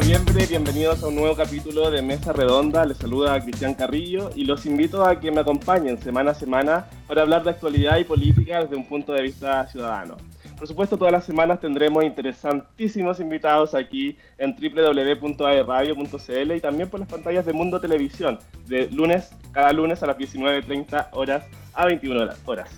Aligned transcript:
noviembre, 0.00 0.46
bienvenidos 0.46 1.02
a 1.02 1.08
un 1.08 1.16
nuevo 1.16 1.34
capítulo 1.34 1.90
de 1.90 2.02
Mesa 2.02 2.32
Redonda. 2.32 2.84
Les 2.86 2.98
saluda 2.98 3.34
a 3.34 3.40
Cristian 3.40 3.74
Carrillo 3.74 4.30
y 4.36 4.44
los 4.44 4.64
invito 4.64 5.04
a 5.04 5.18
que 5.18 5.32
me 5.32 5.40
acompañen 5.40 6.00
semana 6.00 6.30
a 6.30 6.34
semana 6.34 6.86
para 7.08 7.22
hablar 7.22 7.42
de 7.42 7.50
actualidad 7.50 7.98
y 7.98 8.04
política 8.04 8.62
desde 8.62 8.76
un 8.76 8.86
punto 8.86 9.12
de 9.12 9.22
vista 9.22 9.66
ciudadano. 9.66 10.16
Por 10.56 10.68
supuesto, 10.68 10.96
todas 10.96 11.10
las 11.10 11.24
semanas 11.24 11.58
tendremos 11.58 12.04
interesantísimos 12.04 13.18
invitados 13.18 13.74
aquí 13.74 14.16
en 14.38 14.54
www.aerradio.cl 14.54 16.52
y 16.54 16.60
también 16.60 16.88
por 16.88 17.00
las 17.00 17.08
pantallas 17.08 17.44
de 17.44 17.52
Mundo 17.52 17.80
Televisión, 17.80 18.38
de 18.66 18.88
lunes, 18.92 19.32
cada 19.50 19.72
lunes 19.72 20.00
a 20.04 20.06
las 20.06 20.16
19.30 20.16 21.08
horas 21.10 21.44
a 21.74 21.86
21 21.86 22.28
horas. 22.46 22.70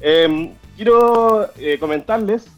Eh, 0.00 0.50
quiero 0.76 1.48
eh, 1.56 1.78
comentarles 1.78 2.48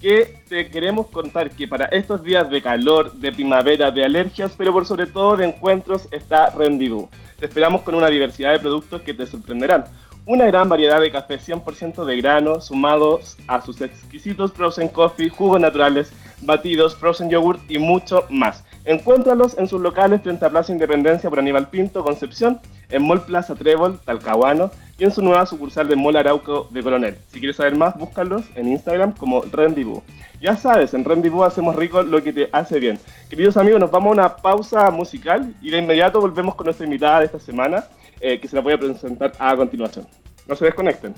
que 0.00 0.42
te 0.48 0.70
queremos 0.70 1.08
contar 1.08 1.50
que 1.50 1.68
para 1.68 1.84
estos 1.86 2.22
días 2.22 2.48
de 2.50 2.62
calor, 2.62 3.12
de 3.12 3.32
primavera, 3.32 3.90
de 3.90 4.04
alergias, 4.04 4.54
pero 4.56 4.72
por 4.72 4.86
sobre 4.86 5.06
todo 5.06 5.36
de 5.36 5.46
encuentros, 5.46 6.08
está 6.10 6.50
Rendezvous. 6.50 7.08
Te 7.38 7.46
esperamos 7.46 7.82
con 7.82 7.94
una 7.94 8.08
diversidad 8.08 8.52
de 8.52 8.58
productos 8.58 9.02
que 9.02 9.14
te 9.14 9.26
sorprenderán. 9.26 9.84
Una 10.26 10.46
gran 10.46 10.68
variedad 10.68 11.00
de 11.00 11.10
café 11.10 11.38
100% 11.38 12.04
de 12.04 12.16
grano, 12.16 12.60
sumados 12.60 13.36
a 13.46 13.60
sus 13.60 13.80
exquisitos 13.80 14.52
frozen 14.52 14.88
coffee, 14.88 15.28
jugos 15.28 15.60
naturales, 15.60 16.12
batidos, 16.42 16.96
frozen 16.96 17.30
yogurt 17.30 17.60
y 17.70 17.78
mucho 17.78 18.24
más. 18.30 18.64
Encuéntralos 18.84 19.56
en 19.58 19.68
sus 19.68 19.80
locales 19.80 20.22
frente 20.22 20.44
a 20.44 20.50
Plaza 20.50 20.72
Independencia 20.72 21.28
por 21.28 21.38
Aníbal 21.38 21.68
Pinto, 21.68 22.02
Concepción, 22.02 22.60
en 22.90 23.02
Mall 23.02 23.22
Plaza 23.22 23.54
Trébol, 23.54 23.98
Talcahuano, 24.00 24.70
y 25.00 25.04
en 25.04 25.10
su 25.10 25.22
nueva 25.22 25.46
sucursal 25.46 25.88
de 25.88 25.96
Mola 25.96 26.20
Arauco 26.20 26.68
de 26.70 26.82
Coronel. 26.82 27.16
Si 27.28 27.38
quieres 27.38 27.56
saber 27.56 27.74
más, 27.74 27.96
búscalos 27.96 28.44
en 28.54 28.68
Instagram 28.68 29.12
como 29.12 29.40
Rendibú. 29.40 30.02
Ya 30.42 30.56
sabes, 30.56 30.92
en 30.92 31.06
Rendibú 31.06 31.42
hacemos 31.42 31.74
rico 31.74 32.02
lo 32.02 32.22
que 32.22 32.34
te 32.34 32.50
hace 32.52 32.78
bien. 32.78 32.98
Queridos 33.30 33.56
amigos, 33.56 33.80
nos 33.80 33.90
vamos 33.90 34.10
a 34.10 34.12
una 34.12 34.36
pausa 34.36 34.90
musical 34.90 35.54
y 35.62 35.70
de 35.70 35.78
inmediato 35.78 36.20
volvemos 36.20 36.54
con 36.54 36.66
nuestra 36.66 36.84
invitada 36.84 37.20
de 37.20 37.26
esta 37.26 37.38
semana, 37.38 37.84
eh, 38.20 38.38
que 38.38 38.46
se 38.46 38.54
la 38.56 38.62
voy 38.62 38.74
a 38.74 38.78
presentar 38.78 39.32
a 39.38 39.56
continuación. 39.56 40.06
No 40.46 40.54
se 40.54 40.66
desconecten. 40.66 41.14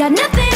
I 0.00 0.47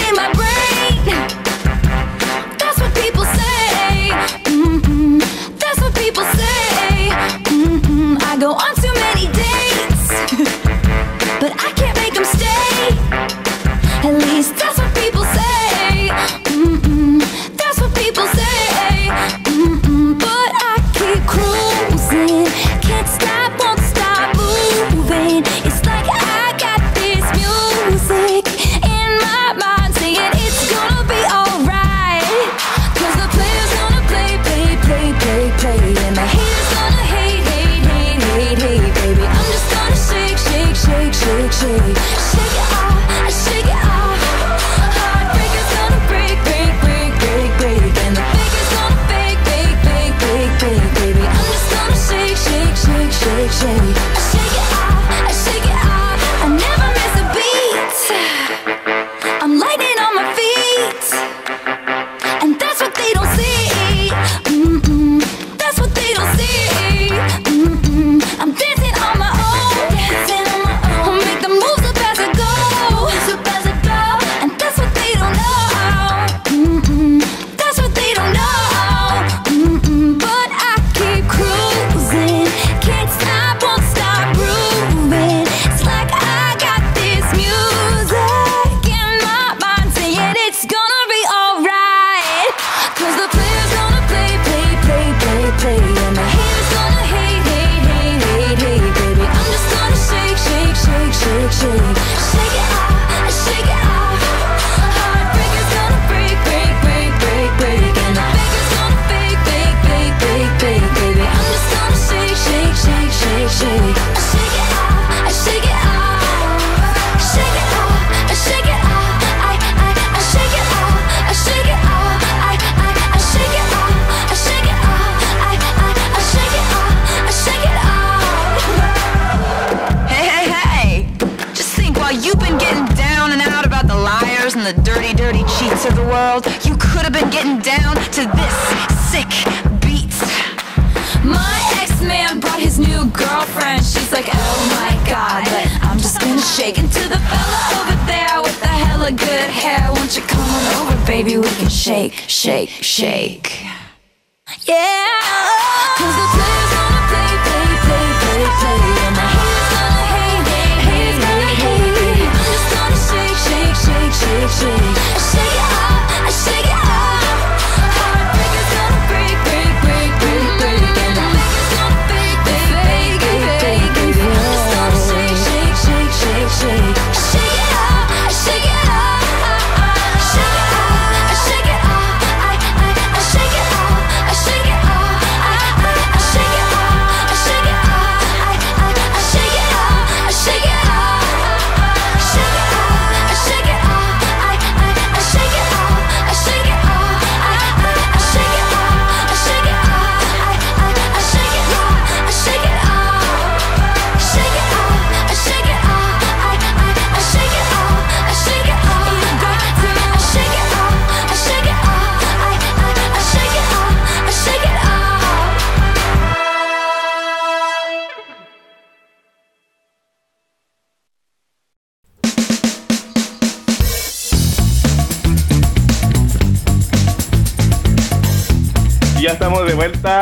Shaking 146.72 146.88
to 146.88 147.08
the 147.10 147.18
fella 147.18 147.82
over 147.82 148.06
there 148.06 148.40
with 148.40 148.58
the 148.60 148.66
hella 148.66 149.12
good 149.12 149.50
hair. 149.50 149.92
Won't 149.92 150.16
you 150.16 150.22
come 150.22 150.40
on 150.40 150.86
over, 150.86 151.06
baby, 151.06 151.36
we 151.36 151.46
can 151.48 151.68
shake, 151.68 152.14
shake, 152.28 152.70
shake. 152.70 153.61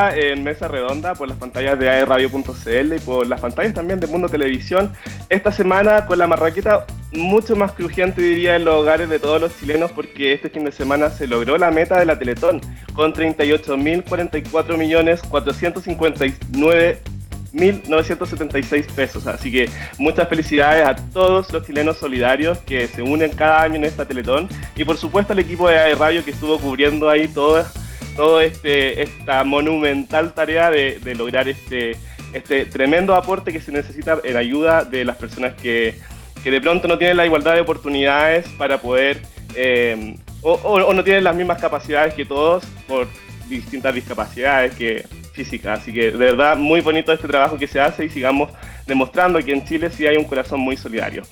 En 0.08 0.43
Mesa 0.43 0.69
Redonda 0.69 1.14
por 1.14 1.29
las 1.29 1.37
pantallas 1.37 1.79
de 1.79 1.91
aerradio.cl 1.91 2.94
y 2.94 2.99
por 3.00 3.26
las 3.26 3.41
pantallas 3.41 3.75
también 3.75 4.00
de 4.00 4.06
Mundo 4.06 4.29
Televisión. 4.29 4.93
Esta 5.29 5.52
semana 5.52 6.06
con 6.06 6.19
la 6.19 6.26
marraqueta 6.26 6.87
mucho 7.12 7.56
más 7.56 7.73
crujiente 7.73 8.23
diría 8.23 8.56
en 8.56 8.64
los 8.64 8.76
hogares 8.76 9.08
de 9.08 9.19
todos 9.19 9.41
los 9.41 9.58
chilenos 9.58 9.93
porque 9.93 10.32
este 10.32 10.49
fin 10.49 10.64
de 10.64 10.73
semana 10.73 11.11
se 11.11 11.26
logró 11.26 11.58
la 11.58 11.70
meta 11.70 11.99
de 11.99 12.06
la 12.06 12.19
Teletón 12.19 12.61
con 12.94 13.12
38.044 13.12 14.76
millones 14.76 15.20
459 15.29 16.99
1.976 17.52 18.87
pesos. 18.93 19.26
Así 19.26 19.50
que 19.50 19.69
muchas 19.99 20.29
felicidades 20.29 20.87
a 20.87 20.94
todos 20.94 21.52
los 21.52 21.67
chilenos 21.67 21.99
solidarios 21.99 22.58
que 22.58 22.87
se 22.87 23.02
unen 23.02 23.32
cada 23.32 23.62
año 23.62 23.76
en 23.76 23.85
esta 23.85 24.05
Teletón 24.05 24.49
y 24.76 24.85
por 24.85 24.97
supuesto 24.97 25.32
al 25.32 25.41
equipo 25.41 25.69
de 25.69 25.94
Radio 25.94 26.25
que 26.25 26.31
estuvo 26.31 26.58
cubriendo 26.58 27.08
ahí 27.08 27.29
todo 27.29 27.64
todo 28.16 28.40
este, 28.40 29.02
esta 29.02 29.44
monumental 29.44 30.32
tarea 30.34 30.70
de, 30.70 31.14
lograr 31.16 31.48
este, 31.48 31.96
este 32.32 32.66
tremendo 32.66 33.14
aporte 33.14 33.52
que 33.52 33.60
se 33.60 33.72
necesita 33.72 34.18
en 34.24 34.36
ayuda 34.36 34.84
de 34.84 35.04
las 35.04 35.16
personas 35.16 35.54
que, 35.54 35.94
que 36.42 36.50
de 36.50 36.60
pronto 36.60 36.88
no 36.88 36.98
tienen 36.98 37.16
la 37.16 37.26
igualdad 37.26 37.54
de 37.54 37.60
oportunidades 37.60 38.48
para 38.50 38.78
poder, 38.78 39.22
eh, 39.54 40.16
o, 40.42 40.92
no 40.92 41.04
tienen 41.04 41.24
las 41.24 41.34
mismas 41.34 41.60
capacidades 41.60 42.14
que 42.14 42.24
todos 42.24 42.64
por 42.86 43.06
distintas 43.48 43.94
discapacidades 43.94 44.74
que 44.74 45.04
físicas. 45.32 45.80
Así 45.80 45.92
que 45.92 46.10
de 46.10 46.18
verdad 46.18 46.56
muy 46.56 46.80
bonito 46.80 47.12
este 47.12 47.28
trabajo 47.28 47.58
que 47.58 47.66
se 47.66 47.80
hace 47.80 48.04
y 48.04 48.08
sigamos 48.08 48.50
demostrando 48.86 49.38
que 49.40 49.52
en 49.52 49.64
Chile 49.64 49.90
sí 49.90 50.06
hay 50.06 50.16
un 50.16 50.24
corazón 50.24 50.60
muy 50.60 50.76
solidario. 50.76 51.22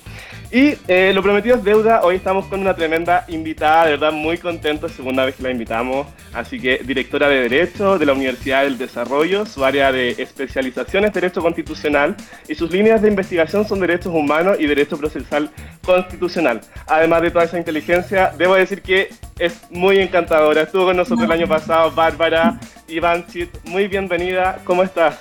Y 0.51 0.73
eh, 0.87 1.11
lo 1.13 1.21
prometido 1.21 1.57
es 1.57 1.63
deuda, 1.63 2.01
hoy 2.01 2.15
estamos 2.15 2.47
con 2.47 2.59
una 2.59 2.73
tremenda 2.73 3.23
invitada, 3.27 3.85
de 3.85 3.91
verdad 3.91 4.11
muy 4.11 4.39
contento, 4.39 4.89
segunda 4.89 5.23
vez 5.23 5.35
que 5.35 5.43
la 5.43 5.51
invitamos, 5.51 6.07
así 6.33 6.59
que 6.59 6.79
directora 6.79 7.29
de 7.29 7.47
Derecho 7.47 7.99
de 7.99 8.05
la 8.07 8.13
Universidad 8.13 8.63
del 8.63 8.79
Desarrollo, 8.79 9.45
su 9.45 9.63
área 9.63 9.91
de 9.91 10.15
especialización 10.17 11.05
es 11.05 11.13
Derecho 11.13 11.43
Constitucional 11.43 12.15
y 12.47 12.55
sus 12.55 12.71
líneas 12.71 12.99
de 12.99 13.09
investigación 13.09 13.67
son 13.67 13.79
Derechos 13.79 14.11
Humanos 14.11 14.57
y 14.59 14.65
Derecho 14.65 14.97
Procesal 14.97 15.51
Constitucional. 15.85 16.61
Además 16.87 17.21
de 17.21 17.29
toda 17.29 17.45
esa 17.45 17.59
inteligencia, 17.59 18.33
debo 18.35 18.55
decir 18.55 18.81
que 18.81 19.09
es 19.37 19.69
muy 19.69 19.99
encantadora, 19.99 20.63
estuvo 20.63 20.85
con 20.85 20.97
nosotros 20.97 21.25
el 21.25 21.31
año 21.31 21.47
pasado 21.47 21.91
Bárbara 21.91 22.59
Ivanchit, 22.87 23.51
muy 23.65 23.87
bienvenida, 23.87 24.57
¿cómo 24.65 24.81
estás? 24.81 25.19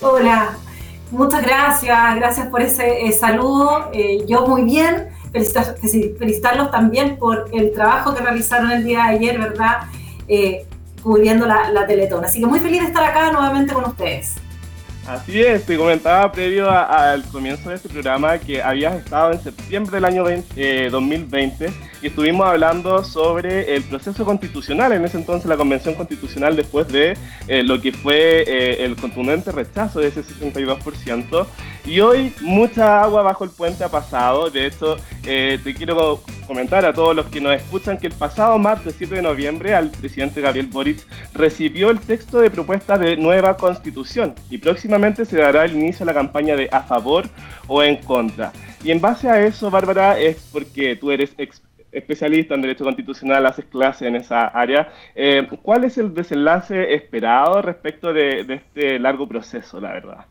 Hola, 0.00 0.58
Muchas 1.10 1.42
gracias, 1.42 2.16
gracias 2.16 2.46
por 2.46 2.62
ese 2.62 3.06
eh, 3.06 3.12
saludo. 3.12 3.90
Eh, 3.92 4.24
yo 4.28 4.46
muy 4.46 4.62
bien, 4.62 5.08
felicitarlos 5.32 6.70
también 6.70 7.16
por 7.16 7.48
el 7.52 7.72
trabajo 7.72 8.14
que 8.14 8.22
realizaron 8.22 8.70
el 8.70 8.84
día 8.84 9.04
de 9.04 9.10
ayer, 9.10 9.38
¿verdad? 9.38 9.78
Eh, 10.28 10.66
cubriendo 11.02 11.46
la, 11.46 11.70
la. 11.70 11.86
Así 12.24 12.40
que 12.40 12.46
muy 12.46 12.60
feliz 12.60 12.80
de 12.80 12.86
estar 12.88 13.02
acá 13.02 13.32
nuevamente 13.32 13.74
con 13.74 13.84
ustedes. 13.84 14.36
Así 15.06 15.40
es, 15.40 15.64
te 15.64 15.76
comentaba 15.76 16.30
previo 16.30 16.70
al 16.70 17.24
comienzo 17.24 17.70
de 17.70 17.76
este 17.76 17.88
programa 17.88 18.38
que 18.38 18.62
habías 18.62 18.94
estado 18.94 19.32
en 19.32 19.42
septiembre 19.42 19.96
del 19.96 20.04
año 20.04 20.22
2020 20.22 21.66
eh, 21.66 21.72
y 22.02 22.08
estuvimos 22.08 22.46
hablando 22.46 23.04
sobre 23.04 23.74
el 23.74 23.82
proceso 23.84 24.24
constitucional, 24.24 24.92
en 24.92 25.04
ese 25.04 25.18
entonces 25.18 25.48
la 25.48 25.56
convención 25.56 25.94
constitucional 25.94 26.56
después 26.56 26.88
de 26.88 27.16
eh, 27.46 27.62
lo 27.62 27.80
que 27.80 27.92
fue 27.92 28.44
eh, 28.46 28.84
el 28.84 28.96
contundente 28.96 29.52
rechazo 29.52 30.00
de 30.00 30.08
ese 30.08 30.22
62%. 30.22 31.46
Y 31.84 32.00
hoy 32.00 32.32
mucha 32.40 33.02
agua 33.02 33.22
bajo 33.22 33.44
el 33.44 33.50
puente 33.50 33.84
ha 33.84 33.88
pasado, 33.88 34.50
de 34.50 34.66
hecho 34.66 34.96
te 35.22 35.74
quiero 35.74 36.22
comentar 36.46 36.84
a 36.84 36.92
todos 36.92 37.14
los 37.14 37.26
que 37.26 37.40
nos 37.40 37.54
escuchan 37.54 37.96
que 37.96 38.08
el 38.08 38.12
pasado 38.12 38.58
martes 38.58 38.96
7 38.98 39.14
de 39.14 39.22
noviembre 39.22 39.74
al 39.74 39.90
presidente 39.90 40.40
Gabriel 40.40 40.66
Boric 40.66 40.98
recibió 41.32 41.90
el 41.90 42.00
texto 42.00 42.40
de 42.40 42.50
propuesta 42.50 42.98
de 42.98 43.16
nueva 43.16 43.56
constitución 43.56 44.34
y 44.50 44.58
próximamente 44.58 45.24
se 45.24 45.36
dará 45.36 45.64
el 45.64 45.76
inicio 45.76 46.02
a 46.02 46.06
la 46.06 46.14
campaña 46.14 46.56
de 46.56 46.68
a 46.72 46.82
favor 46.82 47.28
o 47.66 47.82
en 47.82 47.96
contra. 47.96 48.52
Y 48.82 48.90
en 48.90 49.00
base 49.00 49.28
a 49.28 49.46
eso, 49.46 49.70
Bárbara, 49.70 50.18
es 50.18 50.48
porque 50.52 50.96
tú 50.96 51.10
eres 51.10 51.30
especialista 51.92 52.54
en 52.54 52.62
derecho 52.62 52.84
constitucional, 52.84 53.46
haces 53.46 53.64
clase 53.66 54.06
en 54.06 54.16
esa 54.16 54.46
área. 54.46 54.92
Eh, 55.14 55.48
¿Cuál 55.62 55.84
es 55.84 55.98
el 55.98 56.14
desenlace 56.14 56.94
esperado 56.94 57.62
respecto 57.62 58.12
de, 58.12 58.40
este 58.48 58.98
largo 58.98 59.28
proceso, 59.28 59.80
la 59.80 59.92
verdad? 59.92 60.26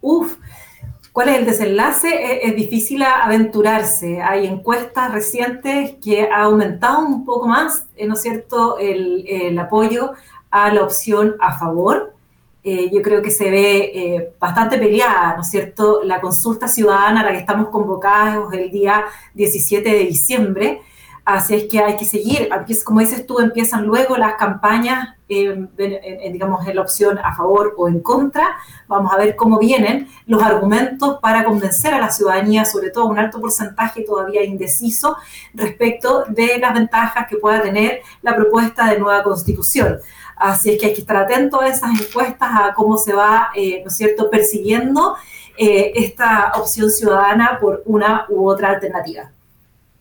Uf, 0.00 0.36
¿Cuál 1.12 1.30
es 1.30 1.38
el 1.38 1.46
desenlace? 1.46 2.46
Es, 2.46 2.54
difícil 2.54 3.02
aventurarse. 3.02 4.22
Hay 4.22 4.46
encuestas 4.46 5.12
recientes 5.12 5.96
que 6.02 6.28
ha 6.30 6.42
aumentado 6.42 7.04
un 7.04 7.24
poco 7.24 7.48
más, 7.48 7.88
eh, 7.96 8.06
¿no 8.06 8.14
es 8.14 8.22
cierto?, 8.22 8.78
el, 8.78 9.58
apoyo 9.58 10.12
a 10.50 10.72
la 10.72 10.82
opción 10.82 11.36
a 11.40 11.58
favor. 11.58 12.14
Eh, 12.62 12.90
yo 12.92 13.00
creo 13.00 13.22
que 13.22 13.30
se 13.30 13.50
ve 13.50 13.90
eh, 13.94 14.34
bastante 14.38 14.78
peleada, 14.78 15.34
¿no 15.34 15.42
es 15.42 15.50
cierto?, 15.50 16.02
la 16.04 16.20
consulta 16.20 16.68
ciudadana 16.68 17.20
a 17.20 17.24
la 17.24 17.32
que 17.32 17.38
estamos 17.38 17.68
convocados 17.68 18.52
el 18.52 18.70
día 18.70 19.04
17 19.34 19.88
de 19.88 20.04
diciembre. 20.04 20.82
Así 21.24 21.54
es 21.54 21.64
que 21.64 21.78
hay 21.78 21.96
que 21.96 22.04
seguir, 22.04 22.48
como 22.84 23.00
dices 23.00 23.26
tú, 23.26 23.38
empiezan 23.38 23.84
luego 23.84 24.16
las 24.16 24.34
campañas, 24.34 25.16
eh, 25.28 25.68
digamos, 26.32 26.66
en 26.66 26.74
la 26.74 26.82
opción 26.82 27.18
a 27.18 27.34
favor 27.36 27.74
o 27.76 27.88
en 27.88 28.00
contra. 28.00 28.56
Vamos 28.88 29.12
a 29.12 29.16
ver 29.16 29.36
cómo 29.36 29.58
vienen 29.58 30.08
los 30.26 30.42
argumentos 30.42 31.18
para 31.20 31.44
convencer 31.44 31.94
a 31.94 32.00
la 32.00 32.10
ciudadanía, 32.10 32.64
sobre 32.64 32.90
todo 32.90 33.06
un 33.06 33.18
alto 33.18 33.40
porcentaje 33.40 34.02
todavía 34.02 34.42
indeciso, 34.42 35.16
respecto 35.54 36.24
de 36.28 36.58
las 36.58 36.74
ventajas 36.74 37.26
que 37.28 37.36
pueda 37.36 37.62
tener 37.62 38.00
la 38.22 38.34
propuesta 38.34 38.90
de 38.90 38.98
nueva 38.98 39.22
constitución. 39.22 40.00
Así 40.40 40.70
es 40.70 40.80
que 40.80 40.86
hay 40.86 40.94
que 40.94 41.02
estar 41.02 41.18
atento 41.18 41.60
a 41.60 41.68
esas 41.68 41.90
encuestas, 42.00 42.48
a 42.50 42.72
cómo 42.74 42.96
se 42.96 43.12
va, 43.12 43.50
eh, 43.54 43.82
¿no 43.82 43.88
es 43.88 43.96
cierto?, 43.96 44.30
persiguiendo 44.30 45.14
eh, 45.58 45.92
esta 45.94 46.52
opción 46.56 46.90
ciudadana 46.90 47.58
por 47.60 47.82
una 47.84 48.24
u 48.30 48.48
otra 48.48 48.70
alternativa. 48.70 49.30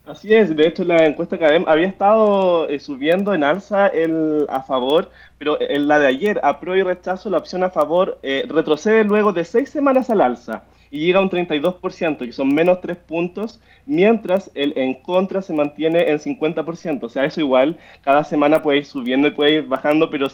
Así 0.05 0.33
es, 0.33 0.55
de 0.55 0.65
hecho 0.65 0.85
la 0.85 1.05
encuesta 1.05 1.37
que 1.37 1.45
había 1.45 1.87
estado 1.87 2.69
eh, 2.69 2.79
subiendo 2.79 3.33
en 3.33 3.43
alza 3.43 3.87
el 3.87 4.47
a 4.49 4.63
favor, 4.63 5.11
pero 5.37 5.59
en 5.59 5.89
la 5.89 5.99
de 5.99 6.07
ayer, 6.07 6.39
a 6.41 6.61
pro 6.61 6.73
y 6.75 6.83
rechazo, 6.83 7.29
la 7.29 7.37
opción 7.37 7.63
a 7.65 7.69
favor 7.69 8.17
retrocede 8.23 9.03
luego 9.03 9.33
de 9.33 9.43
seis 9.43 9.69
semanas 9.69 10.09
al 10.09 10.21
alza 10.21 10.63
y 10.91 10.99
llega 10.99 11.19
a 11.19 11.21
un 11.21 11.29
32%, 11.29 12.17
que 12.17 12.31
son 12.31 12.53
menos 12.53 12.81
tres 12.81 12.97
puntos, 12.97 13.61
mientras 13.85 14.51
el 14.55 14.73
en 14.77 14.95
contra 14.95 15.41
se 15.41 15.53
mantiene 15.53 16.09
en 16.09 16.19
50%. 16.19 17.03
O 17.03 17.09
sea, 17.09 17.25
eso 17.25 17.41
igual, 17.41 17.77
cada 18.01 18.23
semana 18.23 18.61
puede 18.61 18.79
ir 18.79 18.85
subiendo 18.85 19.27
y 19.27 19.31
puede 19.31 19.53
ir 19.55 19.67
bajando, 19.67 20.09
pero 20.09 20.27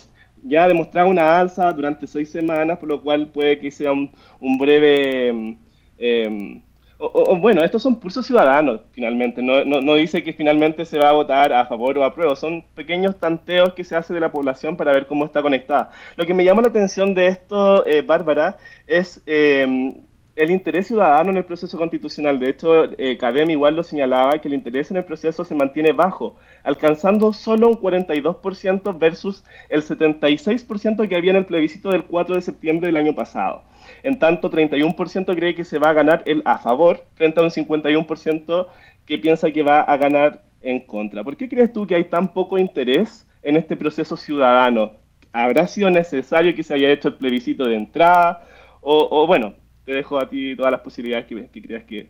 ya 0.43 0.63
ha 0.63 0.67
demostrado 0.67 1.09
una 1.09 1.39
alza 1.39 1.71
durante 1.73 2.07
seis 2.07 2.29
semanas, 2.29 2.77
por 2.77 2.89
lo 2.89 3.01
cual 3.01 3.27
puede 3.27 3.59
que 3.59 3.71
sea 3.71 3.91
un, 3.91 4.11
breve... 4.57 5.57
Eh, 5.97 6.61
o, 6.97 7.35
bueno, 7.35 7.61
estos 7.61 7.81
son 7.81 7.99
pulsos 7.99 8.25
ciudadanos, 8.25 8.79
finalmente. 8.91 9.41
No, 9.41 9.65
no, 9.65 9.95
dice 9.95 10.23
que 10.23 10.31
finalmente 10.31 10.85
se 10.85 10.97
va 10.97 11.09
a 11.09 11.11
votar 11.11 11.51
a 11.51 11.65
favor 11.65 11.97
o 11.97 12.05
a 12.05 12.13
prueba. 12.13 12.35
Son 12.37 12.63
pequeños 12.73 13.19
tanteos 13.19 13.73
que 13.73 13.83
se 13.83 13.97
hace 13.97 14.13
de 14.13 14.21
la 14.21 14.31
población 14.31 14.77
para 14.77 14.93
ver 14.93 15.05
cómo 15.05 15.25
está 15.25 15.41
conectada. 15.41 15.91
Lo 16.15 16.25
que 16.25 16.33
me 16.33 16.45
llama 16.45 16.61
la 16.61 16.69
atención 16.69 17.13
de 17.13 17.27
esto, 17.27 17.85
eh, 17.85 18.01
Bárbara, 18.01 18.57
es 18.87 19.21
eh, 19.25 19.93
el 20.35 20.51
interés 20.51 20.87
ciudadano 20.87 21.29
en 21.29 21.37
el 21.37 21.45
proceso 21.45 21.77
constitucional. 21.77 22.39
De 22.39 22.49
hecho, 22.49 22.85
eh, 22.97 23.17
igual 23.47 23.75
lo 23.75 23.83
señalaba, 23.83 24.39
que 24.39 24.47
el 24.47 24.53
interés 24.53 24.91
en 24.91 24.97
el 24.97 25.05
proceso 25.05 25.45
se 25.45 25.55
mantiene 25.55 25.93
bajo, 25.93 26.35
alcanzando 26.63 27.31
solo 27.31 27.69
un 27.69 27.75
42% 27.75 28.97
versus 28.99 29.43
el 29.69 29.81
76% 29.81 31.07
que 31.07 31.15
había 31.15 31.31
en 31.31 31.37
el 31.37 31.45
plebiscito 31.45 31.89
del 31.89 32.03
4 32.03 32.35
de 32.35 32.41
septiembre 32.41 32.87
del 32.87 32.97
año 32.97 33.15
pasado. 33.15 33.63
En 34.03 34.19
tanto, 34.19 34.49
31% 34.49 35.35
cree 35.35 35.55
que 35.55 35.63
se 35.63 35.79
va 35.79 35.89
a 35.89 35.93
ganar 35.93 36.23
el 36.25 36.41
a 36.45 36.57
favor, 36.57 37.05
frente 37.15 37.39
a 37.39 37.43
un 37.43 37.49
51% 37.49 38.67
que 39.05 39.17
piensa 39.17 39.51
que 39.51 39.63
va 39.63 39.81
a 39.81 39.97
ganar 39.97 40.43
en 40.61 40.81
contra. 40.81 41.23
¿Por 41.23 41.37
qué 41.37 41.47
crees 41.47 41.71
tú 41.71 41.87
que 41.87 41.95
hay 41.95 42.05
tan 42.05 42.33
poco 42.33 42.57
interés 42.57 43.27
en 43.43 43.55
este 43.55 43.75
proceso 43.77 44.17
ciudadano? 44.17 44.93
¿Habrá 45.31 45.67
sido 45.67 45.89
necesario 45.89 46.55
que 46.55 46.63
se 46.63 46.73
haya 46.73 46.91
hecho 46.91 47.09
el 47.09 47.15
plebiscito 47.15 47.65
de 47.65 47.75
entrada? 47.75 48.47
O, 48.81 49.25
bueno, 49.27 49.53
te 49.85 49.93
dejo 49.93 50.19
a 50.19 50.27
ti 50.27 50.55
todas 50.55 50.71
las 50.71 50.81
posibilidades 50.81 51.27
que, 51.27 51.47
que 51.47 51.61
creas 51.61 51.83
que... 51.85 52.09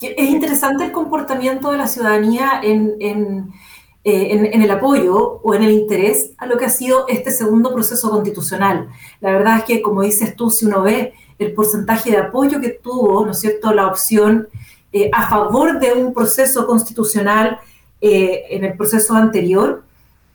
Es 0.00 0.30
interesante 0.30 0.84
el 0.84 0.92
comportamiento 0.92 1.70
de 1.70 1.78
la 1.78 1.86
ciudadanía 1.86 2.60
en, 2.62 2.96
en, 2.98 3.52
eh, 4.02 4.50
en, 4.52 4.60
el 4.60 4.70
apoyo 4.72 5.40
o 5.44 5.54
en 5.54 5.62
el 5.62 5.70
interés 5.70 6.32
a 6.38 6.46
lo 6.46 6.58
que 6.58 6.64
ha 6.64 6.70
sido 6.70 7.06
este 7.06 7.30
segundo 7.30 7.72
proceso 7.72 8.10
constitucional. 8.10 8.88
La 9.20 9.30
verdad 9.30 9.58
es 9.58 9.64
que, 9.64 9.80
como 9.80 10.02
dices 10.02 10.34
tú, 10.34 10.50
si 10.50 10.66
uno 10.66 10.82
ve 10.82 11.14
el 11.38 11.52
porcentaje 11.52 12.10
de 12.10 12.16
apoyo 12.16 12.60
que 12.60 12.70
tuvo, 12.70 13.24
¿no 13.24 13.30
es 13.30 13.38
cierto?, 13.38 13.72
la 13.72 13.86
opción 13.86 14.48
eh, 14.92 15.08
a 15.12 15.28
favor 15.28 15.78
de 15.78 15.92
un 15.92 16.12
proceso 16.12 16.66
constitucional 16.66 17.58
eh, 18.00 18.44
en 18.50 18.64
el 18.64 18.76
proceso 18.76 19.14
anterior 19.14 19.84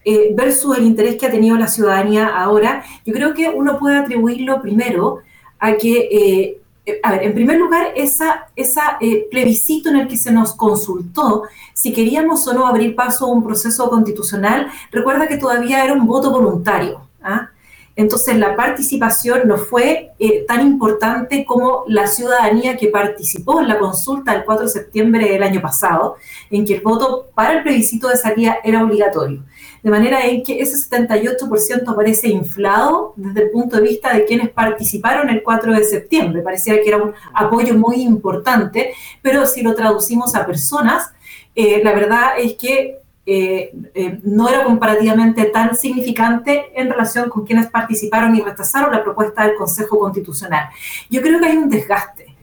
eh, 0.05 0.33
versus 0.33 0.77
el 0.77 0.85
interés 0.85 1.17
que 1.17 1.25
ha 1.25 1.31
tenido 1.31 1.57
la 1.57 1.67
ciudadanía 1.67 2.27
ahora, 2.27 2.83
yo 3.05 3.13
creo 3.13 3.33
que 3.33 3.49
uno 3.49 3.77
puede 3.77 3.97
atribuirlo 3.97 4.61
primero 4.61 5.19
a 5.59 5.73
que 5.73 6.61
eh, 6.87 7.01
a 7.03 7.11
ver, 7.11 7.23
en 7.23 7.33
primer 7.33 7.59
lugar, 7.59 7.91
esa, 7.95 8.47
esa 8.55 8.97
eh, 9.01 9.27
plebiscito 9.29 9.89
en 9.89 9.97
el 9.97 10.07
que 10.07 10.15
se 10.15 10.31
nos 10.31 10.53
consultó 10.55 11.43
si 11.73 11.91
queríamos 11.91 12.47
o 12.47 12.53
no 12.53 12.65
abrir 12.65 12.95
paso 12.95 13.25
a 13.25 13.29
un 13.29 13.43
proceso 13.43 13.89
constitucional, 13.89 14.67
recuerda 14.89 15.27
que 15.27 15.37
todavía 15.37 15.83
era 15.83 15.91
un 15.91 16.07
voto 16.07 16.31
voluntario. 16.31 17.01
¿ah? 17.21 17.49
Entonces 17.97 18.37
la 18.37 18.55
participación 18.55 19.49
no 19.49 19.57
fue 19.57 20.11
eh, 20.17 20.45
tan 20.47 20.65
importante 20.65 21.43
como 21.43 21.83
la 21.87 22.07
ciudadanía 22.07 22.77
que 22.77 22.87
participó 22.87 23.59
en 23.59 23.67
la 23.67 23.79
consulta 23.79 24.31
del 24.31 24.45
4 24.45 24.65
de 24.67 24.71
septiembre 24.71 25.29
del 25.29 25.43
año 25.43 25.61
pasado, 25.61 26.15
en 26.49 26.65
que 26.65 26.75
el 26.75 26.81
voto 26.81 27.27
para 27.35 27.57
el 27.57 27.63
plebiscito 27.63 28.07
de 28.07 28.15
salida 28.15 28.59
era 28.63 28.81
obligatorio. 28.81 29.43
De 29.83 29.89
manera 29.89 30.25
en 30.25 30.43
que 30.43 30.59
ese 30.59 30.75
78% 30.89 31.95
parece 31.95 32.29
inflado 32.29 33.13
desde 33.15 33.43
el 33.43 33.51
punto 33.51 33.77
de 33.77 33.83
vista 33.83 34.13
de 34.13 34.25
quienes 34.25 34.49
participaron 34.49 35.29
el 35.29 35.43
4 35.43 35.73
de 35.73 35.83
septiembre. 35.83 36.41
Parecía 36.41 36.81
que 36.81 36.87
era 36.87 36.97
un 36.97 37.13
apoyo 37.33 37.75
muy 37.75 38.01
importante, 38.01 38.93
pero 39.21 39.45
si 39.45 39.61
lo 39.61 39.75
traducimos 39.75 40.35
a 40.35 40.45
personas, 40.45 41.11
eh, 41.55 41.81
la 41.83 41.93
verdad 41.93 42.31
es 42.37 42.53
que 42.55 42.99
eh, 43.29 43.73
eh, 43.93 44.21
no 44.23 44.47
era 44.47 44.63
comparativamente 44.63 45.43
tan 45.47 45.75
significante 45.75 46.71
en 46.73 46.89
relación 46.89 47.29
con 47.29 47.45
quienes 47.45 47.67
participaron 47.67 48.33
y 48.37 48.39
rechazaron 48.39 48.89
la 48.89 49.03
propuesta 49.03 49.45
del 49.45 49.57
Consejo 49.57 49.99
Constitucional. 49.99 50.69
Yo 51.09 51.21
creo 51.21 51.37
que 51.37 51.47
hay 51.47 51.57
un 51.57 51.69
desgaste. 51.69 52.37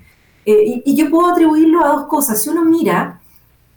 Eh, 0.45 0.63
y, 0.67 0.83
y, 0.85 0.95
yo 0.95 1.09
puedo 1.09 1.31
atribuirlo 1.31 1.83
a 1.83 1.89
dos 1.89 2.07
cosas. 2.07 2.43
Si 2.43 2.51
uno 2.51 2.67
mira 2.67 3.19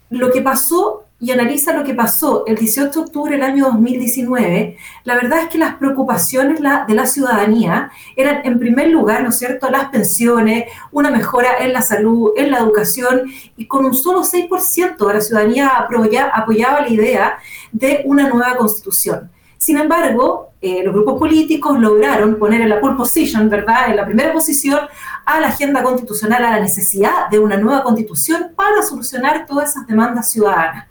lo 0.10 0.30
que 0.34 0.42
pasó 0.42 1.06
y 1.20 1.32
analiza 1.32 1.74
lo 1.74 1.84
que 1.84 1.96
pasó 1.96 2.46
el 2.46 2.56
18 2.56 2.92
de 2.92 3.00
octubre 3.00 3.32
del 3.32 3.44
año 3.44 3.66
2019, 3.66 4.78
la 5.04 5.16
verdad 5.16 5.40
es 5.40 5.50
que 5.50 5.58
las 5.58 5.76
preocupaciones 5.76 6.60
de 6.60 6.94
la 6.94 7.08
ciudadanía 7.08 7.92
eran, 8.16 8.42
en 8.46 8.60
primer 8.60 8.90
lugar, 8.90 9.24
¿no 9.24 9.30
es 9.30 9.40
cierto?, 9.40 9.70
las 9.70 9.90
pensiones, 9.90 10.66
una 10.92 11.10
mejora 11.10 11.58
en 11.60 11.74
la 11.74 11.82
salud, 11.82 12.34
en 12.38 12.52
la 12.52 12.60
educación, 12.60 13.24
y 13.56 13.66
con 13.66 13.86
un 13.86 13.96
solo 13.96 14.24
6% 14.24 15.08
de 15.08 15.14
la 15.14 15.22
ciudadanía 15.22 15.70
apoyaba 16.34 16.82
la 16.82 16.90
idea 16.90 17.38
de 17.72 18.04
una 18.06 18.30
nueva 18.30 18.56
constitución. 18.56 19.32
Sin 19.58 19.78
embargo, 19.78 20.52
eh, 20.62 20.84
los 20.84 20.94
grupos 20.94 21.18
políticos 21.18 21.80
lograron 21.80 22.38
poner 22.38 22.62
en 22.62 22.70
la 22.70 22.80
pole 22.80 22.96
position, 22.96 23.50
¿verdad?, 23.50 23.90
en 23.90 23.96
la 23.96 24.06
primera 24.06 24.32
posición 24.32 24.82
a 25.26 25.40
la 25.40 25.48
agenda 25.48 25.82
constitucional, 25.82 26.46
a 26.46 26.52
la 26.52 26.60
necesidad 26.60 27.28
de 27.32 27.40
una 27.40 27.58
nueva 27.58 27.82
constitución 27.82 28.52
para 28.56 28.84
solucionar 28.84 29.48
todas 29.48 29.72
esas 29.72 29.88
demandas 29.88 30.32
ciudadanas. 30.32 30.86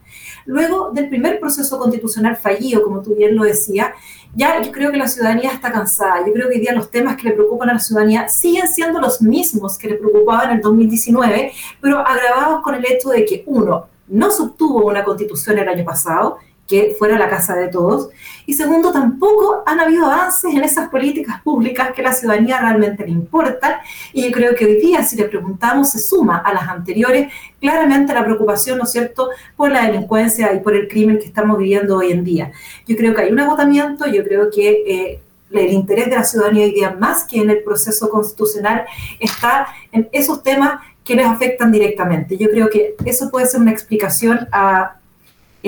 Luego 0.46 0.90
del 0.92 1.08
primer 1.08 1.38
proceso 1.38 1.78
constitucional 1.78 2.36
fallido, 2.36 2.82
como 2.82 3.02
tú 3.02 3.14
bien 3.14 3.36
lo 3.36 3.44
decías, 3.44 3.90
ya 4.34 4.62
yo 4.62 4.70
creo 4.70 4.90
que 4.90 4.96
la 4.96 5.08
ciudadanía 5.08 5.50
está 5.50 5.72
cansada. 5.72 6.26
Yo 6.26 6.32
creo 6.32 6.48
que 6.48 6.54
hoy 6.54 6.60
día 6.60 6.72
los 6.72 6.90
temas 6.90 7.16
que 7.16 7.24
le 7.28 7.32
preocupan 7.32 7.70
a 7.70 7.74
la 7.74 7.78
ciudadanía 7.78 8.28
siguen 8.28 8.68
siendo 8.68 9.00
los 9.00 9.20
mismos 9.20 9.76
que 9.76 9.88
le 9.88 9.94
preocupaban 9.96 10.50
en 10.50 10.56
el 10.56 10.62
2019, 10.62 11.52
pero 11.80 11.98
agravados 11.98 12.62
con 12.62 12.74
el 12.74 12.84
hecho 12.86 13.10
de 13.10 13.24
que, 13.24 13.42
uno, 13.46 13.86
no 14.08 14.30
se 14.30 14.42
obtuvo 14.42 14.86
una 14.86 15.02
constitución 15.02 15.58
el 15.58 15.68
año 15.68 15.84
pasado 15.84 16.38
que 16.66 16.96
fuera 16.98 17.18
la 17.18 17.28
casa 17.28 17.54
de 17.54 17.68
todos. 17.68 18.10
Y 18.44 18.54
segundo, 18.54 18.92
tampoco 18.92 19.62
han 19.66 19.80
habido 19.80 20.06
avances 20.06 20.54
en 20.54 20.62
esas 20.62 20.88
políticas 20.88 21.40
públicas 21.42 21.92
que 21.94 22.02
a 22.02 22.04
la 22.04 22.12
ciudadanía 22.12 22.60
realmente 22.60 23.04
le 23.04 23.12
importan. 23.12 23.76
Y 24.12 24.24
yo 24.24 24.32
creo 24.32 24.54
que 24.54 24.64
hoy 24.64 24.76
día, 24.80 25.02
si 25.04 25.16
le 25.16 25.24
preguntamos, 25.24 25.90
se 25.90 25.98
suma 25.98 26.38
a 26.38 26.52
las 26.52 26.68
anteriores 26.68 27.32
claramente 27.60 28.14
la 28.14 28.24
preocupación, 28.24 28.78
¿no 28.78 28.84
es 28.84 28.92
cierto?, 28.92 29.30
por 29.56 29.70
la 29.70 29.86
delincuencia 29.86 30.52
y 30.52 30.60
por 30.60 30.74
el 30.74 30.88
crimen 30.88 31.18
que 31.18 31.26
estamos 31.26 31.58
viviendo 31.58 31.96
hoy 31.96 32.12
en 32.12 32.24
día. 32.24 32.52
Yo 32.86 32.96
creo 32.96 33.14
que 33.14 33.22
hay 33.22 33.32
un 33.32 33.40
agotamiento, 33.40 34.06
yo 34.06 34.24
creo 34.24 34.50
que... 34.50 34.70
Eh, 34.86 35.20
el 35.52 35.72
interés 35.72 36.10
de 36.10 36.16
la 36.16 36.24
ciudadanía 36.24 36.64
hoy 36.64 36.72
día, 36.72 36.90
más 36.90 37.24
que 37.24 37.40
en 37.40 37.48
el 37.48 37.62
proceso 37.62 38.10
constitucional, 38.10 38.84
está 39.20 39.68
en 39.92 40.08
esos 40.12 40.42
temas 40.42 40.80
que 41.04 41.14
les 41.14 41.24
afectan 41.24 41.70
directamente. 41.70 42.36
Yo 42.36 42.50
creo 42.50 42.68
que 42.68 42.96
eso 43.04 43.30
puede 43.30 43.46
ser 43.46 43.60
una 43.60 43.70
explicación 43.70 44.48
a 44.50 44.95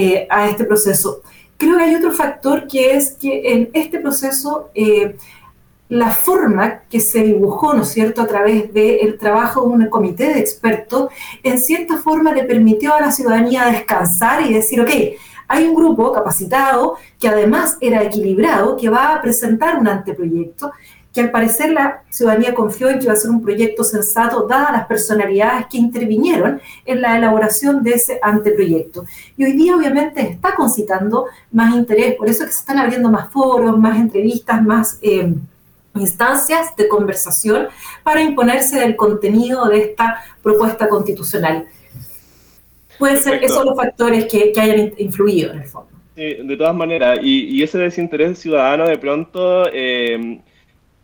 eh, 0.01 0.29
a 0.31 0.49
este 0.49 0.63
proceso. 0.63 1.23
Creo 1.57 1.77
que 1.77 1.83
hay 1.83 1.95
otro 1.97 2.13
factor 2.13 2.69
que 2.69 2.97
es 2.97 3.17
que 3.21 3.53
en 3.53 3.69
este 3.73 3.99
proceso 3.99 4.71
eh, 4.73 5.17
la 5.89 6.13
forma 6.13 6.83
que 6.89 7.01
se 7.01 7.25
dibujó, 7.25 7.75
¿no 7.75 7.83
es 7.83 7.89
cierto?, 7.89 8.23
a 8.23 8.29
través 8.29 8.73
del 8.73 9.19
trabajo 9.19 9.63
de 9.63 9.67
un 9.67 9.91
comité 9.91 10.33
de 10.33 10.39
expertos, 10.39 11.09
en 11.43 11.59
cierta 11.59 11.97
forma 11.97 12.33
le 12.33 12.45
permitió 12.45 12.95
a 12.95 13.01
la 13.01 13.11
ciudadanía 13.11 13.65
descansar 13.65 14.47
y 14.47 14.55
decir, 14.55 14.81
ok, 14.81 14.91
hay 15.49 15.65
un 15.65 15.75
grupo 15.75 16.13
capacitado 16.13 16.95
que 17.19 17.27
además 17.27 17.77
era 17.81 18.05
equilibrado, 18.05 18.77
que 18.77 18.91
va 18.91 19.15
a 19.15 19.21
presentar 19.21 19.81
un 19.81 19.89
anteproyecto 19.89 20.71
que 21.13 21.21
al 21.23 21.31
parecer 21.31 21.73
la 21.73 22.03
ciudadanía 22.11 22.55
confió 22.55 22.91
en 22.91 22.99
que 22.99 23.05
iba 23.05 23.13
a 23.13 23.17
ser 23.17 23.31
un 23.31 23.43
proyecto 23.43 23.83
sensato, 23.83 24.47
dadas 24.47 24.73
las 24.73 24.87
personalidades 24.87 25.67
que 25.71 25.79
intervinieron 25.79 26.61
en 26.85 27.01
la 27.01 27.17
elaboración 27.17 27.83
de 27.83 27.93
ese 27.93 28.19
anteproyecto. 28.23 29.05
Y 29.37 29.45
hoy 29.45 29.53
día 29.53 29.75
obviamente 29.75 30.21
está 30.21 30.55
concitando 30.55 31.27
más 31.51 31.75
interés, 31.75 32.15
por 32.17 32.29
eso 32.29 32.43
es 32.43 32.49
que 32.49 32.55
se 32.55 32.61
están 32.61 32.79
abriendo 32.79 33.11
más 33.11 33.33
foros, 33.33 33.79
más 33.79 33.99
entrevistas, 33.99 34.63
más... 34.63 34.99
Eh, 35.03 35.35
instancias 35.95 36.77
de 36.77 36.87
conversación 36.87 37.69
para 38.05 38.23
imponerse 38.23 38.79
del 38.79 38.95
contenido 38.95 39.67
de 39.67 39.79
esta 39.79 40.23
propuesta 40.43 40.89
constitucional. 40.89 41.67
Pueden 42.99 43.19
ser 43.19 43.43
esos 43.43 43.65
los 43.65 43.77
factores 43.77 44.27
que, 44.27 44.53
que, 44.53 44.61
hayan 44.61 44.93
influido 44.99 45.53
en 45.53 45.63
el 45.63 45.69
fondo. 45.69 45.91
Sí, 46.15 46.37
de 46.43 46.57
todas 46.57 46.75
maneras, 46.75 47.19
y, 47.23 47.47
y 47.47 47.63
ese 47.63 47.79
desinterés 47.79 48.39
ciudadano 48.39 48.87
de 48.87 48.99
pronto 48.99 49.67
eh, 49.73 50.41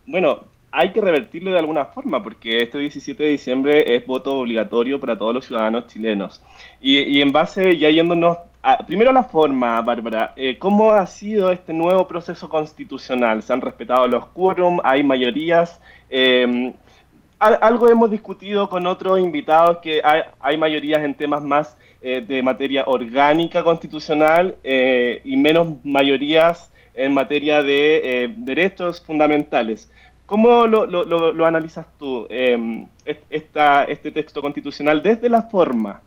bueno, 0.07 0.45
hay 0.77 0.93
que 0.93 1.01
revertirlo 1.01 1.53
de 1.53 1.59
alguna 1.61 1.85
forma, 1.87 2.23
porque 2.23 2.59
este 2.59 2.79
17 2.79 3.23
de 3.23 3.29
diciembre 3.31 3.95
es 3.95 4.05
voto 4.05 4.39
obligatorio 4.41 4.99
para 4.99 5.17
todos 5.17 5.33
los 5.33 5.47
ciudadanos 5.47 5.87
chilenos. 5.87 6.43
Y, 6.81 7.21
en 7.21 7.31
base, 7.31 7.79
ya 7.79 7.91
yéndonos, 7.91 8.39
primero 8.87 9.11
a 9.11 9.13
la 9.13 9.23
forma, 9.23 9.81
Bárbara, 9.83 10.33
eh, 10.35 10.59
¿cómo 10.59 10.91
ha 10.91 11.07
sido 11.07 11.53
este 11.53 11.73
nuevo 11.73 12.09
proceso 12.09 12.49
constitucional? 12.49 13.43
¿Se 13.43 13.53
han 13.53 13.61
respetado 13.61 14.09
los 14.09 14.27
quórum? 14.27 14.81
¿Hay 14.83 15.05
mayorías? 15.05 15.81
Eh, 16.11 16.75
algo 17.39 17.89
hemos 17.89 18.11
discutido 18.11 18.69
con 18.69 18.87
otros 18.87 19.21
invitados 19.21 19.79
que 19.79 20.03
hay, 20.03 20.57
mayorías 20.57 21.05
en 21.05 21.15
temas 21.15 21.45
más 21.45 21.77
eh, 22.03 22.25
de 22.27 22.43
materia 22.43 22.85
orgánica 22.87 23.63
constitucional 23.63 24.57
y 24.65 25.37
menos 25.37 25.69
mayorías 25.85 26.73
en 26.95 27.13
materia 27.13 27.63
de 27.63 28.33
derechos 28.39 29.01
fundamentales. 29.01 29.91
¿Cómo 30.27 30.67
lo, 30.67 30.87
lo, 30.87 31.47
analizas 31.47 31.87
tú, 31.99 32.27
eh, 32.31 32.87
este 33.05 34.11
texto 34.11 34.41
constitucional 34.41 35.03
desde 35.03 35.29
la 35.29 35.43
forma? 35.43 36.01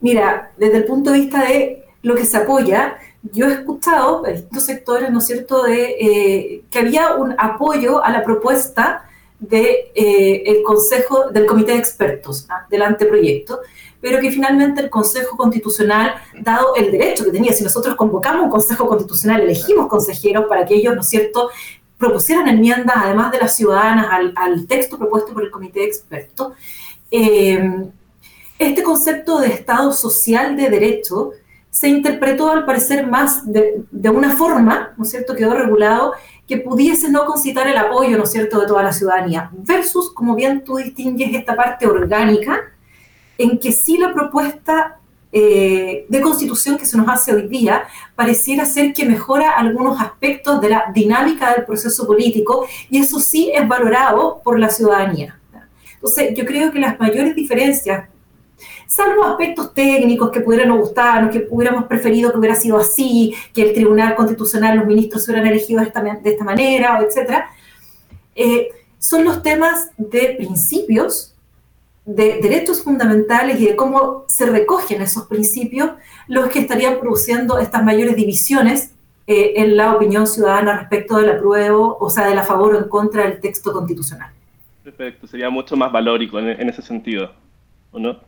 Mira, 0.00 0.52
desde 0.56 0.78
el 0.78 0.84
punto 0.86 1.10
de 1.12 1.20
vista 1.20 1.44
de 1.44 1.84
lo 2.02 2.14
que 2.14 2.24
se 2.24 2.38
apoya, 2.38 2.96
yo 3.22 3.48
he 3.48 3.52
escuchado 3.52 4.26
en 4.26 4.34
distintos 4.34 4.64
sectores, 4.64 5.10
¿no 5.10 5.18
es 5.18 5.26
cierto?, 5.26 5.64
de 5.64 5.96
eh, 6.00 6.62
que 6.70 6.78
había 6.78 7.14
un 7.16 7.34
apoyo 7.36 8.02
a 8.02 8.10
la 8.10 8.24
propuesta 8.24 9.04
de, 9.38 9.92
eh, 9.94 10.42
el 10.46 10.62
Consejo, 10.62 11.30
del 11.30 11.46
Comité 11.46 11.72
de 11.72 11.78
Expertos 11.78 12.46
¿ah? 12.48 12.66
del 12.70 12.82
anteproyecto, 12.82 13.60
pero 14.00 14.20
que 14.20 14.30
finalmente 14.30 14.80
el 14.80 14.88
Consejo 14.88 15.36
Constitucional, 15.36 16.14
dado 16.40 16.74
el 16.74 16.90
derecho 16.90 17.24
que 17.24 17.30
tenía, 17.30 17.52
si 17.52 17.62
nosotros 17.62 17.94
convocamos 17.96 18.44
un 18.44 18.50
Consejo 18.50 18.86
Constitucional, 18.86 19.42
elegimos 19.42 19.88
consejeros 19.88 20.46
para 20.48 20.64
que 20.64 20.76
ellos, 20.76 20.94
¿no 20.94 21.02
es 21.02 21.08
cierto?, 21.08 21.50
propusieran 22.00 22.48
enmiendas, 22.48 22.96
además 22.96 23.30
de 23.30 23.38
las 23.38 23.54
ciudadanas, 23.54 24.08
al, 24.34 24.66
texto 24.66 24.98
propuesto 24.98 25.34
por 25.34 25.44
el 25.44 25.50
comité 25.50 25.80
de 25.80 25.86
expertos, 25.86 26.54
eh, 27.10 27.84
este 28.58 28.82
concepto 28.82 29.38
de 29.38 29.48
Estado 29.48 29.92
social 29.92 30.56
de 30.56 30.70
derecho 30.70 31.32
se 31.68 31.88
interpretó 31.88 32.50
al 32.50 32.64
parecer 32.64 33.06
más 33.06 33.42
de, 33.50 33.84
una 34.10 34.34
forma, 34.36 34.94
¿no 34.96 35.04
es 35.04 35.10
cierto?, 35.10 35.36
quedó 35.36 35.54
regulado 35.54 36.14
que 36.48 36.56
pudiese 36.56 37.10
no 37.10 37.26
concitar 37.26 37.68
el 37.68 37.76
apoyo, 37.76 38.16
¿no 38.16 38.24
es 38.24 38.32
cierto?, 38.32 38.60
de 38.60 38.66
toda 38.66 38.82
la 38.82 38.92
ciudadanía, 38.92 39.50
versus, 39.52 40.10
como 40.12 40.34
bien 40.34 40.64
tú 40.64 40.76
distingues, 40.76 41.34
esta 41.34 41.54
parte 41.54 41.86
orgánica, 41.86 42.60
en 43.36 43.58
que 43.58 43.72
sí 43.72 43.98
la 43.98 44.12
propuesta 44.12 44.99
eh, 45.32 46.06
de 46.08 46.20
constitución 46.20 46.76
que 46.76 46.84
se 46.84 46.96
nos 46.96 47.08
hace 47.08 47.32
hoy 47.32 47.46
día 47.46 47.84
pareciera 48.16 48.64
ser 48.64 48.92
que 48.92 49.04
mejora 49.04 49.50
algunos 49.52 50.00
aspectos 50.00 50.60
de 50.60 50.70
la 50.70 50.86
dinámica 50.92 51.54
del 51.54 51.64
proceso 51.64 52.04
político 52.04 52.66
y 52.90 52.98
eso 52.98 53.20
sí 53.20 53.50
es 53.54 53.66
valorado 53.68 54.40
por 54.42 54.58
la 54.58 54.70
ciudadanía. 54.70 55.38
Entonces, 55.94 56.34
yo 56.34 56.44
creo 56.46 56.72
que 56.72 56.78
las 56.78 56.98
mayores 56.98 57.34
diferencias, 57.36 58.08
salvo 58.86 59.22
aspectos 59.24 59.72
técnicos 59.74 60.30
que 60.30 60.40
pudieran 60.40 60.76
gustarnos, 60.76 61.30
que 61.30 61.46
hubiéramos 61.50 61.84
preferido 61.84 62.32
que 62.32 62.38
hubiera 62.38 62.56
sido 62.56 62.78
así, 62.78 63.34
que 63.52 63.62
el 63.62 63.74
Tribunal 63.74 64.16
Constitucional, 64.16 64.78
los 64.78 64.86
ministros 64.86 65.24
se 65.24 65.30
hubieran 65.30 65.48
elegido 65.48 65.80
de 65.80 65.86
esta, 65.86 66.02
de 66.02 66.30
esta 66.30 66.44
manera, 66.44 66.98
etc., 67.00 67.44
eh, 68.34 68.70
son 68.98 69.24
los 69.24 69.42
temas 69.42 69.90
de 69.96 70.34
principios 70.36 71.29
de 72.14 72.40
derechos 72.42 72.82
fundamentales 72.82 73.60
y 73.60 73.66
de 73.66 73.76
cómo 73.76 74.24
se 74.26 74.46
recogen 74.46 75.00
esos 75.00 75.26
principios 75.26 75.90
los 76.26 76.48
que 76.48 76.58
estarían 76.58 76.98
produciendo 76.98 77.58
estas 77.58 77.84
mayores 77.84 78.16
divisiones 78.16 78.92
eh, 79.26 79.52
en 79.56 79.76
la 79.76 79.94
opinión 79.94 80.26
ciudadana 80.26 80.80
respecto 80.80 81.18
del 81.18 81.30
apruebo, 81.30 81.96
o 82.00 82.10
sea, 82.10 82.26
del 82.26 82.38
a 82.38 82.42
favor 82.42 82.74
o 82.74 82.78
en 82.78 82.88
contra 82.88 83.22
del 83.24 83.38
texto 83.38 83.72
constitucional. 83.72 84.32
Perfecto, 84.82 85.26
sería 85.28 85.50
mucho 85.50 85.76
más 85.76 85.92
valórico 85.92 86.38
en, 86.40 86.68
ese 86.68 86.82
sentido, 86.82 87.30
¿o 87.92 87.98
no? 88.00 88.18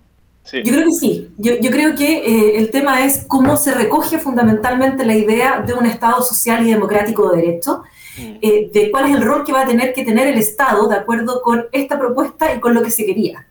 Sí. 0.45 0.63
Yo 0.63 0.73
creo 0.73 0.85
que 0.87 0.93
sí. 0.93 1.31
Yo, 1.39 1.55
yo 1.61 1.71
creo 1.71 1.97
que 1.97 2.19
eh, 2.19 2.59
el 2.59 2.71
tema 2.71 3.05
es 3.05 3.25
cómo 3.27 3.57
se 3.57 3.75
recoge 3.75 4.19
fundamentalmente 4.19 5.05
la 5.05 5.17
idea 5.17 5.61
de 5.61 5.75
un 5.75 5.87
Estado 5.87 6.23
social 6.23 6.65
y 6.67 6.71
democrático 6.71 7.31
de 7.31 7.43
derecho, 7.43 7.83
mm. 8.19 8.35
eh, 8.43 8.71
de 8.73 8.91
cuál 8.93 9.07
es 9.07 9.17
el 9.17 9.23
rol 9.23 9.45
que 9.45 9.53
va 9.53 9.63
a 9.63 9.67
tener 9.67 9.93
que 9.93 10.05
tener 10.05 10.29
el 10.29 10.39
Estado 10.39 10.89
de 10.89 10.97
acuerdo 10.97 11.43
con 11.43 11.67
esta 11.73 11.99
propuesta 11.99 12.55
y 12.55 12.61
con 12.61 12.75
lo 12.75 12.83
que 12.83 12.91
se 12.91 13.05
quería 13.05 13.47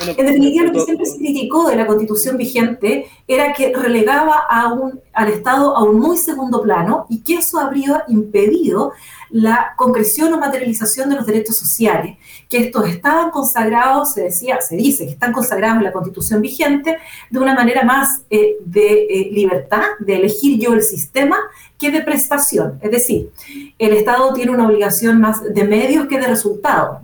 en 0.00 0.26
definitiva, 0.26 0.66
lo 0.66 0.72
que 0.72 0.80
siempre 0.80 1.06
se 1.06 1.18
criticó 1.18 1.68
de 1.68 1.76
la 1.76 1.86
constitución 1.86 2.36
vigente 2.36 3.06
era 3.26 3.52
que 3.52 3.72
relegaba 3.74 4.34
a 4.48 4.72
un, 4.72 5.00
al 5.12 5.28
Estado 5.28 5.76
a 5.76 5.82
un 5.82 5.98
muy 5.98 6.16
segundo 6.16 6.62
plano 6.62 7.06
y 7.08 7.20
que 7.20 7.34
eso 7.34 7.58
habría 7.58 8.04
impedido 8.08 8.92
la 9.30 9.74
concreción 9.76 10.32
o 10.32 10.38
materialización 10.38 11.08
de 11.08 11.16
los 11.16 11.26
derechos 11.26 11.56
sociales, 11.56 12.16
que 12.48 12.58
estos 12.58 12.88
estaban 12.88 13.30
consagrados, 13.30 14.12
se 14.12 14.22
decía, 14.22 14.60
se 14.60 14.76
dice 14.76 15.06
que 15.06 15.12
están 15.12 15.32
consagrados 15.32 15.78
en 15.78 15.84
la 15.84 15.92
constitución 15.92 16.40
vigente 16.42 16.98
de 17.30 17.38
una 17.38 17.54
manera 17.54 17.84
más 17.84 18.22
eh, 18.30 18.56
de 18.64 19.04
eh, 19.04 19.30
libertad, 19.32 19.84
de 20.00 20.16
elegir 20.16 20.58
yo 20.60 20.72
el 20.72 20.82
sistema, 20.82 21.36
que 21.78 21.90
de 21.90 22.02
prestación. 22.02 22.78
Es 22.82 22.90
decir, 22.90 23.30
el 23.78 23.92
Estado 23.92 24.34
tiene 24.34 24.52
una 24.52 24.66
obligación 24.66 25.20
más 25.20 25.42
de 25.42 25.64
medios 25.64 26.06
que 26.06 26.18
de 26.18 26.26
resultados. 26.26 26.98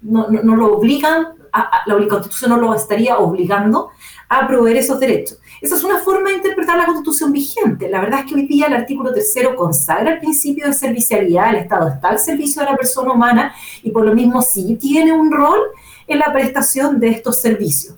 No, 0.00 0.28
no, 0.28 0.42
no 0.42 0.56
lo 0.56 0.76
obligan 0.76 1.42
la 1.86 2.08
Constitución 2.08 2.50
no 2.50 2.56
lo 2.56 2.74
estaría 2.74 3.18
obligando 3.18 3.90
a 4.28 4.46
proveer 4.46 4.78
esos 4.78 4.98
derechos. 4.98 5.38
Esa 5.62 5.76
es 5.76 5.84
una 5.84 6.00
forma 6.00 6.30
de 6.30 6.36
interpretar 6.38 6.76
la 6.76 6.86
Constitución 6.86 7.30
vigente. 7.30 7.88
La 7.88 8.00
verdad 8.00 8.20
es 8.20 8.26
que 8.26 8.34
hoy 8.34 8.48
día 8.48 8.66
el 8.66 8.74
artículo 8.74 9.14
tercero 9.14 9.54
consagra 9.54 10.14
el 10.14 10.18
principio 10.18 10.66
de 10.66 10.72
servicialidad, 10.72 11.50
el 11.50 11.60
Estado 11.60 11.88
está 11.88 12.08
al 12.08 12.18
servicio 12.18 12.62
de 12.62 12.70
la 12.70 12.76
persona 12.76 13.12
humana 13.12 13.54
y 13.80 13.92
por 13.92 14.04
lo 14.04 14.12
mismo 14.12 14.42
sí 14.42 14.76
tiene 14.80 15.12
un 15.12 15.30
rol 15.30 15.60
en 16.08 16.18
la 16.18 16.32
prestación 16.32 16.98
de 16.98 17.10
estos 17.10 17.40
servicios. 17.40 17.94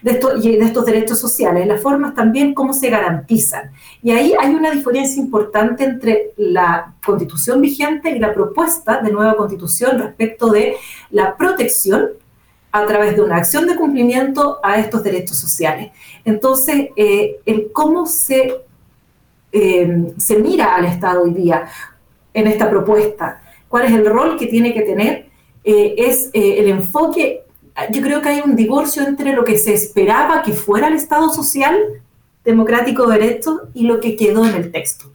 De, 0.00 0.12
de 0.12 0.64
estos 0.64 0.86
derechos 0.86 1.18
sociales, 1.18 1.66
las 1.66 1.82
formas 1.82 2.14
también 2.14 2.54
cómo 2.54 2.72
se 2.72 2.88
garantizan. 2.88 3.72
Y 4.00 4.12
ahí 4.12 4.32
hay 4.38 4.54
una 4.54 4.70
diferencia 4.70 5.20
importante 5.20 5.82
entre 5.82 6.34
la 6.36 6.94
constitución 7.04 7.60
vigente 7.60 8.10
y 8.10 8.20
la 8.20 8.32
propuesta 8.32 9.02
de 9.02 9.10
nueva 9.10 9.36
constitución 9.36 9.98
respecto 9.98 10.50
de 10.50 10.76
la 11.10 11.36
protección 11.36 12.10
a 12.70 12.86
través 12.86 13.16
de 13.16 13.22
una 13.22 13.36
acción 13.36 13.66
de 13.66 13.76
cumplimiento 13.76 14.58
a 14.62 14.78
estos 14.78 15.02
derechos 15.02 15.38
sociales. 15.38 15.90
Entonces, 16.24 16.88
eh, 16.96 17.40
el 17.46 17.72
cómo 17.72 18.06
se, 18.06 18.56
eh, 19.52 20.12
se 20.18 20.38
mira 20.38 20.74
al 20.74 20.84
Estado 20.84 21.22
hoy 21.22 21.32
día 21.32 21.68
en 22.34 22.46
esta 22.46 22.68
propuesta, 22.68 23.42
cuál 23.68 23.86
es 23.86 23.92
el 23.92 24.06
rol 24.06 24.36
que 24.38 24.46
tiene 24.46 24.74
que 24.74 24.82
tener, 24.82 25.28
eh, 25.64 25.94
es 25.98 26.30
el 26.32 26.68
enfoque, 26.68 27.42
yo 27.90 28.02
creo 28.02 28.20
que 28.22 28.28
hay 28.28 28.42
un 28.44 28.54
divorcio 28.54 29.02
entre 29.06 29.32
lo 29.32 29.44
que 29.44 29.58
se 29.58 29.74
esperaba 29.74 30.42
que 30.42 30.52
fuera 30.52 30.88
el 30.88 30.94
Estado 30.94 31.32
social 31.32 31.76
democrático 32.44 33.06
de 33.06 33.18
derecho 33.18 33.68
y 33.74 33.84
lo 33.84 34.00
que 34.00 34.16
quedó 34.16 34.46
en 34.46 34.54
el 34.54 34.70
texto. 34.70 35.10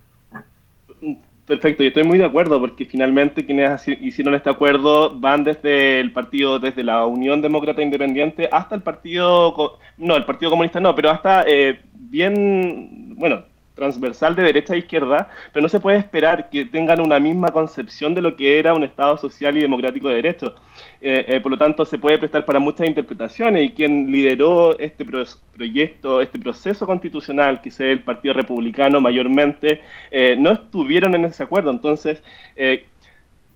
Perfecto, 1.54 1.84
y 1.84 1.88
estoy 1.88 2.04
muy 2.04 2.18
de 2.18 2.26
acuerdo 2.26 2.60
porque 2.60 2.84
finalmente 2.84 3.46
quienes 3.46 3.88
hicieron 3.88 4.34
este 4.34 4.50
acuerdo 4.50 5.12
van 5.20 5.44
desde 5.44 6.00
el 6.00 6.12
partido, 6.12 6.58
desde 6.58 6.84
la 6.84 7.06
Unión 7.06 7.44
Demócrata 7.44 7.84
Independiente 7.84 8.50
hasta 8.52 8.74
el 8.74 8.82
partido, 8.82 9.78
no, 10.00 10.16
el 10.16 10.26
Partido 10.26 10.50
Comunista 10.50 10.80
no, 10.80 10.96
pero 10.96 11.12
hasta 11.12 11.44
eh, 11.48 11.80
bien, 11.94 13.14
bueno, 13.18 13.44
transversal 13.76 14.36
de 14.36 14.44
derecha 14.44 14.74
a 14.74 14.78
izquierda, 14.78 15.30
pero 15.52 15.64
no 15.64 15.70
se 15.70 15.80
puede 15.80 15.98
esperar 15.98 16.50
que 16.50 16.66
tengan 16.66 17.00
una 17.02 17.20
misma 17.20 17.50
concepción 17.50 18.14
de 18.14 18.22
lo 18.22 18.36
que 18.36 18.60
era 18.60 18.74
un 18.74 18.84
Estado 18.84 19.18
social 19.18 19.58
y 19.58 19.62
democrático 19.62 20.10
de 20.10 20.16
derecho. 20.16 20.56
Eh, 21.02 21.26
eh, 21.28 21.40
por 21.42 21.52
lo 21.52 21.58
tanto, 21.58 21.86
se 21.86 21.98
puede 21.98 22.18
prestar 22.18 22.46
para 22.46 22.60
muchas 22.60 22.88
interpretaciones 22.88 23.66
y 23.66 23.70
quien 23.72 24.12
lideró 24.12 24.78
este 24.80 25.06
proyecto, 25.06 26.22
este 26.22 26.40
proceso 26.40 26.86
constitucional, 26.86 27.62
que 27.62 27.70
es 27.70 27.80
el 27.80 28.02
Partido 28.02 28.34
Republicano 28.34 29.02
mayormente, 29.02 29.82
eh, 30.12 30.36
no 30.38 30.52
estuvieron 30.52 31.16
en 31.16 31.26
ese 31.26 31.44
acuerdo. 31.44 31.72
Entonces, 31.72 32.24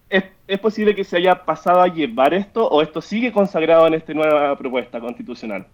¿Es, 0.10 0.60
posible 0.62 0.96
que 0.96 1.04
se 1.04 1.17
haya 1.17 1.43
pasado 1.43 1.82
a 1.82 1.88
llevar 1.88 2.34
esto 2.34 2.65
o 2.70 2.82
esto 2.82 3.02
sigue 3.02 3.34
consagrado 3.34 3.86
en 3.88 3.96
esta 3.96 4.13
nueva 4.13 4.58
propuesta 4.58 5.00
constitucional? 5.00 5.67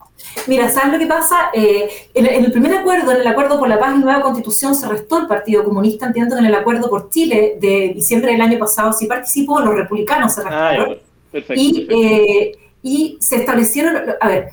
Mira, 0.48 0.68
¿sabes 0.70 0.94
lo 0.94 1.00
que 1.00 1.06
pasa? 1.06 1.52
Eh, 1.54 1.88
en, 2.16 2.26
el 2.26 2.52
primer 2.52 2.76
acuerdo, 2.78 3.12
en 3.12 3.22
el 3.22 3.28
acuerdo 3.28 3.60
por 3.60 3.70
la 3.70 3.80
paz 3.80 3.94
y 3.96 4.00
nueva 4.00 4.22
constitución, 4.22 4.74
se 4.74 4.88
restó 4.88 5.20
el 5.20 5.28
Partido 5.28 5.64
Comunista. 5.64 6.08
Entiendo 6.08 6.36
que 6.36 6.40
en 6.40 6.48
el 6.48 6.56
acuerdo 6.56 6.90
por 6.90 7.12
Chile 7.12 7.58
de 7.62 7.92
diciembre 7.94 8.32
del 8.32 8.42
año 8.42 8.58
pasado 8.58 8.94
sí 8.94 9.06
participó, 9.06 9.60
los 9.60 9.76
republicanos 9.76 10.34
se 10.34 10.42
ah, 10.42 10.44
restaron. 10.44 10.98
perfecto, 11.32 11.62
y, 11.62 11.88
eh, 11.92 12.52
y 12.82 13.18
se 13.20 13.36
establecieron, 13.36 13.96
a 14.20 14.28
ver, 14.28 14.50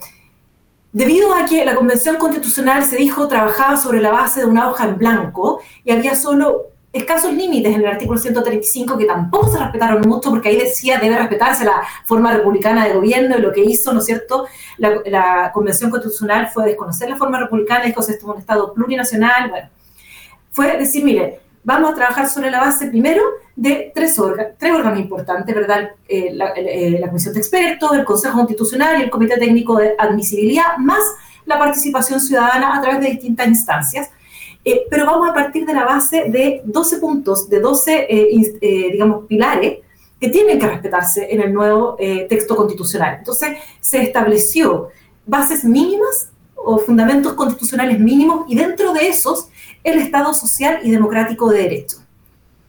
Debido 0.93 1.33
a 1.35 1.45
que 1.45 1.65
la 1.65 1.77
Convención 1.77 2.17
Constitucional 2.17 2.85
se 2.85 2.97
dijo 2.97 3.29
trabajaba 3.29 3.77
sobre 3.77 4.01
la 4.01 4.11
base 4.11 4.41
de 4.41 4.47
una 4.47 4.69
hoja 4.69 4.89
en 4.89 4.99
blanco 4.99 5.61
y 5.85 5.93
había 5.93 6.17
solo 6.17 6.65
escasos 6.93 7.33
límites 7.33 7.75
en 7.75 7.83
el 7.83 7.87
artículo 7.87 8.19
135 8.19 8.99
que 8.99 9.05
tampoco 9.05 9.53
se 9.53 9.59
respetaron 9.59 10.01
mucho 10.09 10.31
porque 10.31 10.49
ahí 10.49 10.57
decía 10.57 10.99
debe 10.99 11.17
respetarse 11.17 11.65
la 11.65 11.83
forma 12.05 12.33
republicana 12.33 12.87
de 12.87 12.95
gobierno 12.95 13.39
y 13.39 13.41
lo 13.41 13.53
que 13.53 13.63
hizo, 13.63 13.93
¿no 13.93 14.01
es 14.01 14.07
cierto? 14.07 14.47
La, 14.79 15.53
Convención 15.53 15.91
Constitucional 15.91 16.49
fue 16.49 16.67
desconocer 16.67 17.09
la 17.09 17.17
forma 17.17 17.39
republicana, 17.39 17.85
dijo 17.85 18.01
esto 18.01 18.13
es 18.13 18.23
un 18.23 18.39
Estado 18.39 18.73
plurinacional, 18.75 19.51
bueno, 19.51 19.69
fue 20.51 20.77
decir, 20.77 21.05
mire, 21.05 21.41
vamos 21.63 21.93
a 21.93 21.95
trabajar 21.95 22.29
sobre 22.29 22.51
la 22.51 22.61
base 22.61 22.87
primero 22.87 23.23
de 23.55 23.93
tres, 23.95 24.19
órganos, 24.19 24.55
tres 24.59 24.73
órganos 24.73 24.99
importantes, 24.99 25.55
¿verdad? 25.55 25.91
Eh, 26.09 26.31
la, 26.33 26.53
eh, 26.57 26.99
la 26.99 27.09
Comisión 27.09 27.35
de 27.35 27.41
Expertos, 27.41 27.93
el 27.93 28.05
Consejo 28.05 28.39
Constitucional 28.39 28.99
y 28.99 29.05
el 29.05 29.11
Comité 29.11 29.39
Técnico 29.39 29.77
de 29.77 29.95
Admisibilidad, 29.99 30.77
más 30.79 31.03
la 31.45 31.59
participación 31.59 32.21
ciudadana 32.21 32.77
a 32.77 32.81
través 32.81 33.01
de 33.01 33.11
distintas 33.11 33.47
instancias 33.47 34.11
eh, 34.65 34.87
pero 34.91 35.07
vamos 35.07 35.29
a 35.29 35.33
partir 35.33 35.65
de 35.65 35.73
la 35.73 35.85
base 35.85 36.25
de 36.29 36.61
12 36.65 36.99
puntos, 36.99 37.49
de 37.49 37.61
12, 37.61 38.07
eh, 38.09 38.57
eh, 38.61 38.93
digamos, 38.93 39.27
pilares 39.27 39.79
que 40.21 40.29
tienen 40.29 40.59
que 40.59 40.67
respetarse 40.67 41.33
en 41.33 41.41
el 41.41 41.53
nuevo 41.53 41.97
texto 42.29 42.55
constitucional. 42.55 43.17
Entonces, 43.21 43.57
se 43.81 44.03
estableció 44.03 44.91
bases 45.25 45.65
mínimas 45.65 46.29
o 46.55 46.79
fundamentos 46.79 47.33
constitucionales 47.33 47.99
mínimos 47.99 48.45
y 48.47 48.55
dentro 48.55 48.93
de 48.93 49.09
esos 49.09 49.49
el 49.83 49.99
Estado 49.99 50.35
social 50.35 50.81
y 50.83 50.91
democrático 50.91 51.49
de 51.49 51.63
derecho. 51.63 51.97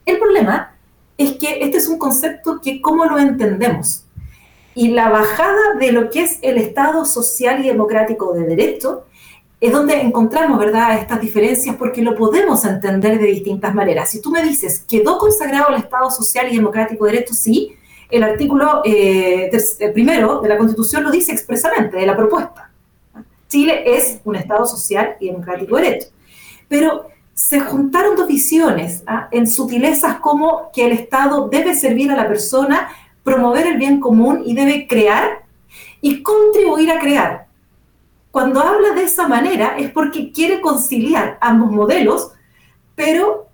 El 0.05 0.17
problema 0.17 0.77
es 1.17 1.33
que 1.33 1.59
este 1.61 1.77
es 1.77 1.89
un 1.89 1.97
concepto 1.97 2.61
que 2.61 2.79
cómo 2.79 3.03
lo 3.03 3.19
entendemos. 3.19 4.05
Y 4.73 4.91
la 4.91 5.09
bajada 5.09 5.75
de 5.77 5.91
lo 5.91 6.09
que 6.09 6.23
es 6.23 6.39
el 6.41 6.57
Estado 6.57 7.03
social 7.03 7.65
y 7.65 7.67
democrático 7.67 8.31
de 8.31 8.45
derecho 8.45 9.03
es 9.61 9.71
donde 9.71 10.01
encontramos, 10.01 10.57
¿verdad?, 10.57 10.97
estas 10.97 11.21
diferencias 11.21 11.75
porque 11.75 12.01
lo 12.01 12.15
podemos 12.15 12.65
entender 12.65 13.19
de 13.19 13.27
distintas 13.27 13.75
maneras. 13.75 14.09
Si 14.09 14.19
tú 14.19 14.31
me 14.31 14.41
dices, 14.41 14.83
¿quedó 14.89 15.19
consagrado 15.19 15.69
el 15.69 15.75
Estado 15.75 16.09
social 16.09 16.51
y 16.51 16.55
democrático 16.55 17.05
de 17.05 17.11
derecho? 17.11 17.35
Sí, 17.35 17.75
el 18.09 18.23
artículo 18.23 18.81
eh, 18.83 19.51
eh, 19.53 19.89
primero 19.89 20.41
de 20.41 20.49
la 20.49 20.57
Constitución 20.57 21.03
lo 21.03 21.11
dice 21.11 21.31
expresamente, 21.31 21.95
de 21.95 22.07
la 22.07 22.17
propuesta. 22.17 22.71
Chile 23.49 23.83
es 23.85 24.19
un 24.25 24.35
Estado 24.35 24.65
social 24.65 25.15
y 25.19 25.27
democrático 25.27 25.77
de 25.77 25.83
derecho. 25.83 26.07
Pero 26.67 27.05
se 27.35 27.59
juntaron 27.59 28.15
dos 28.15 28.27
visiones 28.27 29.03
¿ah? 29.05 29.27
en 29.29 29.47
sutilezas 29.47 30.15
como 30.21 30.71
que 30.73 30.87
el 30.87 30.91
Estado 30.93 31.49
debe 31.49 31.75
servir 31.75 32.09
a 32.09 32.15
la 32.15 32.27
persona, 32.27 32.89
promover 33.23 33.67
el 33.67 33.77
bien 33.77 33.99
común 33.99 34.41
y 34.43 34.55
debe 34.55 34.87
crear 34.87 35.43
y 36.01 36.23
contribuir 36.23 36.89
a 36.89 36.99
crear 36.99 37.50
cuando 38.31 38.61
habla 38.61 38.91
de 38.91 39.03
esa 39.03 39.27
manera 39.27 39.77
es 39.77 39.91
porque 39.91 40.31
quiere 40.31 40.61
conciliar 40.61 41.37
ambos 41.41 41.71
modelos, 41.71 42.31
pero 42.95 43.49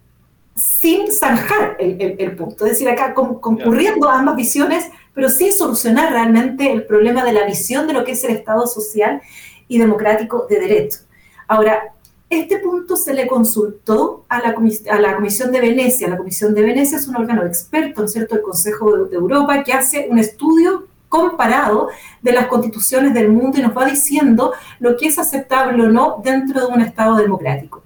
sin 0.56 1.12
zanjar 1.12 1.78
el, 1.80 2.36
punto. 2.36 2.66
Es 2.66 2.74
decir, 2.74 2.90
acá 2.90 3.14
concurriendo 3.14 4.10
a 4.10 4.20
ambas 4.20 4.36
visiones, 4.36 4.86
pero 5.14 5.30
sin 5.30 5.52
solucionar 5.52 6.12
realmente 6.12 6.72
el 6.72 6.86
problema 6.86 7.24
de 7.24 7.34
la 7.34 7.46
visión 7.46 7.88
de 7.88 7.94
lo 7.94 8.04
que 8.04 8.12
es 8.12 8.24
el 8.24 8.32
Estado 8.32 8.66
social 8.68 9.22
y 9.68 9.80
democrático 9.80 10.46
de 10.50 10.60
derecho. 10.60 11.00
Ahora, 11.48 11.94
este 12.30 12.60
punto 12.60 12.98
se 12.98 13.14
le 13.14 13.26
consultó 13.26 14.26
a 14.28 14.40
la, 14.40 14.56
a 14.92 15.00
la, 15.00 15.16
Comisión 15.16 15.52
de 15.52 15.62
Venecia. 15.62 16.10
La 16.10 16.18
Comisión 16.18 16.54
de 16.54 16.62
Venecia 16.62 16.98
es 16.98 17.08
un 17.08 17.16
órgano 17.16 17.46
experto, 17.46 18.02
¿no 18.02 18.06
es 18.06 18.14
cierto?, 18.14 18.36
el 18.36 18.42
Consejo 18.42 19.06
de 19.06 19.16
Europa, 19.16 19.64
que 19.64 19.74
hace 19.74 20.08
un 20.10 20.20
estudio 20.20 20.88
comparado 21.10 21.90
de 22.22 22.32
las 22.32 22.48
constituciones 22.48 23.14
del 23.14 23.30
mundo 23.30 23.58
y 23.58 23.62
nos 23.62 23.76
va 23.76 23.86
diciendo 23.86 24.54
lo 24.80 24.98
que 24.98 25.08
es 25.08 25.18
aceptable 25.18 25.84
o 25.84 25.90
no 25.90 26.22
dentro 26.24 26.62
de 26.62 26.68
un 26.68 26.82
Estado 26.82 27.16
democrático. 27.16 27.84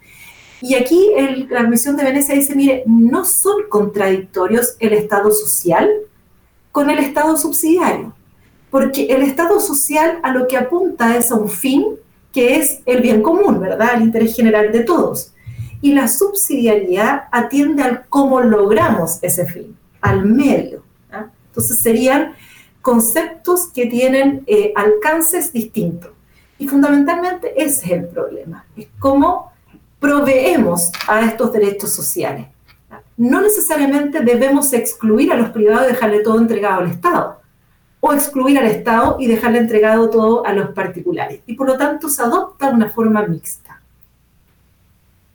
Y 0.61 0.75
aquí 0.75 1.09
la 1.49 1.63
Comisión 1.63 1.97
de 1.97 2.03
Venecia 2.03 2.35
dice, 2.35 2.55
mire, 2.55 2.83
no 2.85 3.25
son 3.25 3.63
contradictorios 3.69 4.75
el 4.79 4.93
Estado 4.93 5.31
social 5.31 5.89
con 6.71 6.89
el 6.89 6.99
Estado 6.99 7.35
subsidiario, 7.35 8.13
porque 8.69 9.07
el 9.07 9.23
Estado 9.23 9.59
social 9.59 10.19
a 10.23 10.31
lo 10.31 10.47
que 10.47 10.57
apunta 10.57 11.17
es 11.17 11.31
a 11.31 11.35
un 11.35 11.49
fin 11.49 11.85
que 12.31 12.57
es 12.57 12.81
el 12.85 13.01
bien 13.01 13.21
común, 13.21 13.59
¿verdad? 13.59 13.95
El 13.95 14.03
interés 14.03 14.35
general 14.35 14.71
de 14.71 14.81
todos. 14.81 15.33
Y 15.81 15.93
la 15.93 16.07
subsidiariedad 16.07 17.23
atiende 17.31 17.81
al 17.81 18.05
cómo 18.07 18.39
logramos 18.39 19.17
ese 19.21 19.45
fin, 19.47 19.75
al 19.99 20.25
medio. 20.25 20.83
Entonces 21.47 21.79
serían 21.79 22.35
conceptos 22.81 23.67
que 23.73 23.85
tienen 23.85 24.43
eh, 24.47 24.73
alcances 24.75 25.53
distintos. 25.53 26.11
Y 26.57 26.67
fundamentalmente 26.67 27.53
ese 27.61 27.85
es 27.85 27.91
el 27.91 28.07
problema, 28.07 28.65
es 28.75 28.87
cómo 28.99 29.51
proveemos 29.99 30.91
a 31.07 31.21
estos 31.21 31.53
derechos 31.53 31.91
sociales. 31.93 32.47
No 33.17 33.41
necesariamente 33.41 34.21
debemos 34.21 34.73
excluir 34.73 35.31
a 35.31 35.35
los 35.35 35.49
privados 35.49 35.87
y 35.87 35.93
dejarle 35.93 36.19
todo 36.19 36.39
entregado 36.39 36.81
al 36.81 36.89
Estado, 36.89 37.39
o 37.99 38.13
excluir 38.13 38.57
al 38.57 38.65
Estado 38.65 39.17
y 39.19 39.27
dejarle 39.27 39.59
entregado 39.59 40.09
todo 40.09 40.45
a 40.45 40.53
los 40.53 40.71
particulares. 40.71 41.41
Y 41.45 41.53
por 41.53 41.67
lo 41.67 41.77
tanto 41.77 42.09
se 42.09 42.21
adopta 42.21 42.69
una 42.69 42.89
forma 42.89 43.21
mixta. 43.27 43.70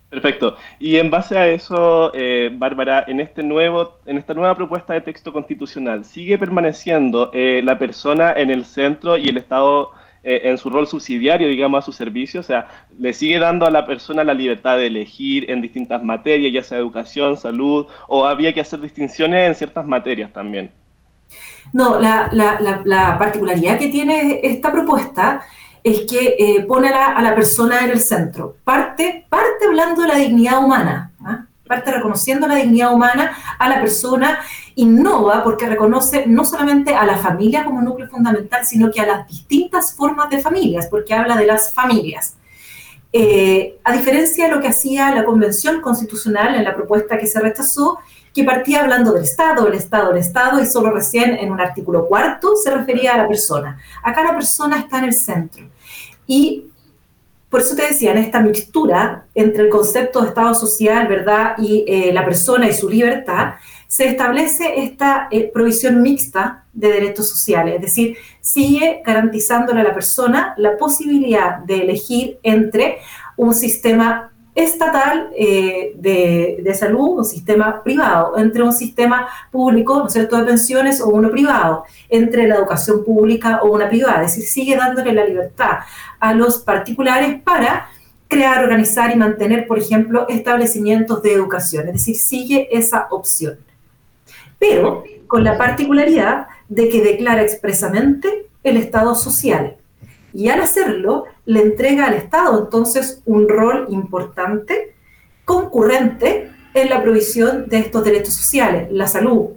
Perfecto. 0.08 0.56
Y 0.78 0.96
en 0.96 1.10
base 1.10 1.36
a 1.36 1.48
eso, 1.48 2.12
eh, 2.14 2.50
Bárbara, 2.52 3.04
en, 3.08 3.18
este 3.20 3.42
nuevo, 3.42 3.98
en 4.06 4.18
esta 4.18 4.34
nueva 4.34 4.54
propuesta 4.54 4.94
de 4.94 5.00
texto 5.00 5.32
constitucional, 5.32 6.04
¿sigue 6.04 6.38
permaneciendo 6.38 7.30
eh, 7.34 7.60
la 7.64 7.78
persona 7.78 8.32
en 8.32 8.50
el 8.50 8.64
centro 8.64 9.16
y 9.16 9.28
el 9.28 9.36
Estado 9.36 9.90
eh, 10.22 10.42
en 10.44 10.58
su 10.58 10.70
rol 10.70 10.86
subsidiario, 10.86 11.48
digamos, 11.48 11.82
a 11.82 11.86
su 11.86 11.92
servicio? 11.92 12.38
O 12.40 12.44
sea, 12.44 12.68
¿le 12.98 13.12
sigue 13.12 13.40
dando 13.40 13.66
a 13.66 13.70
la 13.70 13.84
persona 13.84 14.22
la 14.22 14.34
libertad 14.34 14.76
de 14.78 14.86
elegir 14.86 15.50
en 15.50 15.60
distintas 15.60 16.04
materias, 16.04 16.52
ya 16.52 16.62
sea 16.62 16.78
educación, 16.78 17.36
salud, 17.36 17.86
o 18.06 18.26
había 18.26 18.52
que 18.52 18.60
hacer 18.60 18.80
distinciones 18.80 19.48
en 19.48 19.54
ciertas 19.56 19.86
materias 19.86 20.32
también? 20.32 20.70
No, 21.72 21.98
la, 21.98 22.28
la, 22.32 22.80
la 22.84 23.18
particularidad 23.18 23.76
que 23.76 23.88
tiene 23.88 24.38
esta 24.44 24.70
propuesta 24.70 25.42
es 25.86 26.00
que 26.00 26.34
eh, 26.36 26.64
pone 26.66 26.88
a 26.88 27.22
la, 27.22 27.34
persona 27.36 27.84
en 27.84 27.90
el 27.90 28.00
centro. 28.00 28.56
Parte, 28.64 29.24
parte 29.28 29.66
hablando 29.66 30.02
de 30.02 30.08
la 30.08 30.16
dignidad 30.16 30.58
humana, 30.58 31.12
¿ah? 31.24 31.46
parte 31.64 31.92
reconociendo 31.92 32.48
la 32.48 32.56
dignidad 32.56 32.92
humana 32.92 33.38
a 33.56 33.68
la 33.68 33.80
persona, 33.80 34.40
innova 34.74 35.44
porque 35.44 35.66
reconoce 35.66 36.26
no 36.26 36.44
solamente 36.44 36.92
a 36.92 37.06
la 37.06 37.16
familia 37.18 37.64
como 37.64 37.82
núcleo 37.82 38.08
fundamental, 38.08 38.66
sino 38.66 38.90
que 38.90 39.00
a 39.00 39.06
las 39.06 39.28
distintas 39.28 39.94
formas 39.94 40.28
de 40.28 40.40
familias, 40.40 40.88
porque 40.88 41.14
habla 41.14 41.36
de 41.36 41.46
las 41.46 41.72
familias. 41.72 42.34
Eh, 43.12 43.78
a 43.84 43.92
diferencia 43.92 44.46
de 44.46 44.56
lo 44.56 44.60
que 44.60 44.66
hacía 44.66 45.14
la 45.14 45.24
Convención 45.24 45.80
Constitucional 45.80 46.56
en 46.56 46.64
la 46.64 46.74
propuesta 46.74 47.16
que 47.16 47.28
se 47.28 47.38
rechazó, 47.38 48.00
que 48.34 48.42
partía 48.42 48.80
hablando 48.80 49.12
del 49.12 49.22
Estado, 49.22 49.68
el 49.68 49.74
Estado, 49.74 50.10
el 50.10 50.18
Estado, 50.18 50.60
y 50.60 50.66
solo 50.66 50.90
recién 50.90 51.36
en 51.36 51.52
un 51.52 51.60
artículo 51.60 52.06
cuarto 52.06 52.56
se 52.56 52.74
refería 52.74 53.14
a 53.14 53.18
la 53.18 53.28
persona. 53.28 53.78
Acá 54.02 54.24
la 54.24 54.34
persona 54.34 54.80
está 54.80 54.98
en 54.98 55.04
el 55.04 55.14
centro. 55.14 55.75
Y 56.26 56.66
por 57.48 57.60
eso 57.60 57.76
te 57.76 57.86
decía, 57.86 58.12
en 58.12 58.18
esta 58.18 58.40
mixtura 58.40 59.26
entre 59.34 59.64
el 59.64 59.70
concepto 59.70 60.20
de 60.20 60.28
Estado 60.28 60.54
social, 60.54 61.06
¿verdad?, 61.06 61.54
y 61.58 61.84
eh, 61.86 62.12
la 62.12 62.24
persona 62.24 62.68
y 62.68 62.74
su 62.74 62.88
libertad, 62.88 63.54
se 63.88 64.08
establece 64.08 64.82
esta 64.82 65.28
eh, 65.30 65.50
provisión 65.52 66.02
mixta 66.02 66.64
de 66.72 66.88
derechos 66.88 67.28
sociales, 67.28 67.76
es 67.76 67.80
decir, 67.80 68.16
sigue 68.40 69.00
garantizándole 69.06 69.80
a 69.80 69.84
la 69.84 69.94
persona 69.94 70.54
la 70.58 70.76
posibilidad 70.76 71.58
de 71.58 71.82
elegir 71.82 72.38
entre 72.42 72.98
un 73.36 73.54
sistema 73.54 74.32
estatal 74.56 75.30
eh, 75.36 75.92
de, 75.96 76.60
de, 76.62 76.74
salud, 76.74 77.18
un 77.18 77.24
sistema 77.24 77.82
privado, 77.82 78.38
entre 78.38 78.62
un 78.62 78.72
sistema 78.72 79.28
público, 79.52 79.98
¿no 79.98 80.06
es 80.06 80.14
cierto?, 80.14 80.38
de 80.38 80.44
pensiones 80.44 81.00
o 81.02 81.08
uno 81.08 81.30
privado, 81.30 81.84
entre 82.08 82.48
la 82.48 82.56
educación 82.56 83.04
pública 83.04 83.60
o 83.62 83.72
una 83.72 83.88
privada. 83.88 84.24
Es 84.24 84.34
decir, 84.34 84.48
sigue 84.48 84.76
dándole 84.76 85.12
la 85.12 85.26
libertad 85.26 85.80
a 86.18 86.32
los 86.32 86.58
particulares 86.58 87.40
para 87.42 87.88
crear, 88.28 88.64
organizar 88.64 89.14
y 89.14 89.16
mantener, 89.16 89.66
por 89.66 89.78
ejemplo, 89.78 90.26
establecimientos 90.28 91.22
de 91.22 91.34
educación. 91.34 91.88
Es 91.88 91.92
decir, 91.92 92.16
sigue 92.16 92.68
esa 92.76 93.08
opción. 93.10 93.58
Pero 94.58 95.04
con 95.26 95.44
la 95.44 95.58
particularidad 95.58 96.46
de 96.70 96.88
que 96.88 97.02
declara 97.02 97.42
expresamente 97.42 98.46
el 98.64 98.78
Estado 98.78 99.14
social. 99.14 99.76
Y 100.32 100.48
al 100.48 100.62
hacerlo, 100.62 101.24
le 101.46 101.62
entrega 101.62 102.06
al 102.06 102.14
Estado 102.14 102.64
entonces 102.64 103.22
un 103.24 103.48
rol 103.48 103.86
importante, 103.88 104.94
concurrente 105.44 106.50
en 106.74 106.90
la 106.90 107.02
provisión 107.02 107.68
de 107.68 107.78
estos 107.78 108.04
derechos 108.04 108.34
sociales, 108.34 108.88
la 108.90 109.06
salud, 109.06 109.50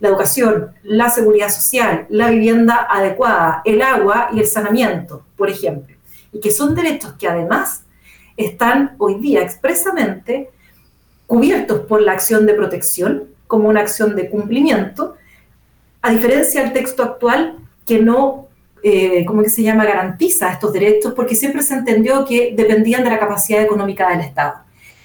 la 0.00 0.08
educación, 0.08 0.72
la 0.82 1.08
seguridad 1.08 1.50
social, 1.50 2.06
la 2.10 2.30
vivienda 2.30 2.86
adecuada, 2.90 3.62
el 3.64 3.80
agua 3.80 4.28
y 4.32 4.40
el 4.40 4.46
saneamiento, 4.46 5.24
por 5.36 5.48
ejemplo. 5.48 5.96
Y 6.32 6.40
que 6.40 6.50
son 6.50 6.74
derechos 6.74 7.14
que 7.14 7.28
además 7.28 7.84
están 8.36 8.96
hoy 8.98 9.16
día 9.16 9.42
expresamente 9.42 10.50
cubiertos 11.26 11.80
por 11.80 12.02
la 12.02 12.12
acción 12.12 12.44
de 12.44 12.54
protección 12.54 13.24
como 13.46 13.68
una 13.68 13.80
acción 13.80 14.16
de 14.16 14.28
cumplimiento, 14.28 15.16
a 16.02 16.10
diferencia 16.10 16.62
del 16.62 16.72
texto 16.72 17.02
actual 17.02 17.56
que 17.86 18.00
no 18.00 18.49
eh, 18.82 19.24
¿cómo 19.26 19.42
que 19.42 19.50
se 19.50 19.62
llama?, 19.62 19.84
garantiza 19.84 20.52
estos 20.52 20.72
derechos, 20.72 21.12
porque 21.14 21.34
siempre 21.34 21.62
se 21.62 21.74
entendió 21.74 22.24
que 22.24 22.54
dependían 22.56 23.04
de 23.04 23.10
la 23.10 23.18
capacidad 23.18 23.62
económica 23.62 24.08
del 24.10 24.20
Estado. 24.20 24.54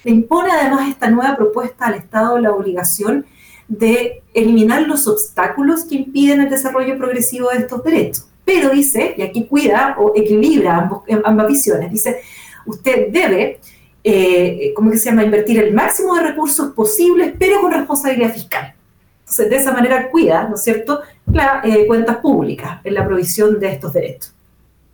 Le 0.04 0.12
impone 0.12 0.50
además 0.52 0.88
esta 0.88 1.10
nueva 1.10 1.36
propuesta 1.36 1.86
al 1.86 1.94
Estado 1.94 2.38
la 2.38 2.52
obligación 2.52 3.26
de 3.68 4.22
eliminar 4.32 4.82
los 4.82 5.08
obstáculos 5.08 5.84
que 5.84 5.96
impiden 5.96 6.40
el 6.42 6.50
desarrollo 6.50 6.96
progresivo 6.96 7.50
de 7.50 7.58
estos 7.58 7.82
derechos. 7.82 8.28
Pero 8.44 8.70
dice, 8.70 9.14
y 9.16 9.22
aquí 9.22 9.46
cuida 9.46 9.96
o 9.98 10.12
equilibra 10.14 10.88
ambas 11.24 11.48
visiones, 11.48 11.90
dice, 11.90 12.20
usted 12.64 13.08
debe, 13.10 13.58
eh, 14.04 14.72
¿cómo 14.76 14.92
se 14.92 14.98
llama?, 15.10 15.24
invertir 15.24 15.58
el 15.58 15.74
máximo 15.74 16.14
de 16.14 16.22
recursos 16.22 16.72
posibles, 16.72 17.34
pero 17.36 17.60
con 17.60 17.72
responsabilidad 17.72 18.32
fiscal. 18.32 18.75
Entonces, 19.26 19.50
de 19.50 19.56
esa 19.56 19.72
manera 19.72 20.08
cuida, 20.08 20.46
¿no 20.48 20.54
es 20.54 20.62
cierto?, 20.62 21.00
las 21.32 21.64
eh, 21.64 21.84
cuentas 21.88 22.18
públicas 22.18 22.80
en 22.84 22.94
la 22.94 23.04
provisión 23.04 23.58
de 23.58 23.72
estos 23.72 23.92
derechos. 23.92 24.32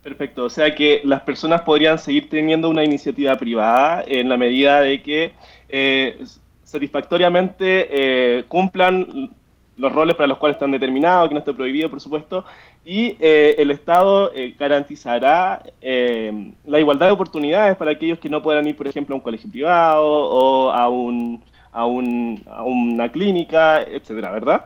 Perfecto, 0.01 0.45
o 0.45 0.49
sea 0.49 0.73
que 0.73 1.01
las 1.03 1.21
personas 1.21 1.61
podrían 1.61 1.99
seguir 1.99 2.31
teniendo 2.31 2.67
una 2.67 2.83
iniciativa 2.83 3.35
privada 3.37 4.03
en 4.07 4.27
la 4.27 4.35
medida 4.35 4.81
de 4.81 5.03
que 5.03 5.33
eh, 5.69 6.19
satisfactoriamente 6.63 7.87
eh, 7.91 8.43
cumplan 8.47 9.29
los 9.77 9.91
roles 9.93 10.15
para 10.15 10.25
los 10.25 10.39
cuales 10.39 10.55
están 10.55 10.71
determinados, 10.71 11.27
que 11.29 11.35
no 11.35 11.39
esté 11.39 11.53
prohibido, 11.53 11.91
por 11.91 12.01
supuesto, 12.01 12.43
y 12.83 13.15
el 13.19 13.71
Estado 13.71 14.31
garantizará 14.59 15.63
la 15.81 16.79
igualdad 16.79 17.07
de 17.07 17.13
oportunidades 17.13 17.77
para 17.77 17.91
aquellos 17.91 18.19
que 18.19 18.29
no 18.29 18.41
puedan 18.43 18.67
ir, 18.67 18.75
por 18.75 18.87
ejemplo, 18.87 19.15
a 19.15 19.17
un 19.17 19.23
colegio 19.23 19.49
privado 19.49 20.05
o 20.05 20.69
a 20.69 20.89
un 20.89 21.41
a, 21.73 21.85
un, 21.85 22.43
a 22.47 22.63
una 22.63 23.11
clínica, 23.11 23.81
etcétera, 23.81 24.31
¿verdad? 24.31 24.65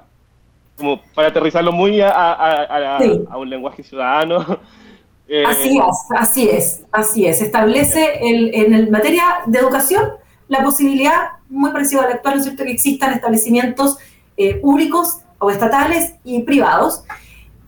Como 0.77 1.01
para 1.15 1.29
aterrizarlo 1.29 1.71
muy 1.71 2.01
a, 2.01 2.09
a, 2.11 2.97
a 3.29 3.37
un 3.37 3.49
lenguaje 3.49 3.83
ciudadano. 3.83 4.45
Eh, 5.29 5.43
así 5.45 5.77
es, 5.77 6.05
así 6.17 6.49
es, 6.49 6.83
así 6.89 7.27
es. 7.27 7.41
Establece 7.41 8.17
el, 8.21 8.55
en 8.55 8.73
el 8.73 8.89
materia 8.89 9.23
de 9.45 9.59
educación 9.59 10.11
la 10.47 10.63
posibilidad, 10.63 11.31
muy 11.49 11.71
parecida 11.71 12.03
a 12.03 12.07
la 12.07 12.15
actual, 12.15 12.35
¿no 12.35 12.39
es 12.39 12.45
cierto?, 12.45 12.63
que 12.63 12.71
existan 12.71 13.13
establecimientos 13.13 13.97
eh, 14.37 14.55
públicos 14.55 15.19
o 15.39 15.51
estatales 15.51 16.13
y 16.23 16.43
privados. 16.43 17.03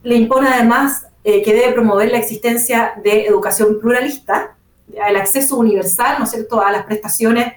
Le 0.04 0.16
impone 0.16 0.48
además 0.48 1.08
eh, 1.26 1.42
que 1.44 1.54
debe 1.54 1.74
promover 1.74 2.12
la 2.12 2.18
existencia 2.18 2.94
de 3.04 3.26
educación 3.26 3.78
pluralista, 3.82 4.56
el 5.08 5.18
acceso 5.18 5.58
universal, 5.58 6.16
¿no 6.18 6.24
es 6.24 6.32
cierto?, 6.32 6.62
a 6.62 6.72
las 6.72 6.86
prestaciones 6.86 7.56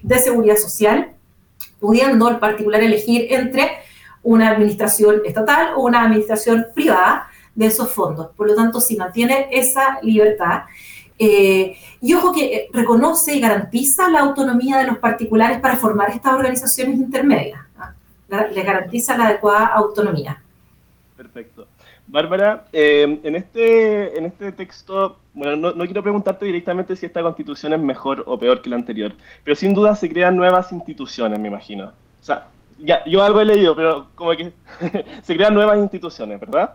de 0.00 0.18
seguridad 0.20 0.56
social 0.56 1.14
pudiendo 1.80 2.28
el 2.28 2.38
particular 2.38 2.82
elegir 2.82 3.26
entre 3.30 3.78
una 4.22 4.50
administración 4.50 5.22
estatal 5.24 5.70
o 5.76 5.82
una 5.82 6.02
administración 6.02 6.66
privada 6.74 7.28
de 7.54 7.66
esos 7.66 7.90
fondos. 7.90 8.28
Por 8.36 8.48
lo 8.48 8.54
tanto, 8.54 8.80
si 8.80 8.96
mantiene 8.96 9.48
esa 9.50 9.98
libertad, 10.02 10.62
eh, 11.18 11.76
y 12.00 12.14
ojo 12.14 12.32
que 12.32 12.44
eh, 12.44 12.68
reconoce 12.72 13.34
y 13.34 13.40
garantiza 13.40 14.08
la 14.08 14.20
autonomía 14.20 14.78
de 14.78 14.86
los 14.86 14.98
particulares 14.98 15.60
para 15.60 15.76
formar 15.76 16.10
estas 16.10 16.32
organizaciones 16.32 16.96
intermedias. 16.96 17.60
Les 18.52 18.64
garantiza 18.64 19.18
la 19.18 19.26
adecuada 19.26 19.66
autonomía. 19.66 20.42
Perfecto. 21.16 21.66
Bárbara, 22.06 22.64
eh, 22.72 23.20
en, 23.22 23.36
este, 23.36 24.16
en 24.16 24.24
este 24.24 24.52
texto, 24.52 25.18
bueno, 25.32 25.72
no, 25.72 25.84
quiero 25.84 26.02
preguntarte 26.02 26.44
directamente 26.44 26.96
si 26.96 27.06
esta 27.06 27.22
constitución 27.22 27.72
es 27.72 27.80
mejor 27.80 28.24
o 28.26 28.38
peor 28.38 28.62
que 28.62 28.70
la 28.70 28.76
anterior, 28.76 29.12
pero 29.44 29.54
sin 29.54 29.74
duda 29.74 29.94
se 29.94 30.08
crean 30.08 30.36
nuevas 30.36 30.72
instituciones, 30.72 31.38
me 31.38 31.48
imagino. 31.48 31.86
O 31.86 32.24
sea, 32.24 32.48
yo 33.06 33.22
algo 33.22 33.40
he 33.40 33.44
leído, 33.44 33.76
pero 33.76 34.08
como 34.14 34.32
que 34.32 34.52
se 35.22 35.36
crean 35.36 35.54
nuevas 35.54 35.78
instituciones, 35.78 36.40
¿verdad? 36.40 36.74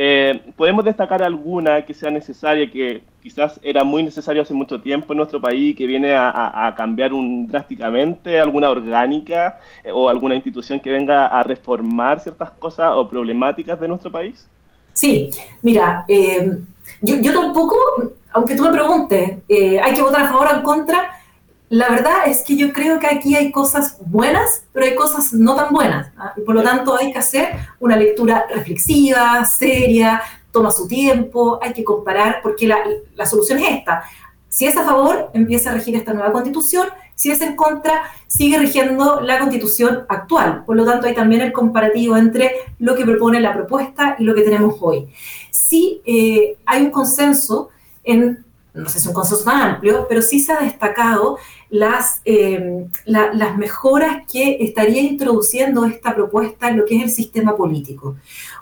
Eh, 0.00 0.52
¿Podemos 0.56 0.84
destacar 0.84 1.22
alguna 1.24 1.82
que 1.84 1.92
sea 1.92 2.08
necesaria, 2.10 2.70
que 2.70 3.02
quizás 3.20 3.58
era 3.64 3.82
muy 3.82 4.02
necesaria 4.04 4.42
hace 4.42 4.54
mucho 4.54 4.80
tiempo 4.80 5.12
en 5.12 5.16
nuestro 5.16 5.40
país, 5.40 5.74
que 5.74 5.86
viene 5.86 6.14
a, 6.14 6.72
cambiar 6.76 7.10
drásticamente, 7.46 8.38
alguna 8.38 8.70
orgánica 8.70 9.58
eh, 9.82 9.90
o 9.92 10.08
alguna 10.08 10.36
institución 10.36 10.78
que 10.78 10.92
venga 10.92 11.26
a 11.26 11.42
reformar 11.42 12.20
ciertas 12.20 12.52
cosas 12.52 12.92
o 12.94 13.08
problemáticas 13.08 13.80
de 13.80 13.88
nuestro 13.88 14.12
país? 14.12 14.46
Sí, 14.92 15.30
mira, 15.62 16.04
eh, 16.06 16.58
yo, 17.02 17.16
yo, 17.16 17.32
tampoco, 17.32 17.76
aunque 18.32 18.54
tú 18.54 18.62
me 18.62 18.70
preguntes, 18.70 19.38
eh, 19.48 19.80
¿hay 19.80 19.94
que 19.94 20.02
votar 20.02 20.22
a 20.22 20.28
favor 20.28 20.48
o 20.48 20.56
en 20.56 20.62
contra? 20.62 21.18
la 21.70 21.90
verdad 21.90 22.26
es 22.26 22.42
que 22.44 22.56
yo 22.56 22.72
creo 22.72 22.98
que 22.98 23.06
aquí 23.06 23.34
hay 23.34 23.52
cosas 23.52 23.98
buenas, 24.06 24.64
pero 24.72 24.86
hay 24.86 24.94
cosas 24.94 25.32
no 25.32 25.54
tan 25.54 25.72
buenas. 25.72 26.10
¿ah? 26.16 26.32
Y 26.36 26.40
por 26.40 26.54
lo 26.54 26.62
tanto 26.62 26.96
hay 26.96 27.12
que 27.12 27.18
hacer 27.18 27.50
una 27.78 27.96
lectura 27.96 28.46
reflexiva, 28.48 29.44
seria, 29.44 30.22
toma 30.50 30.70
su 30.70 30.88
tiempo, 30.88 31.58
hay 31.62 31.72
que 31.74 31.84
comparar, 31.84 32.40
porque 32.42 32.66
la, 32.66 32.78
la 33.14 33.26
solución 33.26 33.58
es 33.58 33.76
esta. 33.76 34.02
Si 34.48 34.66
es 34.66 34.76
a 34.78 34.84
favor, 34.84 35.30
empieza 35.34 35.70
a 35.70 35.74
regir 35.74 35.94
esta 35.94 36.14
nueva 36.14 36.32
constitución. 36.32 36.88
Si 37.14 37.30
es 37.30 37.42
en 37.42 37.54
contra, 37.54 38.02
sigue 38.28 38.58
rigiendo 38.58 39.20
la 39.20 39.38
constitución 39.38 40.06
actual. 40.08 40.64
Por 40.64 40.76
lo 40.76 40.86
tanto, 40.86 41.06
hay 41.06 41.14
también 41.14 41.42
el 41.42 41.52
comparativo 41.52 42.16
entre 42.16 42.52
lo 42.78 42.94
que 42.96 43.04
propone 43.04 43.40
la 43.40 43.52
propuesta 43.52 44.16
y 44.18 44.24
lo 44.24 44.34
que 44.34 44.42
tenemos 44.42 44.76
hoy. 44.80 45.06
Sí 45.68 46.00
eh, 46.04 46.56
hay 46.64 46.82
un 46.82 46.90
consenso 46.90 47.68
en 48.04 48.44
no 48.74 48.88
sé 48.88 48.98
si 48.98 48.98
es 48.98 49.06
un 49.06 49.14
consenso 49.14 49.44
tan 49.44 49.60
amplio, 49.60 50.06
pero 50.08 50.22
sí 50.22 50.40
se 50.40 50.52
ha 50.52 50.60
destacado 50.60 51.38
las, 51.70 52.20
eh, 52.24 52.86
las 53.04 53.58
mejoras 53.58 54.24
que 54.30 54.58
estaría 54.60 55.02
introduciendo 55.02 55.84
esta 55.84 56.14
propuesta 56.14 56.68
en 56.68 56.78
lo 56.78 56.86
que 56.86 56.96
es 56.96 57.02
el 57.02 57.10
sistema 57.10 57.56
político. 57.56 58.16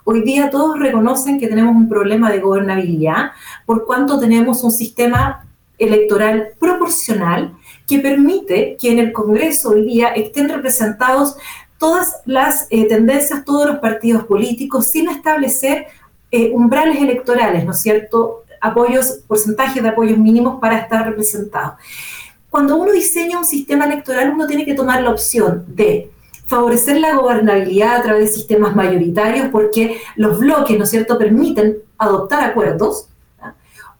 Hoy 0.04 0.22
día 0.22 0.50
todos 0.50 0.78
reconocen 0.78 1.38
que 1.38 1.48
tenemos 1.48 1.76
un 1.76 1.88
problema 1.88 2.30
de 2.30 2.40
gobernabilidad 2.40 3.32
por 3.66 3.84
cuanto 3.84 4.18
tenemos 4.18 4.62
un 4.64 4.72
sistema 4.72 5.46
electoral 5.78 6.48
proporcional 6.58 7.54
que 7.86 7.98
permite 7.98 8.76
que 8.80 8.92
en 8.92 8.98
el 8.98 9.12
Congreso 9.12 9.70
hoy 9.70 9.84
día 9.84 10.08
estén 10.08 10.48
representados 10.48 11.36
todas 11.78 12.16
las 12.24 12.66
eh, 12.70 12.86
tendencias, 12.88 13.44
todos 13.44 13.66
los 13.66 13.78
partidos 13.78 14.24
políticos, 14.24 14.86
sin 14.86 15.08
establecer 15.08 15.86
eh, 16.36 16.50
umbrales 16.52 17.00
electorales, 17.00 17.64
¿no 17.64 17.72
es 17.72 17.80
cierto? 17.80 18.44
Apoyos, 18.60 19.20
porcentajes 19.26 19.82
de 19.82 19.88
apoyos 19.88 20.18
mínimos 20.18 20.60
para 20.60 20.78
estar 20.78 21.06
representados. 21.06 21.74
Cuando 22.50 22.76
uno 22.76 22.92
diseña 22.92 23.38
un 23.38 23.44
sistema 23.44 23.84
electoral, 23.84 24.32
uno 24.32 24.46
tiene 24.46 24.64
que 24.64 24.74
tomar 24.74 25.02
la 25.02 25.10
opción 25.10 25.64
de 25.68 26.10
favorecer 26.46 27.00
la 27.00 27.16
gobernabilidad 27.16 27.96
a 27.96 28.02
través 28.02 28.26
de 28.26 28.32
sistemas 28.34 28.76
mayoritarios, 28.76 29.48
porque 29.48 29.98
los 30.14 30.38
bloques, 30.38 30.78
¿no 30.78 30.84
es 30.84 30.90
cierto?, 30.90 31.18
permiten 31.18 31.78
adoptar 31.98 32.44
acuerdos, 32.44 33.08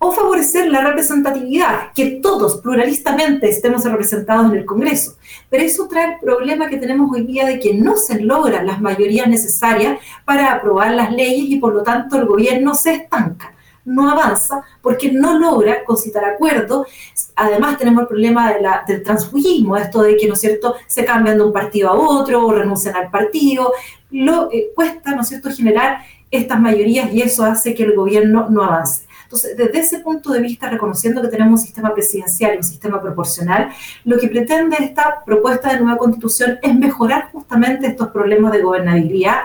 o 0.06 0.12
favorecer 0.12 0.68
la 0.68 0.82
representatividad, 0.82 1.92
que 1.94 2.20
todos 2.22 2.58
pluralistamente 2.60 3.48
estemos 3.48 3.84
representados 3.84 4.52
en 4.52 4.58
el 4.58 4.64
Congreso. 4.64 5.16
Pero 5.50 5.64
eso 5.64 5.88
trae 5.88 6.14
el 6.14 6.20
problema 6.20 6.68
que 6.68 6.76
tenemos 6.76 7.10
hoy 7.12 7.26
día 7.26 7.46
de 7.46 7.58
que 7.58 7.74
no 7.74 7.96
se 7.96 8.20
logran 8.20 8.66
las 8.66 8.80
mayorías 8.80 9.28
necesarias 9.28 9.98
para 10.24 10.52
aprobar 10.52 10.92
las 10.92 11.12
leyes 11.12 11.50
y 11.50 11.56
por 11.56 11.74
lo 11.74 11.82
tanto 11.82 12.16
el 12.16 12.26
gobierno 12.26 12.74
se 12.74 12.94
estanca 12.94 13.52
no 13.86 14.10
avanza 14.10 14.62
porque 14.82 15.10
no 15.10 15.38
logra 15.38 15.84
concitar 15.84 16.24
acuerdos. 16.24 16.88
Además 17.36 17.78
tenemos 17.78 18.02
el 18.02 18.08
problema 18.08 18.52
del 18.86 19.02
transfugismo, 19.02 19.76
esto 19.76 20.02
de 20.02 20.16
que, 20.16 20.26
¿no 20.26 20.34
es 20.34 20.40
cierto?, 20.40 20.74
se 20.86 21.04
cambian 21.04 21.38
de 21.38 21.44
un 21.44 21.52
partido 21.52 21.90
a 21.90 21.94
otro 21.94 22.44
o 22.44 22.52
renuncian 22.52 22.96
al 22.96 23.10
partido. 23.10 23.72
Lo 24.10 24.50
eh, 24.52 24.72
cuesta, 24.74 25.14
¿no 25.14 25.22
es 25.22 25.28
cierto?, 25.28 25.50
generar 25.50 26.00
estas 26.30 26.60
mayorías 26.60 27.12
y 27.12 27.22
eso 27.22 27.44
hace 27.44 27.74
que 27.74 27.84
el 27.84 27.94
gobierno 27.94 28.48
no 28.50 28.64
avance. 28.64 29.05
Entonces, 29.26 29.56
desde 29.56 29.78
ese 29.80 29.98
punto 29.98 30.30
de 30.30 30.40
vista, 30.40 30.70
reconociendo 30.70 31.20
que 31.20 31.26
tenemos 31.26 31.60
un 31.60 31.66
sistema 31.66 31.92
presidencial 31.92 32.54
y 32.54 32.58
un 32.58 32.62
sistema 32.62 33.02
proporcional, 33.02 33.70
lo 34.04 34.18
que 34.18 34.28
pretende 34.28 34.76
esta 34.78 35.24
propuesta 35.26 35.72
de 35.72 35.80
nueva 35.80 35.98
constitución 35.98 36.60
es 36.62 36.72
mejorar 36.76 37.30
justamente 37.32 37.88
estos 37.88 38.08
problemas 38.08 38.52
de 38.52 38.62
gobernabilidad, 38.62 39.38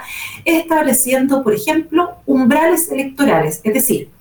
estableciendo, 0.46 1.42
por 1.42 1.56
ejemplo, 1.56 2.12
umbrales 2.28 2.92
electorales, 2.92 3.60
es 3.64 3.74
decir, 3.74 4.12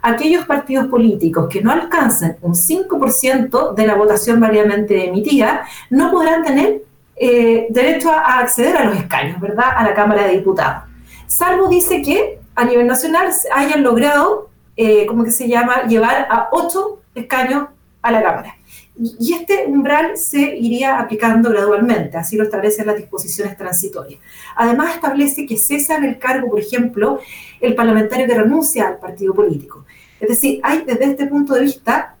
aquellos 0.00 0.46
partidos 0.46 0.86
políticos 0.86 1.48
que 1.50 1.60
no 1.60 1.72
alcancen 1.72 2.36
un 2.42 2.54
5% 2.54 3.74
de 3.74 3.86
la 3.86 3.96
votación 3.96 4.38
variamente 4.38 5.08
emitida 5.08 5.66
no 5.90 6.10
podrán 6.12 6.44
tener 6.44 6.82
eh, 7.16 7.66
derecho 7.70 8.10
a, 8.10 8.38
acceder 8.38 8.76
a 8.76 8.84
los 8.84 8.96
escaños, 8.96 9.40
¿verdad?, 9.40 9.72
a 9.76 9.84
la 9.84 9.92
Cámara 9.92 10.26
de 10.26 10.36
Diputados. 10.36 10.84
Salvo 11.26 11.68
dice 11.68 12.00
que 12.02 12.38
a 12.54 12.64
nivel 12.64 12.86
nacional 12.86 13.28
hayan 13.54 13.82
logrado 13.82 14.49
eh, 14.82 15.04
¿cómo 15.04 15.24
que 15.24 15.30
se 15.30 15.46
llama?, 15.46 15.86
llevar 15.86 16.26
a 16.30 16.48
ocho 16.52 17.02
escaños 17.14 17.68
a 18.00 18.10
la 18.10 18.22
Cámara. 18.22 18.56
Y 18.96 19.34
este 19.34 19.66
umbral 19.66 20.16
se 20.16 20.56
iría 20.56 20.98
aplicando 20.98 21.50
gradualmente, 21.50 22.16
así 22.16 22.34
lo 22.38 22.44
establecen 22.44 22.86
las 22.86 22.96
disposiciones 22.96 23.58
transitorias. 23.58 24.20
Además, 24.56 24.94
establece 24.94 25.44
que 25.44 25.58
cesa 25.58 25.98
en 25.98 26.04
el 26.04 26.18
cargo, 26.18 26.48
por 26.48 26.60
ejemplo, 26.60 27.20
el 27.60 27.74
parlamentario 27.74 28.26
que 28.26 28.32
renuncia 28.32 28.88
al 28.88 28.98
partido 28.98 29.34
político. 29.34 29.84
Es 30.18 30.30
decir, 30.30 30.60
hay 30.62 30.82
desde 30.86 31.04
este 31.04 31.26
punto 31.26 31.52
de 31.52 31.60
vista 31.60 32.16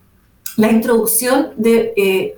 la 0.58 0.70
introducción 0.70 1.54
de... 1.56 1.94
Eh, 1.96 2.34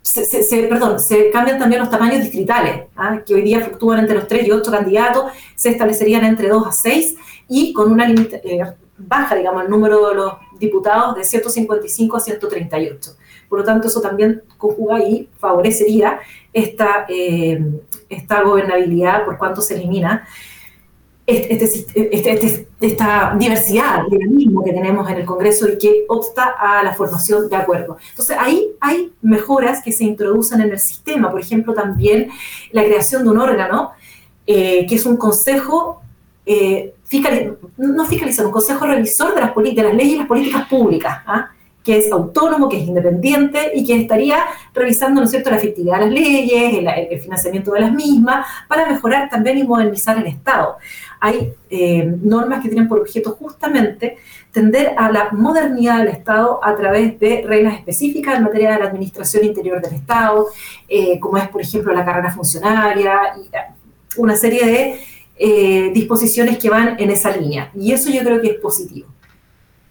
se, 0.00 0.66
perdón, 0.68 0.98
se 0.98 1.30
cambian 1.30 1.58
también 1.58 1.82
los 1.82 1.90
tamaños 1.90 2.22
distritales, 2.22 2.84
¿ah? 2.96 3.20
que 3.24 3.34
hoy 3.34 3.42
día 3.42 3.60
fluctúan 3.60 4.00
entre 4.00 4.16
los 4.16 4.26
3 4.26 4.48
y 4.48 4.50
8 4.50 4.70
candidatos, 4.70 5.30
se 5.54 5.68
establecerían 5.68 6.24
entre 6.24 6.48
2 6.48 6.66
a 6.66 6.72
6 6.72 7.16
y 7.48 7.74
con 7.74 7.92
una 7.92 8.08
limitación 8.08 8.40
eh, 8.44 8.62
baja, 9.06 9.34
digamos, 9.34 9.64
el 9.64 9.70
número 9.70 10.08
de 10.08 10.14
los 10.14 10.34
diputados 10.58 11.16
de 11.16 11.24
155 11.24 12.16
a 12.16 12.20
138. 12.20 13.16
Por 13.48 13.58
lo 13.58 13.64
tanto, 13.64 13.88
eso 13.88 14.00
también 14.00 14.42
conjuga 14.58 15.00
y 15.00 15.28
favorecería 15.38 16.20
esta, 16.52 17.06
eh, 17.08 17.60
esta 18.08 18.42
gobernabilidad 18.42 19.24
por 19.24 19.38
cuanto 19.38 19.60
se 19.60 19.74
elimina 19.74 20.26
este, 21.26 21.64
este, 21.64 22.16
este, 22.16 22.68
esta 22.80 23.36
diversidad, 23.38 24.02
que 24.64 24.72
tenemos 24.72 25.08
en 25.08 25.18
el 25.18 25.24
Congreso 25.24 25.68
y 25.68 25.78
que 25.78 26.04
obsta 26.08 26.54
a 26.58 26.82
la 26.82 26.94
formación 26.94 27.48
de 27.48 27.56
acuerdos. 27.56 27.98
Entonces, 28.10 28.36
ahí 28.38 28.72
hay 28.80 29.12
mejoras 29.22 29.82
que 29.82 29.92
se 29.92 30.04
introducen 30.04 30.60
en 30.60 30.70
el 30.70 30.80
sistema. 30.80 31.30
Por 31.30 31.40
ejemplo, 31.40 31.72
también 31.72 32.30
la 32.72 32.84
creación 32.84 33.22
de 33.24 33.30
un 33.30 33.38
órgano 33.38 33.92
eh, 34.46 34.86
que 34.88 34.96
es 34.96 35.06
un 35.06 35.16
consejo 35.16 36.02
eh, 36.52 36.94
no 37.76 38.06
fiscalizar, 38.06 38.44
un 38.44 38.50
consejo 38.50 38.84
revisor 38.84 39.34
de 39.34 39.40
las, 39.40 39.54
de 39.54 39.82
las 39.82 39.94
leyes 39.94 40.14
y 40.14 40.18
las 40.18 40.26
políticas 40.26 40.68
públicas, 40.68 41.18
¿ah? 41.24 41.50
que 41.84 41.98
es 41.98 42.10
autónomo, 42.10 42.68
que 42.68 42.78
es 42.78 42.88
independiente 42.88 43.70
y 43.72 43.86
que 43.86 43.94
estaría 43.94 44.38
revisando, 44.74 45.20
¿no 45.20 45.26
es 45.26 45.30
cierto?, 45.30 45.50
la 45.50 45.58
efectividad 45.58 46.00
de 46.00 46.06
las 46.06 46.12
leyes, 46.12 46.88
el, 47.10 47.20
financiamiento 47.20 47.72
de 47.72 47.80
las 47.80 47.92
mismas, 47.92 48.46
para 48.68 48.86
mejorar 48.86 49.30
también 49.30 49.58
y 49.58 49.62
modernizar 49.62 50.18
el 50.18 50.26
Estado. 50.26 50.76
Hay 51.20 51.54
eh, 51.70 52.04
normas 52.20 52.62
que 52.62 52.68
tienen 52.68 52.88
por 52.88 52.98
objeto 52.98 53.36
justamente 53.38 54.16
tender 54.50 54.94
a 54.96 55.10
la 55.10 55.30
modernidad 55.30 55.98
del 55.98 56.08
Estado 56.08 56.58
a 56.62 56.74
través 56.74 57.18
de 57.20 57.44
reglas 57.46 57.74
específicas 57.74 58.36
en 58.36 58.42
materia 58.42 58.72
de 58.72 58.80
la 58.80 58.86
administración 58.86 59.44
interior 59.44 59.80
del 59.80 59.94
Estado, 59.94 60.48
eh, 60.88 61.20
como 61.20 61.38
es, 61.38 61.48
por 61.48 61.62
ejemplo, 61.62 61.94
la 61.94 62.04
carrera 62.04 62.32
funcionaria, 62.32 63.34
y 63.36 63.56
eh, 63.56 63.60
una 64.16 64.34
serie 64.34 64.66
de 64.66 65.00
eh, 65.42 65.90
disposiciones 65.94 66.58
que 66.58 66.68
van 66.68 66.96
en 67.00 67.10
esa 67.10 67.34
línea. 67.34 67.72
Y 67.74 67.92
eso 67.92 68.10
yo 68.10 68.20
creo 68.20 68.42
que 68.42 68.48
es 68.48 68.60
positivo. 68.60 69.08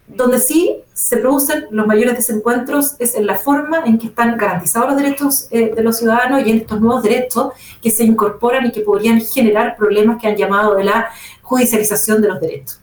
Donde 0.07 0.39
sí 0.39 0.75
se 0.93 1.17
producen 1.17 1.65
los 1.71 1.87
mayores 1.87 2.15
desencuentros 2.15 2.95
es 2.99 3.15
en 3.15 3.25
la 3.25 3.35
forma 3.35 3.81
en 3.83 3.97
que 3.97 4.07
están 4.07 4.37
garantizados 4.37 4.89
los 4.91 5.01
derechos 5.01 5.47
eh, 5.49 5.73
de 5.75 5.81
los 5.81 5.97
ciudadanos 5.97 6.45
y 6.45 6.51
en 6.51 6.57
estos 6.57 6.79
nuevos 6.79 7.01
derechos 7.01 7.53
que 7.81 7.89
se 7.89 8.03
incorporan 8.03 8.67
y 8.67 8.71
que 8.71 8.81
podrían 8.81 9.21
generar 9.21 9.75
problemas 9.75 10.21
que 10.21 10.27
han 10.27 10.35
llamado 10.35 10.75
de 10.75 10.83
la 10.83 11.09
judicialización 11.41 12.21
de 12.21 12.27
los 12.27 12.39
derechos. 12.39 12.79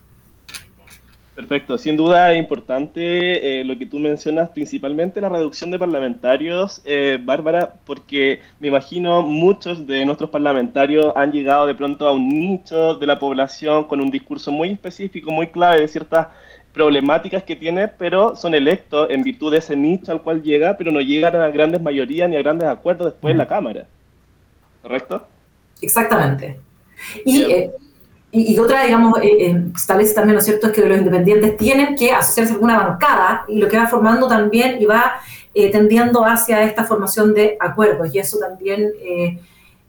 Perfecto, 1.37 1.77
sin 1.77 1.99
duda 1.99 2.33
es 2.33 2.38
importante 2.38 3.61
eh, 3.61 3.62
lo 3.62 3.77
que 3.77 3.85
tú 3.85 3.99
mencionas, 3.99 4.49
principalmente 4.49 5.20
la 5.20 5.29
reducción 5.29 5.70
de 5.70 5.79
parlamentarios, 5.79 6.81
eh, 6.87 7.18
Bárbara, 7.22 7.75
porque 7.85 8.40
me 8.59 8.68
imagino 8.68 9.20
muchos 9.20 9.87
de 9.87 10.07
nuestros 10.07 10.31
parlamentarios 10.31 11.12
han 11.14 11.33
llegado 11.33 11.66
de 11.66 11.75
pronto 11.75 12.09
a 12.09 12.12
un 12.12 12.27
nicho 12.27 12.94
de 12.94 13.07
la 13.07 13.18
población 13.18 13.85
con 13.85 14.01
un 14.01 14.11
discurso 14.11 14.51
muy 14.51 14.70
específico, 14.70 15.31
muy 15.31 15.49
clave 15.49 15.83
de 15.83 15.88
ciertas 15.88 16.29
problemáticas 16.72 17.42
que 17.42 17.55
tiene, 17.55 17.87
pero 17.87 18.35
son 18.35 18.55
electos 18.55 19.11
en 19.11 19.22
virtud 19.22 19.53
de 19.53 19.59
ese 19.59 19.77
nicho 19.77 20.12
al 20.12 20.22
cual 20.22 20.42
llega, 20.42 20.79
pero 20.79 20.90
no 20.90 21.03
llegan 21.03 21.37
a 21.37 21.49
grandes 21.49 21.83
mayorías 21.83 22.31
ni 22.31 22.37
a 22.37 22.42
grandes 22.42 22.66
acuerdos 22.66 23.12
después 23.12 23.33
en 23.33 23.38
la 23.38 23.46
Cámara. 23.46 23.87
¿Correcto? 24.81 25.29
Exactamente. 25.83 26.59
Y 27.27 27.68
y, 28.38 28.59
otra, 28.59 28.85
digamos, 28.85 29.18
eh, 29.22 29.46
eh, 29.46 29.62
establece 29.75 30.12
también, 30.12 30.35
¿no 30.35 30.40
es 30.40 30.44
cierto?, 30.44 30.66
es 30.66 30.72
que 30.75 30.87
los 30.87 30.99
independientes 30.99 31.57
tienen 31.57 31.96
que 31.96 32.12
asociarse 32.12 32.53
a 32.53 32.55
alguna 32.57 32.77
bancada 32.77 33.44
y 33.49 33.59
lo 33.59 33.68
que 33.68 33.79
va 33.79 33.87
formando 33.87 34.29
también 34.29 34.77
y 34.81 34.85
va 34.85 35.14
eh, 35.55 35.70
tendiendo 35.70 36.22
hacia 36.22 36.62
esta 36.62 36.85
formación 36.85 37.33
de 37.33 37.57
acuerdos 37.59 38.14
y 38.14 38.18
eso 38.18 38.38
también 38.38 38.92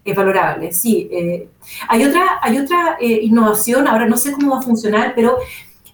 es 0.05 0.15
valorable. 0.15 0.71
Sí, 0.71 1.10
hay 1.89 2.03
otra, 2.05 2.39
hay 2.41 2.57
otra 2.57 2.97
innovación, 3.01 3.86
ahora 3.86 4.07
no 4.07 4.15
sé 4.15 4.31
cómo 4.31 4.53
va 4.53 4.60
a 4.60 4.62
funcionar, 4.62 5.12
pero 5.13 5.38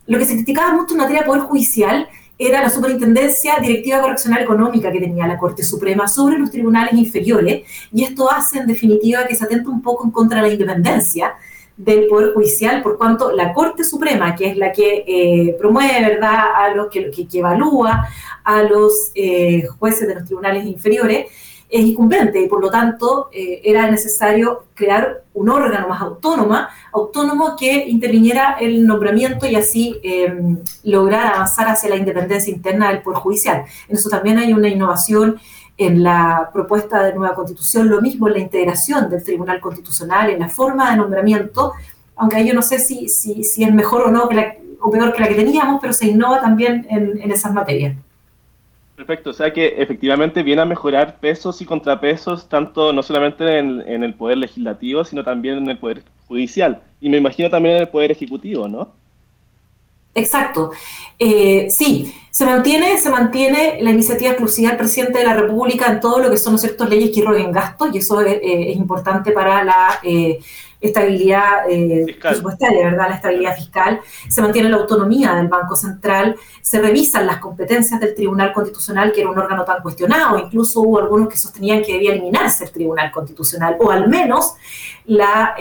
lo 0.05 0.19
que 0.19 0.25
se 0.25 0.35
criticaba 0.35 0.73
mucho 0.73 0.93
en 0.93 0.99
materia 0.99 1.21
de 1.21 1.27
poder 1.27 1.41
judicial 1.43 2.07
era 2.37 2.61
la 2.61 2.69
superintendencia 2.69 3.55
directiva 3.59 4.01
correccional 4.01 4.43
económica 4.43 4.91
que 4.91 4.99
tenía 4.99 5.25
la 5.25 5.39
Corte 5.39 5.63
Suprema 5.63 6.07
sobre 6.07 6.37
los 6.37 6.51
tribunales 6.51 6.93
inferiores, 6.93 7.63
y 7.91 8.03
esto 8.03 8.29
hace 8.31 8.59
en 8.59 8.67
definitiva 8.67 9.25
que 9.25 9.35
se 9.35 9.45
atenta 9.45 9.71
un 9.71 9.81
poco 9.81 10.03
en 10.03 10.11
contra 10.11 10.41
de 10.41 10.47
la 10.47 10.53
independencia 10.53 11.33
del 11.75 12.07
Poder 12.07 12.33
Judicial, 12.33 12.83
por 12.83 12.97
cuanto 12.97 13.31
la 13.31 13.53
Corte 13.53 13.83
Suprema, 13.83 14.35
que 14.35 14.47
es 14.47 14.57
la 14.57 14.71
que 14.71 15.03
eh, 15.07 15.55
promueve, 15.57 16.01
¿verdad?, 16.01 16.39
a 16.55 16.73
los 16.75 16.87
que, 16.89 17.11
evalúa 17.33 18.07
a 18.43 18.63
los 18.63 19.11
eh, 19.15 19.65
jueces 19.79 20.07
de 20.07 20.15
los 20.15 20.25
tribunales 20.25 20.65
inferiores, 20.65 21.27
es 21.69 21.85
incumbente 21.85 22.39
y 22.39 22.47
por 22.47 22.61
lo 22.61 22.69
tanto 22.69 23.29
eh, 23.31 23.61
era 23.63 23.89
necesario 23.89 24.65
crear 24.75 25.23
un 25.33 25.49
órgano 25.49 25.87
más 25.87 26.01
autónoma, 26.01 26.69
autónomo 26.91 27.55
que 27.57 27.87
interviniera 27.87 28.57
el 28.59 28.85
nombramiento 28.85 29.47
y 29.47 29.55
así 29.55 29.99
lograr 30.83 31.33
avanzar 31.33 31.67
hacia 31.69 31.89
la 31.89 31.95
independencia 31.95 32.53
interna 32.53 32.89
del 32.89 33.01
Poder 33.01 33.19
Judicial. 33.21 33.63
En 33.87 33.95
eso 33.95 34.07
también 34.09 34.37
hay 34.37 34.53
una 34.53 34.67
innovación 34.67 35.39
en 35.77 36.03
la 36.03 36.49
propuesta 36.53 37.03
de 37.03 37.13
nueva 37.13 37.35
constitución, 37.35 37.89
lo 37.89 38.01
mismo 38.01 38.27
en 38.27 38.33
la 38.33 38.39
integración 38.39 39.09
del 39.09 39.23
Tribunal 39.23 39.59
Constitucional, 39.59 40.29
en 40.29 40.39
la 40.39 40.49
forma 40.49 40.91
de 40.91 40.97
nombramiento, 40.97 41.73
aunque 42.15 42.45
yo 42.45 42.53
no 42.53 42.61
sé 42.61 42.79
si, 42.79 43.09
si, 43.09 43.43
si 43.43 43.63
es 43.63 43.73
mejor 43.73 44.03
o 44.03 44.11
no 44.11 44.25
o 44.25 44.91
peor 44.91 45.13
que 45.13 45.21
la 45.21 45.27
que 45.27 45.35
teníamos, 45.35 45.79
pero 45.81 45.93
se 45.93 46.07
innova 46.07 46.41
también 46.41 46.85
en, 46.89 47.21
en 47.21 47.31
esas 47.31 47.53
materias. 47.53 47.95
Perfecto, 48.95 49.31
o 49.31 49.33
sea 49.33 49.51
que 49.51 49.75
efectivamente 49.77 50.43
viene 50.43 50.61
a 50.61 50.65
mejorar 50.65 51.19
pesos 51.19 51.61
y 51.61 51.65
contrapesos, 51.65 52.47
tanto 52.47 52.93
no 52.93 53.01
solamente 53.01 53.57
en, 53.57 53.81
en, 53.87 54.03
el 54.03 54.13
poder 54.13 54.37
legislativo, 54.37 55.03
sino 55.03 55.23
también 55.23 55.57
en 55.57 55.69
el 55.69 55.79
poder 55.79 56.03
judicial. 56.27 56.81
Y 57.01 57.09
me 57.09 57.17
imagino 57.17 57.49
también 57.49 57.75
en 57.75 57.81
el 57.81 57.89
poder 57.89 58.11
ejecutivo, 58.11 58.67
¿no? 58.67 58.93
Exacto. 60.15 60.71
Eh, 61.17 61.67
sí, 61.71 62.13
se 62.29 62.45
mantiene, 62.45 62.97
se 62.99 63.09
mantiene 63.09 63.77
la 63.81 63.91
iniciativa 63.91 64.31
exclusiva 64.31 64.69
del 64.69 64.77
presidente 64.77 65.19
de 65.19 65.25
la 65.25 65.33
República 65.33 65.87
en 65.87 65.99
todo 65.99 66.19
lo 66.19 66.29
que 66.29 66.37
son 66.37 66.57
ciertas 66.59 66.89
leyes 66.89 67.11
que 67.11 67.21
irroguen 67.21 67.51
gastos, 67.51 67.89
y 67.93 67.97
eso 67.99 68.21
es, 68.21 68.39
eh, 68.41 68.73
importante 68.73 69.31
para 69.31 69.63
la 69.63 69.99
eh, 70.03 70.39
estabilidad 70.81 71.63
presupuestaria, 72.19 72.83
¿verdad? 72.83 73.09
La 73.09 73.15
estabilidad 73.15 73.55
fiscal. 73.55 74.01
Se 74.27 74.41
mantiene 74.41 74.69
la 74.69 74.77
autonomía 74.77 75.33
del 75.35 75.47
Banco 75.47 75.75
Central, 75.77 76.35
se 76.61 76.81
revisan 76.81 77.25
las 77.25 77.37
competencias 77.37 77.99
del 78.01 78.13
Tribunal 78.13 78.51
Constitucional, 78.51 79.13
que 79.13 79.21
era 79.21 79.29
un 79.29 79.39
órgano 79.39 79.63
tan 79.63 79.81
cuestionado, 79.81 80.37
incluso 80.37 80.81
hubo 80.81 80.99
algunos 80.99 81.29
que 81.29 81.37
sostenían 81.37 81.81
que 81.83 81.93
debía 81.93 82.11
eliminarse 82.11 82.65
el 82.65 82.71
Tribunal 82.71 83.11
Constitucional, 83.11 83.77
o 83.79 83.89
al 83.91 84.09
menos 84.09 84.55
la, 85.05 85.55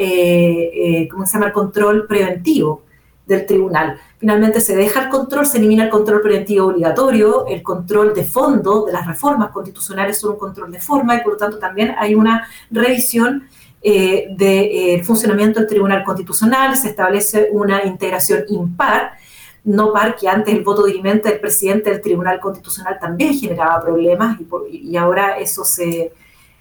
¿cómo 1.11 1.25
se 1.25 1.33
llama?, 1.35 1.47
el 1.47 1.53
control 1.53 2.07
preventivo 2.09 2.83
del 3.25 3.47
tribunal. 3.47 4.01
Finalmente 4.23 4.61
se 4.61 4.77
deja 4.77 5.03
el 5.03 5.09
control, 5.09 5.47
se 5.47 5.59
elimina 5.59 5.83
el 5.83 5.91
control 5.91 6.21
preventivo 6.21 6.69
obligatorio, 6.69 7.45
el 7.49 7.61
control 7.61 8.15
de 8.15 8.23
fondo 8.23 8.85
de 8.85 8.93
las 8.93 9.05
reformas 9.05 9.51
constitucionales 9.51 10.17
son 10.17 10.35
un 10.35 10.39
control 10.39 10.71
de 10.71 10.81
forma 10.81 11.17
y 11.17 11.23
por 11.23 11.33
lo 11.33 11.39
tanto 11.39 11.59
también 11.59 11.93
hay 11.99 12.15
una 12.15 12.47
revisión 12.71 13.49
eh, 13.83 14.29
del 14.31 14.69
eh, 14.71 15.03
funcionamiento 15.03 15.59
del 15.59 15.69
Tribunal 15.69 16.05
Constitucional, 16.05 16.77
se 16.77 16.91
establece 16.91 17.49
una 17.51 17.85
integración 17.85 18.45
impar, 18.47 19.15
no 19.65 19.93
par, 19.93 20.15
que 20.15 20.29
antes 20.29 20.55
el 20.55 20.63
voto 20.63 20.85
dirimente 20.85 21.29
del 21.29 21.41
presidente 21.41 21.91
del 21.91 22.01
Tribunal 22.01 22.39
Constitucional 22.39 22.99
también 23.01 23.37
generaba 23.37 23.83
problemas 23.83 24.39
y, 24.71 24.97
ahora 24.97 25.37
eso 25.39 25.65
se... 25.65 26.13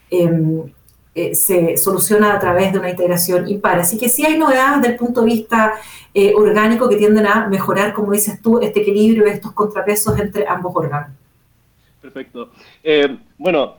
Em, 0.10 0.64
eh, 1.14 1.36
se 1.36 1.78
soluciona 1.78 2.34
a 2.34 2.40
través 2.40 2.72
de 2.72 2.80
una 2.80 2.90
integración 2.90 3.48
impar. 3.50 3.80
Así 3.80 3.98
que 3.98 4.10
sí 4.10 4.26
hay 4.26 4.38
novedades 4.38 4.82
desde 4.82 4.94
el 4.94 5.00
punto 5.00 5.22
de 5.22 5.26
vista 5.28 5.74
eh, 6.14 6.34
orgánico 6.36 6.88
que 6.88 6.96
tienden 6.96 7.28
a 7.28 7.48
mejorar, 7.48 7.94
como 7.94 8.12
dices 8.12 8.42
tú, 8.42 8.60
este 8.60 8.82
equilibrio, 8.82 9.26
estos 9.26 9.52
contrapesos 9.52 10.18
entre 10.20 10.48
ambos 10.48 10.72
órganos. 10.76 11.10
Perfecto. 12.02 12.50
Eh, 12.84 13.16
bueno, 13.38 13.76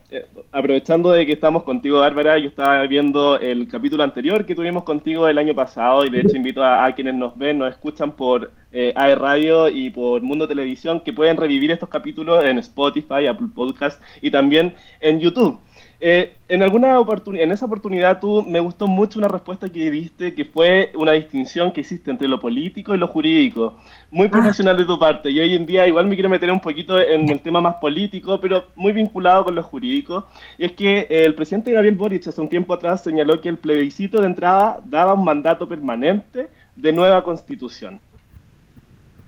aprovechando 0.53 1.11
de 1.11 1.27
que 1.27 1.33
estamos 1.33 1.65
contigo, 1.65 1.99
Bárbara, 1.99 2.39
yo 2.39 2.49
estaba 2.49 2.87
viendo 2.87 3.37
el 3.39 3.67
capítulo 3.67 4.05
anterior 4.05 4.47
que 4.47 4.55
tuvimos 4.55 4.85
contigo 4.85 5.27
el 5.27 5.39
año 5.39 5.57
pasado 5.57 6.05
y 6.05 6.11
de 6.11 6.21
hecho 6.21 6.37
invito 6.37 6.63
a, 6.63 6.93
quienes 6.95 7.15
nos 7.15 7.37
ven, 7.37 7.59
nos 7.59 7.73
escuchan 7.73 8.13
por 8.13 8.53
eh, 8.71 8.93
AE 8.95 9.17
Radio 9.17 9.69
y 9.69 9.91
por 9.91 10.23
Mundo 10.23 10.47
Televisión 10.47 11.01
que 11.01 11.13
pueden 11.13 11.37
revivir 11.37 11.73
estos 11.73 11.89
capítulos 11.89 12.45
en 12.45 12.59
Spotify, 12.59 13.27
Apple 13.27 13.49
Podcast 13.53 14.01
y 14.21 14.31
también 14.31 14.75
en 15.01 15.19
YouTube. 15.19 15.59
Eh, 16.05 16.35
en 16.49 16.65
alguna 16.65 16.99
oportunidad, 16.99 17.45
en 17.45 17.53
esa 17.53 17.67
oportunidad 17.67 18.19
tú 18.19 18.43
me 18.43 18.59
gustó 18.59 18.89
mucho 18.89 19.21
una 19.21 19.29
respuesta 19.29 19.69
que 19.69 19.89
diste 19.89 20.35
que 20.35 20.45
fue 20.45 20.91
una 20.97 21.13
distinción 21.13 21.71
que 21.71 21.83
existe 21.83 22.11
entre 22.11 22.27
lo 22.27 22.41
político 22.41 22.93
y 22.93 22.99
lo 22.99 23.07
jurídico. 23.07 23.79
Muy 24.11 24.27
ah. 24.27 24.31
profesional 24.31 24.77
de 24.77 24.85
tu 24.85 24.99
parte. 24.99 25.31
Y 25.31 25.39
hoy 25.39 25.55
en 25.55 25.65
día 25.65 25.87
igual 25.87 26.09
me 26.09 26.17
quiero 26.17 26.29
meter 26.29 26.51
un 26.51 26.59
poquito 26.59 26.99
en 27.01 27.29
el 27.29 27.39
tema 27.39 27.61
más 27.61 27.77
político, 27.77 28.41
pero 28.41 28.65
muy 28.75 28.93
vinculado 28.93 29.45
con 29.45 29.55
lo 29.55 29.63
jurídico. 29.63 30.27
Y 30.59 30.65
es 30.65 30.73
que 30.73 31.07
eh, 31.09 31.25
el 31.25 31.37
presidente 31.37 31.71
Gabriel 31.71 31.95
Boric 31.95 32.27
hace 32.27 32.41
un 32.41 32.49
tiempo 32.49 32.75
atrás 32.75 33.05
señaló 33.05 33.41
que 33.41 33.51
el 33.51 33.59
plebiscito 33.59 34.21
de 34.21 34.27
entrada 34.27 34.81
daba 34.85 35.15
un 35.15 35.25
mandato 35.25 35.69
permanente 35.69 36.49
de 36.75 36.93
nueva 36.93 37.23
constitución. 37.23 38.01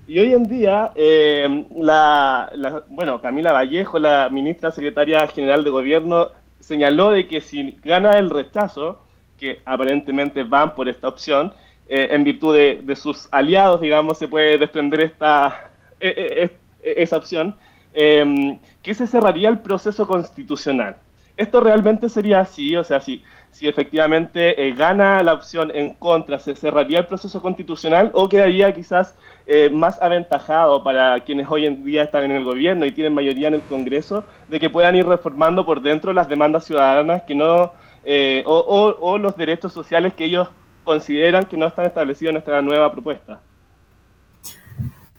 Y 0.09 0.19
hoy 0.19 0.33
en 0.33 0.43
día, 0.43 0.91
eh, 0.95 1.65
la, 1.77 2.51
bueno, 2.89 3.21
Camila 3.21 3.53
Vallejo, 3.53 3.97
la 3.97 4.27
ministra 4.29 4.71
secretaria 4.71 5.25
general 5.27 5.63
de 5.63 5.69
gobierno, 5.69 6.31
señaló 6.65 7.11
de 7.11 7.27
que 7.27 7.41
si 7.41 7.77
gana 7.83 8.17
el 8.17 8.31
rechazo, 8.31 8.99
que 9.37 9.61
aparentemente 9.65 10.43
van 10.43 10.73
por 10.73 10.89
esta 10.89 11.07
opción, 11.07 11.53
eh, 11.87 12.07
en 12.09 12.23
virtud 12.23 12.55
de, 12.55 12.95
sus 12.95 13.27
aliados, 13.31 13.81
digamos, 13.81 14.17
se 14.17 14.27
puede 14.27 14.57
desprender 14.57 15.01
esta, 15.01 15.69
e, 15.99 16.07
e, 16.09 16.43
e, 16.43 17.03
esa 17.03 17.17
opción, 17.17 17.55
em, 17.93 18.57
que 18.81 18.95
se 18.95 19.05
cerraría 19.05 19.49
el 19.49 19.59
proceso 19.59 20.07
constitucional. 20.07 20.97
Esto 21.37 21.59
realmente 21.59 22.09
sería 22.09 22.39
así, 22.39 22.75
o 22.75 22.83
sea, 22.83 22.99
si, 22.99 23.23
si 23.55 23.69
efectivamente 23.69 24.67
eh, 24.67 24.73
gana 24.73 25.23
la 25.23 25.31
opción 25.33 25.71
en 25.73 25.93
contra, 25.93 26.39
se 26.39 26.57
cerraría 26.57 26.99
el 26.99 27.05
proceso 27.05 27.41
constitucional 27.41 28.11
o 28.13 28.27
quedaría 28.27 28.73
quizás 28.73 29.15
eh, 29.47 29.69
más 29.69 30.01
aventajado 30.01 30.83
para 30.83 31.17
quienes 31.21 31.47
hoy 31.49 31.65
en 31.65 31.85
día 31.85 32.03
están 32.03 32.25
en 32.25 32.31
el 32.31 32.43
gobierno 32.43 32.85
y 32.85 32.91
tienen 32.91 33.13
mayoría 33.13 33.47
en 33.47 33.53
el 33.53 33.61
Congreso, 33.61 34.25
de 34.49 34.59
que 34.59 34.69
puedan 34.69 34.97
ir 34.97 35.07
reformando 35.07 35.65
por 35.65 35.81
dentro 35.81 36.11
las 36.11 36.27
demandas 36.27 36.65
ciudadanas 36.65 37.21
que 37.21 37.33
no, 37.33 37.71
eh, 38.03 38.43
o, 38.45 39.17
los 39.17 39.37
derechos 39.37 39.71
sociales 39.71 40.13
que 40.15 40.25
ellos 40.25 40.49
consideran 40.83 41.45
que 41.45 41.55
no 41.55 41.67
están 41.67 41.85
establecidos 41.85 42.31
en 42.31 42.37
esta 42.39 42.61
nueva 42.61 42.91
propuesta. 42.91 43.39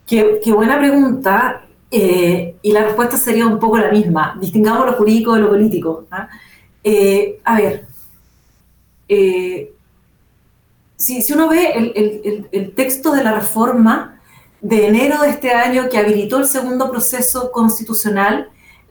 Qué, 0.07 0.43
buena 0.53 0.79
pregunta. 0.79 1.63
y 1.91 2.71
la 2.71 2.83
respuesta 2.83 3.17
sería 3.17 3.47
un 3.47 3.59
poco 3.59 3.79
la 3.79 3.91
misma. 3.91 4.37
Distingamos 4.39 4.85
lo 4.85 4.93
jurídico 4.93 5.33
de 5.33 5.41
lo 5.41 5.49
político. 5.49 6.05
¿ah? 6.11 6.29
a 7.45 7.57
ver, 7.57 7.96
eh, 9.09 9.73
si, 10.97 11.33
uno 11.33 11.49
ve 11.49 11.93
el, 12.53 12.73
texto 12.75 13.13
de 13.13 13.23
la 13.23 13.33
reforma 13.33 14.21
de 14.61 14.89
enero 14.89 15.21
de 15.23 15.31
este 15.31 15.53
año 15.53 15.89
que 15.89 15.99
habilitó 15.99 16.39
el 16.39 16.47
segundo 16.47 16.91
proceso 16.91 17.53
constitucional, 17.53 18.51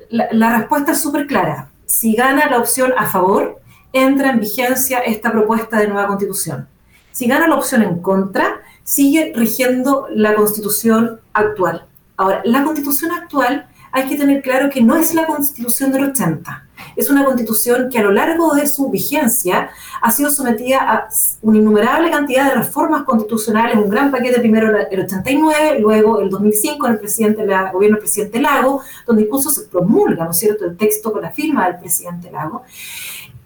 la, 0.09 0.57
respuesta 0.57 0.91
es 0.91 1.01
súper 1.01 1.27
clara. 1.27 1.69
Si 1.85 2.15
gana 2.15 2.49
la 2.49 2.59
opción 2.59 2.93
a 2.97 3.09
favor, 3.09 3.59
entra 3.91 4.29
en 4.29 4.39
vigencia 4.39 4.99
esta 4.99 5.31
propuesta 5.31 5.79
de 5.79 5.87
nueva 5.87 6.07
constitución. 6.07 6.67
Si 7.11 7.27
gana 7.27 7.47
la 7.47 7.55
opción 7.55 7.81
en 7.81 8.01
contra, 8.01 8.61
sigue 8.83 9.33
rigiendo 9.35 10.07
la 10.11 10.35
constitución 10.35 11.19
actual. 11.33 11.87
Ahora, 12.17 12.41
la 12.45 12.63
constitución 12.63 13.11
actual 13.11 13.67
hay 13.91 14.07
que 14.07 14.17
tener 14.17 14.41
claro 14.41 14.69
que 14.69 14.81
no 14.81 14.95
es 14.95 15.13
la 15.13 15.25
constitución 15.25 15.91
del 15.91 16.09
80 16.11 16.64
es 16.95 17.09
una 17.09 17.25
constitución 17.25 17.89
que 17.89 17.99
a 17.99 18.03
lo 18.03 18.11
largo 18.11 18.53
de 18.55 18.67
su 18.67 18.89
vigencia 18.89 19.69
ha 20.01 20.11
sido 20.11 20.29
sometida 20.29 20.79
a 20.79 21.09
una 21.41 21.57
innumerable 21.57 22.11
cantidad 22.11 22.49
de 22.49 22.55
reformas 22.55 23.03
constitucionales, 23.03 23.77
un 23.77 23.89
gran 23.89 24.11
paquete 24.11 24.39
primero 24.39 24.77
el 24.89 25.01
89, 25.01 25.79
luego 25.79 26.19
el 26.21 26.29
2005 26.29 26.85
en 26.87 26.93
el 26.93 26.99
presidente, 26.99 27.45
gobierno 27.73 27.95
del 27.95 27.99
presidente 27.99 28.41
Lago, 28.41 28.81
donde 29.05 29.23
incluso 29.23 29.49
se 29.49 29.63
promulga, 29.67 30.25
¿no 30.25 30.33
cierto?, 30.33 30.65
el 30.65 30.77
texto 30.77 31.11
con 31.11 31.21
la 31.21 31.31
firma 31.31 31.65
del 31.65 31.79
presidente 31.79 32.31
Lago, 32.31 32.63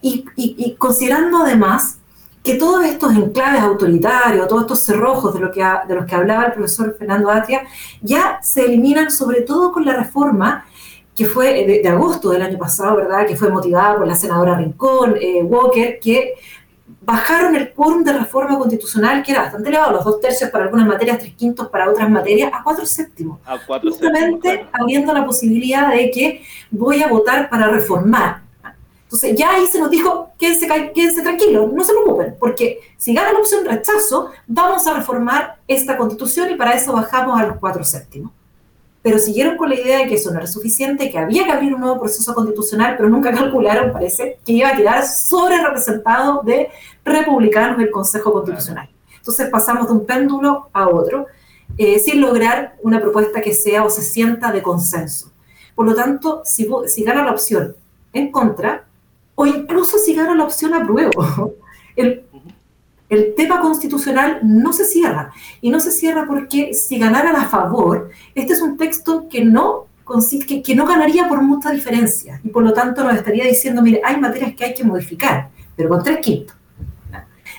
y, 0.02 0.76
considerando 0.78 1.40
además 1.40 1.98
que 2.44 2.56
todos 2.56 2.86
estos 2.86 3.14
enclaves 3.14 3.62
autoritarios, 3.62 4.48
todos 4.48 4.62
estos 4.62 4.80
cerrojos 4.80 5.34
de, 5.34 5.42
lo 5.42 5.52
que 5.52 5.62
de 5.88 5.96
los 5.96 6.06
que 6.06 6.16
hablaba 6.16 6.46
el 6.46 6.54
profesor 6.54 6.96
Fernando 6.98 7.30
Atria, 7.30 7.64
ya 8.02 8.40
se 8.42 8.66
eliminan 8.66 9.12
sobre 9.12 9.42
todo 9.42 9.74
con 9.74 9.86
la 9.86 9.94
reforma 9.94 10.66
que 11.20 11.26
fue 11.26 11.66
de, 11.66 11.90
agosto 11.90 12.30
del 12.30 12.42
año 12.42 12.58
pasado, 12.58 12.96
¿verdad? 12.96 13.28
Que 13.28 13.36
fue 13.36 13.50
motivada 13.50 13.98
por 13.98 14.08
la 14.08 14.16
senadora 14.16 14.56
Rincón, 14.56 15.18
eh, 15.20 15.44
Walker, 15.44 16.00
que 16.00 16.36
bajaron 17.02 17.58
el 17.58 17.74
quórum 17.74 18.06
de 18.06 18.14
reforma 18.14 18.58
constitucional, 18.58 19.22
que 19.22 19.34
era 19.34 19.42
bastante 19.42 19.68
elevado, 19.68 19.92
los 19.92 20.06
dos 20.06 20.22
tercios 20.22 20.50
para 20.50 20.64
algunas 20.64 20.88
materias, 20.88 21.20
tres 21.20 21.34
quintos 21.34 21.68
para 21.68 21.90
otras 21.90 22.10
materias, 22.10 22.52
a 22.54 22.64
cuatro 22.64 22.86
séptimos. 22.86 23.38
A 23.46 23.58
cuatro 23.68 23.92
Justamente 23.92 24.66
abriendo 24.72 25.12
la 25.12 25.26
posibilidad 25.26 25.94
de 25.94 26.10
que 26.10 26.42
voy 26.72 27.04
a 27.04 27.10
votar 27.10 27.50
para 27.50 27.68
reformar. 27.68 28.44
Entonces 29.04 29.36
ya 29.36 29.56
ahí 29.56 29.68
se 29.68 29.78
nos 29.78 29.92
dijo, 29.92 30.30
quédense, 30.40 30.70
quédense 30.96 31.22
tranquilos, 31.22 31.74
no 31.74 31.84
se 31.84 31.92
preocupen, 31.92 32.38
porque 32.40 32.80
si 32.96 33.14
gana 33.14 33.34
la 33.34 33.40
opción 33.40 33.66
rechazo, 33.66 34.32
vamos 34.48 34.88
a 34.88 34.94
reformar 34.94 35.58
esta 35.68 35.98
constitución 35.98 36.50
y 36.52 36.56
para 36.56 36.76
eso 36.76 36.94
bajamos 36.94 37.38
a 37.38 37.46
los 37.46 37.58
cuatro 37.58 37.84
séptimos. 37.84 38.32
Pero 39.02 39.18
siguieron 39.18 39.56
con 39.56 39.70
la 39.70 39.76
idea 39.76 40.00
de 40.00 40.08
que 40.08 40.16
eso 40.16 40.32
no 40.32 40.38
era 40.38 40.48
suficiente, 40.48 41.10
que 41.10 41.18
había 41.18 41.46
que 41.46 41.52
abrir 41.52 41.74
un 41.74 41.82
nuevo 41.82 42.00
proceso 42.00 42.34
constitucional, 42.34 42.96
pero 42.98 43.10
nunca 43.10 43.32
calcularon, 43.32 43.94
parece, 43.94 44.40
que 44.46 44.54
iba 44.54 44.70
a 44.70 44.76
quedar 44.76 45.06
sobre 45.06 45.58
representado 45.64 46.42
de 46.44 46.70
republicanos 47.06 47.78
del 47.78 47.92
Consejo 47.92 48.34
Constitucional. 48.34 48.90
Entonces 49.16 49.50
pasamos 49.50 49.88
de 49.88 49.94
un 49.94 50.06
péndulo 50.06 50.70
a 50.74 50.90
otro, 50.90 51.28
eh, 51.78 52.00
sin 52.00 52.20
lograr 52.20 52.76
una 52.84 53.00
propuesta 53.00 53.42
que 53.42 53.54
sea 53.54 53.86
o 53.86 53.90
se 53.90 54.02
sienta 54.02 54.52
de 54.52 54.62
consenso. 54.62 55.32
Por 55.76 55.86
lo 55.86 55.96
tanto, 55.96 56.42
si, 56.44 56.68
si 56.88 57.04
gana 57.04 57.24
la 57.24 57.32
opción 57.32 57.76
en 58.12 58.32
contra, 58.32 58.86
o 59.36 59.46
incluso 59.46 59.98
si 59.98 60.14
gana 60.14 60.36
la 60.36 60.44
opción 60.44 60.74
apruebo, 60.74 61.56
el, 61.96 62.26
el 63.10 63.34
tema 63.36 63.60
constitucional 63.60 64.40
no 64.44 64.72
se 64.72 64.86
cierra. 64.86 65.32
Y 65.62 65.70
no 65.70 65.80
se 65.80 65.92
cierra 65.92 66.26
porque 66.28 66.74
si 66.74 66.98
ganara 66.98 67.32
a 67.32 67.48
favor, 67.48 68.12
este 68.36 68.54
es 68.54 68.62
un 68.62 68.78
texto 68.78 69.28
que 69.28 69.44
no, 69.44 69.88
que, 70.48 70.62
que 70.62 70.76
no 70.76 70.86
ganaría 70.86 71.28
por 71.28 71.42
mucha 71.42 71.72
diferencia. 71.72 72.40
Y 72.44 72.50
por 72.50 72.64
lo 72.64 72.74
tanto 72.74 73.04
nos 73.04 73.16
estaría 73.16 73.46
diciendo, 73.46 73.82
mire, 73.82 74.02
hay 74.04 74.18
materias 74.18 74.54
que 74.56 74.66
hay 74.66 74.74
que 74.74 74.84
modificar, 74.84 75.50
pero 75.76 75.90
con 75.90 76.04
tres 76.04 76.20
quintos. 76.20 76.56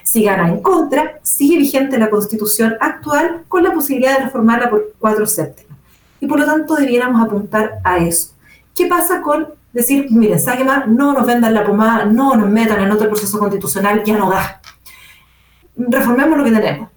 Si 0.04 0.24
gana 0.24 0.48
en 0.48 0.60
contra, 0.60 1.20
sigue 1.22 1.58
vigente 1.58 1.98
la 1.98 2.10
constitución 2.10 2.76
actual 2.80 3.44
con 3.48 3.62
la 3.62 3.72
posibilidad 3.72 4.18
de 4.18 4.24
reformarla 4.24 4.70
por 4.70 4.94
cuatro 4.98 5.26
séptimos. 5.26 5.76
Y 6.20 6.26
por 6.26 6.38
lo 6.38 6.46
tanto 6.46 6.74
debiéramos 6.74 7.20
apuntar 7.22 7.78
a 7.84 7.98
eso. 7.98 8.32
¿Qué 8.74 8.86
pasa 8.86 9.20
con 9.22 9.48
decir, 9.72 10.06
miren, 10.10 10.38
más, 10.66 10.86
no 10.88 11.12
nos 11.12 11.26
vendan 11.26 11.54
la 11.54 11.64
pomada, 11.64 12.04
no 12.04 12.34
nos 12.36 12.48
metan 12.48 12.80
en 12.82 12.90
otro 12.90 13.08
proceso 13.08 13.38
constitucional, 13.38 14.02
ya 14.04 14.16
no 14.16 14.30
da? 14.30 14.60
Reformemos 15.88 16.38
lo 16.38 16.44
que 16.44 16.52
tenemos. 16.52 16.90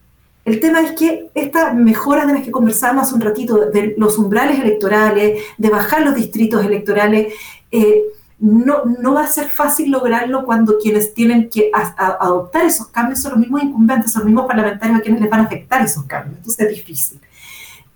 El 0.46 0.60
tema 0.60 0.82
es 0.82 0.92
que 0.92 1.30
estas 1.36 1.74
mejoras 1.74 2.28
de 2.28 2.34
las 2.34 2.44
que 2.44 2.52
conversábamos 2.52 3.04
hace 3.04 3.16
un 3.16 3.22
ratito, 3.22 3.70
de 3.72 3.96
los 3.98 4.18
umbrales 4.18 4.60
electorales, 4.60 5.42
de 5.58 5.70
bajar 5.70 6.02
los 6.02 6.16
distritos 6.16 6.66
electorales, 6.66 7.34
eh, 7.72 8.04
no, 8.40 8.84
no, 8.86 9.14
va 9.14 9.24
a 9.24 9.28
ser 9.28 9.48
fácil 9.48 9.90
lograrlo 9.90 10.44
cuando 10.44 10.78
quienes 10.78 11.14
tienen 11.14 11.50
que 11.50 11.72
adoptar 11.74 12.66
esos 12.66 12.88
cambios 12.88 13.22
son 13.22 13.32
los 13.32 13.40
mismos 13.40 13.64
incumbentes, 13.64 14.12
son 14.12 14.24
los 14.24 14.28
mismos 14.28 14.48
parlamentarios 14.48 15.00
a 15.00 15.02
quienes 15.02 15.22
les 15.22 15.30
van 15.30 15.40
a 15.40 15.44
afectar 15.44 15.82
esos 15.82 16.04
cambios. 16.04 16.40
Entonces 16.40 16.68
es 16.68 16.76
difícil. 16.76 17.22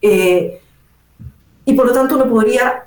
Eh, 0.02 0.62
y 1.66 1.74
por 1.74 1.88
lo 1.88 1.92
tanto 1.92 2.16
uno 2.16 2.30
podría 2.30 2.87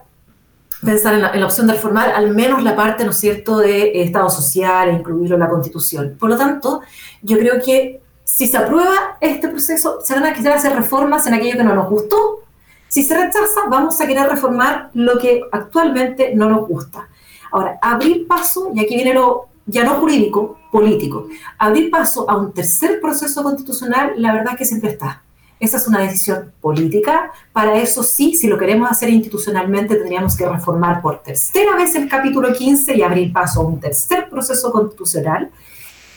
pensar 0.84 1.14
en 1.14 1.40
la, 1.40 1.46
opción 1.46 1.66
de 1.66 1.74
reformar 1.74 2.10
al 2.10 2.34
menos 2.34 2.62
la 2.62 2.74
parte, 2.74 3.04
¿no 3.04 3.10
es 3.10 3.18
cierto?, 3.18 3.58
de 3.58 4.02
Estado 4.02 4.30
social 4.30 4.88
e 4.88 4.92
incluirlo 4.92 5.36
en 5.36 5.40
la 5.40 5.48
Constitución. 5.48 6.16
Por 6.18 6.30
lo 6.30 6.36
tanto, 6.36 6.80
yo 7.22 7.38
creo 7.38 7.60
que 7.62 8.00
si 8.24 8.46
se 8.46 8.56
aprueba 8.56 9.18
este 9.20 9.48
proceso, 9.48 10.00
se 10.02 10.14
van 10.14 10.24
a 10.24 10.32
querer 10.32 10.52
hacer 10.52 10.74
reformas 10.74 11.26
en 11.26 11.34
aquello 11.34 11.56
que 11.56 11.64
no 11.64 11.74
nos 11.74 11.88
gustó. 11.88 12.40
Si 12.88 13.02
se 13.02 13.16
rechaza, 13.16 13.62
vamos 13.68 14.00
a 14.00 14.06
querer 14.06 14.28
reformar 14.28 14.90
lo 14.94 15.18
que 15.18 15.42
actualmente 15.52 16.34
no 16.34 16.48
nos 16.48 16.66
gusta. 16.66 17.08
Ahora, 17.52 17.78
abrir 17.82 18.26
paso, 18.26 18.70
y 18.74 18.80
aquí 18.80 18.94
viene 18.94 19.14
lo 19.14 19.50
ya 19.66 19.84
no 19.84 19.94
jurídico, 19.94 20.58
político, 20.72 21.28
abrir 21.58 21.90
paso 21.90 22.28
a 22.28 22.36
un 22.36 22.52
tercer 22.52 23.00
proceso 23.00 23.42
constitucional, 23.42 24.14
la 24.16 24.32
verdad 24.32 24.56
que 24.56 24.64
siempre 24.64 24.90
está. 24.90 25.22
Esa 25.60 25.76
es 25.76 25.86
una 25.86 26.00
decisión 26.00 26.52
política. 26.58 27.30
Para 27.52 27.76
eso 27.76 28.02
sí, 28.02 28.34
si 28.34 28.48
lo 28.48 28.56
queremos 28.56 28.90
hacer 28.90 29.10
institucionalmente, 29.10 29.94
tendríamos 29.94 30.34
que 30.34 30.48
reformar 30.48 31.02
por 31.02 31.22
tercera 31.22 31.76
vez 31.76 31.94
el 31.94 32.08
capítulo 32.08 32.50
15 32.54 32.96
y 32.96 33.02
abrir 33.02 33.30
paso 33.30 33.60
a 33.60 33.64
un 33.64 33.78
tercer 33.78 34.30
proceso 34.30 34.72
constitucional 34.72 35.50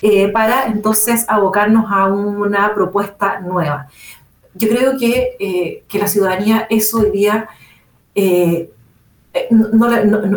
eh, 0.02 0.30
para 0.30 0.68
entonces 0.68 1.26
abocarnos 1.28 1.92
a 1.92 2.08
una 2.08 2.74
propuesta 2.74 3.42
nueva. 3.42 3.90
Yo 4.54 4.70
creo 4.70 4.98
que, 4.98 5.36
eh, 5.38 5.84
que 5.90 6.00
la 6.00 6.08
ciudadanía 6.08 6.66
eso 6.70 7.00
hoy 7.00 7.12
día, 7.12 7.50
eh, 8.16 8.72
no, 9.50 9.90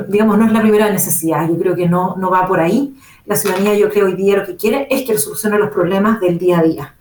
digamos, 0.08 0.36
no 0.36 0.46
es 0.46 0.52
la 0.52 0.62
primera 0.62 0.90
necesidad. 0.90 1.48
Yo 1.48 1.56
creo 1.56 1.76
que 1.76 1.88
no, 1.88 2.16
no 2.16 2.28
va 2.28 2.48
por 2.48 2.58
ahí. 2.58 2.96
La 3.24 3.36
ciudadanía 3.36 3.74
yo 3.74 3.88
creo 3.88 4.06
hoy 4.06 4.14
día 4.14 4.38
lo 4.38 4.46
que 4.46 4.56
quiere 4.56 4.88
es 4.90 5.02
que 5.02 5.16
solucione 5.16 5.58
los 5.58 5.70
problemas 5.70 6.18
del 6.20 6.38
día 6.38 6.58
a 6.58 6.62
día 6.64 6.95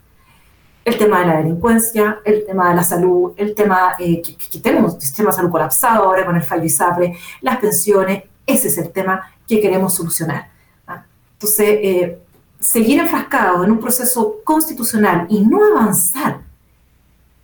el 0.86 0.96
tema 0.96 1.18
de 1.18 1.26
la 1.26 1.36
delincuencia, 1.38 2.20
el 2.24 2.46
tema 2.46 2.68
de 2.68 2.76
la 2.76 2.84
salud, 2.84 3.32
el 3.36 3.56
tema 3.56 3.96
eh, 3.98 4.22
que, 4.22 4.60
tenemos 4.60 4.94
un 4.94 5.00
sistema 5.00 5.30
de 5.30 5.36
salud 5.36 5.50
colapsado 5.50 6.04
ahora 6.04 6.24
con 6.24 6.36
el 6.36 6.42
fallo 6.42 6.62
ISAPRE, 6.62 7.18
las 7.40 7.56
pensiones, 7.56 8.22
ese 8.46 8.68
es 8.68 8.78
el 8.78 8.92
tema 8.92 9.28
que 9.48 9.60
queremos 9.60 9.96
solucionar. 9.96 10.48
¿ah? 10.86 11.04
Entonces, 11.32 11.68
eh, 11.82 12.22
seguir 12.60 13.00
enfrascado 13.00 13.64
en 13.64 13.72
un 13.72 13.80
proceso 13.80 14.36
constitucional 14.44 15.26
y 15.28 15.44
no 15.44 15.58
avanzar 15.64 16.42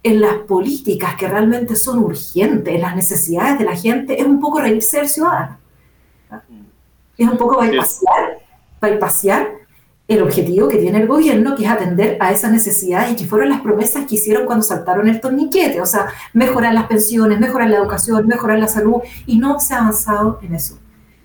en 0.05 0.21
las 0.21 0.37
políticas 0.47 1.17
que 1.17 1.27
realmente 1.27 1.75
son 1.75 1.99
urgentes, 1.99 2.73
en 2.73 2.81
las 2.81 2.95
necesidades 2.95 3.59
de 3.59 3.65
la 3.65 3.75
gente, 3.75 4.21
es 4.21 4.25
un 4.25 4.39
poco 4.39 4.61
reírse 4.61 4.99
del 4.99 5.09
ciudadano. 5.09 5.59
¿ah? 6.31 6.43
Es 7.19 7.29
un 7.29 7.37
poco 7.37 7.61
bypassar, 7.61 8.39
bypassar 8.81 9.62
el 10.15 10.23
objetivo 10.23 10.69
que 10.69 10.79
tiene 10.79 11.01
el 11.01 11.07
gobierno, 11.07 11.55
que 11.57 11.65
es 11.65 11.71
atender 11.71 12.17
a 12.21 12.33
esas 12.33 12.53
necesidades 12.53 13.13
y 13.13 13.17
que 13.17 13.27
fueron 13.27 13.49
las 13.49 13.61
promesas 13.61 14.07
que 14.07 14.17
hicieron 14.17 14.47
cuando 14.47 14.63
saltaron 14.63 15.09
el 15.09 15.21
torniquete, 15.21 15.81
o 15.81 15.87
sea, 15.87 16.09
mejorar 16.33 16.75
las 16.75 16.87
pensiones, 16.87 17.41
mejorar 17.41 17.71
la 17.71 17.79
educación, 17.79 18.27
mejorar 18.27 18.59
la 18.59 18.69
salud, 18.69 18.97
y 19.27 19.39
no 19.39 19.59
se 19.61 19.75
ha 19.75 19.79
avanzado 19.79 20.39
en 20.43 20.55
eso. 20.55 20.79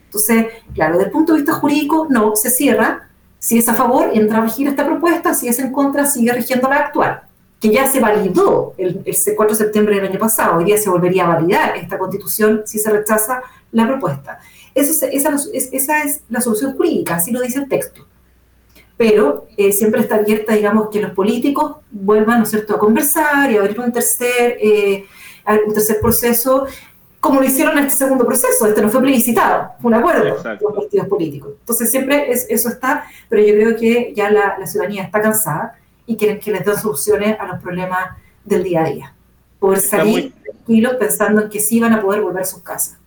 Entonces, 0.06 0.48
claro, 0.74 0.94
desde 0.94 1.08
el 1.08 1.12
punto 1.12 1.34
de 1.34 1.40
vista 1.40 1.54
jurídico, 1.54 2.08
no, 2.10 2.36
se 2.36 2.50
cierra. 2.50 3.10
Si 3.40 3.58
es 3.58 3.70
a 3.70 3.76
favor, 3.76 4.10
entra 4.14 4.40
a 4.40 4.42
regir 4.42 4.68
esta 4.68 4.86
propuesta, 4.86 5.34
si 5.34 5.48
es 5.48 5.60
en 5.60 5.72
contra, 5.72 6.06
sigue 6.06 6.32
rigiendo 6.34 6.70
la 6.70 6.78
actual, 6.78 7.22
que 7.60 7.70
ya 7.70 7.88
se 7.88 8.00
validó 8.00 8.74
el, 8.78 9.04
4 9.36 9.56
de 9.56 9.64
septiembre 9.64 9.96
del 9.96 10.06
año 10.06 10.20
pasado, 10.20 10.58
hoy 10.58 10.66
día 10.66 10.78
se 10.78 10.90
volvería 10.90 11.26
a 11.26 11.36
validar 11.36 11.78
esta 11.78 11.98
constitución 11.98 12.64
si 12.66 12.80
se 12.80 12.90
rechaza 12.90 13.42
la 13.72 13.86
propuesta. 13.86 14.40
Eso, 14.74 15.06
esa, 15.12 15.36
esa 15.54 16.04
es 16.04 16.22
la 16.30 16.42
solución 16.42 16.76
jurídica, 16.76 17.16
así 17.16 17.32
lo 17.32 17.42
dice 17.42 17.60
el 17.60 17.68
texto 17.68 18.07
pero 18.98 19.48
eh, 19.56 19.72
siempre 19.72 20.02
está 20.02 20.16
abierta, 20.16 20.54
digamos, 20.54 20.89
que 20.89 21.00
los 21.00 21.12
políticos 21.12 21.78
vuelvan, 21.91 22.39
¿no 22.39 22.43
es 22.43 22.50
cierto?, 22.50 22.76
a 22.76 22.80
conversar 22.80 23.52
y 23.52 23.58
a 23.58 23.62
abrir 23.62 23.80
un 23.80 23.91
tercer, 23.91 24.58
eh, 24.60 25.06
un 25.66 25.74
tercer 25.74 26.00
proceso, 26.02 26.66
como 27.20 27.39
lo 27.39 27.45
hicieron 27.45 27.78
en 27.78 27.86
este 27.86 27.98
segundo 27.98 28.26
proceso, 28.26 28.66
este 28.66 28.82
no 28.82 28.89
fue 28.89 29.02
plebiscitado, 29.02 29.72
fue 29.82 29.89
un 29.89 29.95
acuerdo 29.95 30.24
de 30.24 30.30
los 30.32 30.41
partidos 30.41 31.08
políticos. 31.08 31.52
Entonces 31.60 31.91
siempre 31.91 32.32
es, 32.32 32.45
eso 32.50 32.70
está, 32.70 33.06
pero 33.30 33.41
yo 33.43 33.54
creo 33.54 33.76
que 33.76 34.14
ya 34.16 34.30
la, 34.30 34.66
ciudadanía 34.66 35.04
está 35.04 35.22
cansada 35.22 35.76
y 36.06 36.16
quieren 36.16 36.39
que 36.39 36.52
les 36.52 36.66
den 36.66 36.78
soluciones 36.78 37.39
a 37.39 37.45
los 37.45 37.62
problemas 37.62 38.18
del 38.45 38.64
día 38.64 38.84
a 38.84 38.89
día. 38.89 39.14
Poder 39.60 39.80
salir 39.80 40.34
tranquilos 40.43 40.95
pensando 40.95 41.41
en 41.41 41.50
que 41.50 41.60
sí 41.60 41.80
van 41.80 41.93
a 41.93 42.02
poder 42.02 42.22
volver 42.22 42.43
a 42.43 42.45
sus 42.45 42.62
casas. 42.62 42.98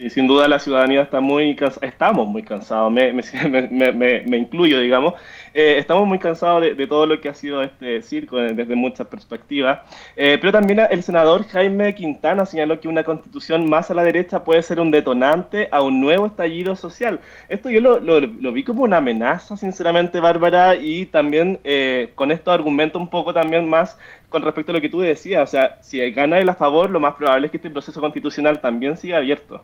Sí, 0.00 0.08
sin 0.08 0.26
duda 0.26 0.48
la 0.48 0.58
ciudadanía 0.58 1.02
está 1.02 1.20
muy 1.20 1.54
cansada, 1.54 1.86
estamos 1.86 2.26
muy 2.26 2.42
cansados, 2.42 2.90
me, 2.92 3.12
me, 3.12 4.22
me, 4.22 4.36
incluyo, 4.38 4.80
digamos, 4.80 5.12
eh, 5.52 5.76
estamos 5.76 6.08
muy 6.08 6.18
cansados 6.18 6.62
de, 6.62 6.86
todo 6.86 7.04
lo 7.04 7.20
que 7.20 7.28
ha 7.28 7.34
sido 7.34 7.62
este 7.62 8.00
circo 8.00 8.38
desde 8.38 8.74
muchas 8.74 9.08
perspectivas, 9.08 9.80
eh, 10.16 10.38
pero 10.40 10.52
también 10.52 10.80
el 10.90 11.02
senador 11.02 11.46
Jaime 11.48 11.94
Quintana 11.94 12.46
señaló 12.46 12.80
que 12.80 12.88
una 12.88 13.04
constitución 13.04 13.68
más 13.68 13.90
a 13.90 13.94
la 13.94 14.02
derecha 14.02 14.42
puede 14.42 14.62
ser 14.62 14.80
un 14.80 14.90
detonante 14.90 15.68
a 15.70 15.82
un 15.82 16.00
nuevo 16.00 16.24
estallido 16.24 16.76
social. 16.76 17.20
Esto 17.50 17.68
yo 17.68 17.82
lo, 17.82 18.00
lo, 18.00 18.52
vi 18.52 18.64
como 18.64 18.84
una 18.84 18.96
amenaza, 18.98 19.58
sinceramente, 19.58 20.18
Bárbara, 20.18 20.76
y 20.76 21.04
también 21.06 21.60
eh, 21.62 22.12
con 22.14 22.32
esto 22.32 22.52
argumento 22.52 22.98
un 22.98 23.10
poco 23.10 23.34
también 23.34 23.68
más 23.68 23.98
con 24.30 24.40
respecto 24.40 24.72
a 24.72 24.76
lo 24.76 24.80
que 24.80 24.88
tú 24.88 25.00
decías, 25.00 25.42
o 25.42 25.46
sea, 25.46 25.76
si 25.82 25.98
gana 26.12 26.38
él 26.38 26.48
a 26.48 26.54
favor, 26.54 26.88
lo 26.88 27.00
más 27.00 27.16
probable 27.16 27.48
es 27.48 27.50
que 27.50 27.58
este 27.58 27.68
proceso 27.68 28.00
constitucional 28.00 28.62
también 28.62 28.96
siga 28.96 29.18
abierto. 29.18 29.62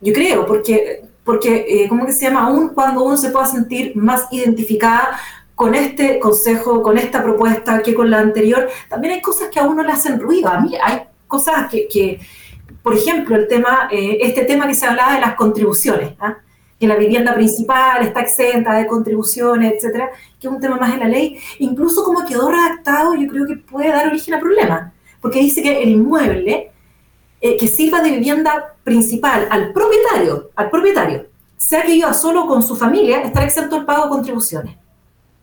Yo 0.00 0.12
creo, 0.12 0.46
porque, 0.46 1.04
porque 1.24 1.66
eh, 1.68 1.88
¿cómo 1.88 2.06
que 2.06 2.12
se 2.12 2.26
llama? 2.26 2.44
Aún 2.44 2.68
cuando 2.70 3.02
uno 3.02 3.16
se 3.16 3.30
pueda 3.30 3.46
sentir 3.46 3.96
más 3.96 4.26
identificada 4.30 5.18
con 5.54 5.74
este 5.74 6.18
consejo, 6.18 6.82
con 6.82 6.98
esta 6.98 7.22
propuesta 7.22 7.82
que 7.82 7.94
con 7.94 8.10
la 8.10 8.18
anterior, 8.18 8.68
también 8.88 9.14
hay 9.14 9.22
cosas 9.22 9.48
que 9.48 9.58
a 9.58 9.64
uno 9.64 9.82
le 9.82 9.92
hacen 9.92 10.20
ruido. 10.20 10.48
A 10.48 10.60
mí 10.60 10.74
hay 10.82 11.04
cosas 11.26 11.70
que, 11.70 11.88
que 11.88 12.20
por 12.86 12.94
ejemplo, 12.94 13.34
el 13.34 13.48
tema, 13.48 13.88
eh, 13.90 14.18
este 14.20 14.44
tema 14.44 14.68
que 14.68 14.74
se 14.74 14.86
hablaba 14.86 15.14
de 15.14 15.20
las 15.20 15.34
contribuciones, 15.34 16.12
¿ah? 16.20 16.36
que 16.78 16.86
la 16.86 16.94
vivienda 16.94 17.34
principal 17.34 18.06
está 18.06 18.20
exenta 18.20 18.74
de 18.74 18.86
contribuciones, 18.86 19.74
etcétera, 19.74 20.10
que 20.38 20.46
es 20.46 20.52
un 20.52 20.60
tema 20.60 20.76
más 20.76 20.92
de 20.92 20.98
la 20.98 21.08
ley, 21.08 21.36
incluso 21.58 22.04
como 22.04 22.24
quedó 22.24 22.48
redactado, 22.48 23.14
yo 23.14 23.26
creo 23.28 23.44
que 23.44 23.56
puede 23.56 23.88
dar 23.88 24.06
origen 24.06 24.34
a 24.34 24.40
problemas, 24.40 24.92
porque 25.20 25.40
dice 25.40 25.64
que 25.64 25.82
el 25.82 25.88
inmueble 25.88 26.70
eh, 27.40 27.56
que 27.56 27.66
sirva 27.66 28.02
de 28.02 28.12
vivienda 28.12 28.75
principal 28.86 29.48
al 29.50 29.72
propietario, 29.72 30.50
al 30.54 30.70
propietario, 30.70 31.26
sea 31.56 31.82
que 31.82 31.92
viva 31.92 32.14
solo 32.14 32.46
con 32.46 32.62
su 32.62 32.76
familia, 32.76 33.20
estará 33.22 33.44
exento 33.44 33.74
del 33.74 33.84
pago 33.84 34.04
de 34.04 34.10
contribuciones. 34.10 34.76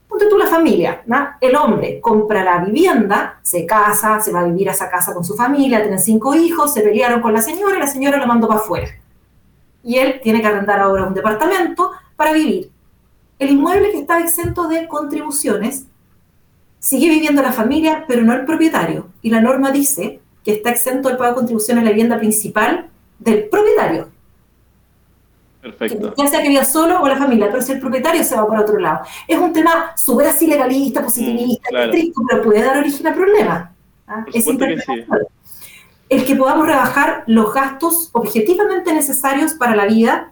Ponte 0.07 0.27
tú 0.29 0.37
la 0.37 0.47
familia, 0.47 1.03
¿no? 1.07 1.27
el 1.41 1.53
hombre 1.57 1.99
compra 1.99 2.41
la 2.41 2.63
vivienda, 2.63 3.39
se 3.41 3.65
casa, 3.65 4.21
se 4.21 4.31
va 4.31 4.39
a 4.39 4.45
vivir 4.45 4.69
a 4.69 4.71
esa 4.71 4.89
casa 4.89 5.13
con 5.13 5.25
su 5.25 5.35
familia, 5.35 5.81
tienen 5.81 5.99
cinco 5.99 6.33
hijos, 6.33 6.73
se 6.73 6.79
pelearon 6.79 7.21
con 7.21 7.33
la 7.33 7.41
señora 7.41 7.75
y 7.75 7.79
la 7.79 7.87
señora 7.87 8.17
lo 8.17 8.27
mandó 8.27 8.47
para 8.47 8.61
afuera. 8.61 8.87
Y 9.83 9.97
él 9.97 10.21
tiene 10.23 10.39
que 10.39 10.47
arrendar 10.47 10.79
ahora 10.79 11.03
un 11.03 11.13
departamento 11.13 11.91
para 12.15 12.31
vivir. 12.31 12.71
El 13.39 13.49
inmueble 13.49 13.91
que 13.91 13.99
está 13.99 14.21
exento 14.21 14.69
de 14.69 14.87
contribuciones 14.87 15.87
sigue 16.79 17.09
viviendo 17.09 17.41
la 17.41 17.51
familia, 17.51 18.05
pero 18.07 18.21
no 18.21 18.33
el 18.33 18.45
propietario. 18.45 19.07
Y 19.21 19.31
la 19.31 19.41
norma 19.41 19.71
dice 19.71 20.21
que 20.45 20.53
está 20.53 20.69
exento 20.69 21.09
del 21.09 21.17
pago 21.17 21.31
de 21.31 21.35
contribuciones 21.35 21.83
la 21.83 21.89
vivienda 21.89 22.17
principal 22.17 22.89
del 23.23 23.49
propietario. 23.49 24.09
Perfecto. 25.61 26.13
Ya 26.17 26.27
sea 26.27 26.41
que 26.41 26.49
viva 26.49 26.65
solo 26.65 26.99
o 27.01 27.07
la 27.07 27.15
familia, 27.15 27.47
pero 27.49 27.61
si 27.63 27.71
el 27.71 27.79
propietario 27.79 28.21
se 28.23 28.35
va 28.35 28.45
por 28.45 28.59
otro 28.59 28.77
lado. 28.79 29.05
Es 29.27 29.37
un 29.37 29.53
tema 29.53 29.93
súper 29.95 30.27
así 30.27 30.45
legalista, 30.47 31.01
positivista, 31.01 31.69
Mm, 31.69 31.69
claro. 31.69 31.85
estricto, 31.91 32.21
pero 32.29 32.43
puede 32.43 32.63
dar 32.63 32.77
origen 32.79 33.07
a 33.07 33.13
problemas. 33.13 33.69
¿ah? 34.07 34.25
Es 34.33 34.43
que 34.43 34.51
interpretable. 34.51 35.25
El 36.09 36.25
que 36.25 36.35
podamos 36.35 36.67
rebajar 36.67 37.23
los 37.27 37.53
gastos 37.53 38.09
objetivamente 38.11 38.93
necesarios 38.93 39.53
para 39.53 39.75
la 39.75 39.85
vida, 39.85 40.31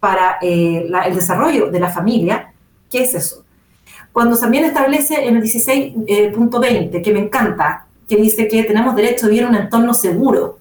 para 0.00 0.38
eh, 0.42 0.84
la- 0.88 1.02
el 1.02 1.14
desarrollo 1.14 1.70
de 1.70 1.78
la 1.78 1.88
familia, 1.88 2.52
¿qué 2.90 3.04
es 3.04 3.14
eso? 3.14 3.44
Cuando 4.12 4.36
también 4.36 4.64
establece 4.64 5.26
en 5.28 5.36
el 5.36 5.42
16.20, 5.42 7.00
que 7.02 7.12
me 7.12 7.20
encanta, 7.20 7.86
que 8.08 8.16
dice 8.16 8.48
que 8.48 8.64
tenemos 8.64 8.96
derecho 8.96 9.26
a 9.26 9.28
vivir 9.28 9.44
en 9.44 9.50
un 9.50 9.54
entorno 9.54 9.94
seguro. 9.94 10.58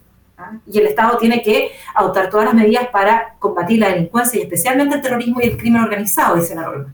Y 0.66 0.80
el 0.80 0.88
Estado 0.88 1.18
tiene 1.18 1.41
que 1.41 1.72
adoptar 1.95 2.30
todas 2.30 2.45
las 2.45 2.54
medidas 2.54 2.88
para 2.88 3.36
combatir 3.39 3.80
la 3.80 3.89
delincuencia 3.89 4.39
y 4.39 4.43
especialmente 4.43 4.95
el 4.95 5.02
terrorismo 5.02 5.41
y 5.41 5.45
el 5.45 5.58
crimen 5.58 5.82
organizado, 5.82 6.36
dice 6.36 6.56
la 6.56 6.64
norma. 6.64 6.93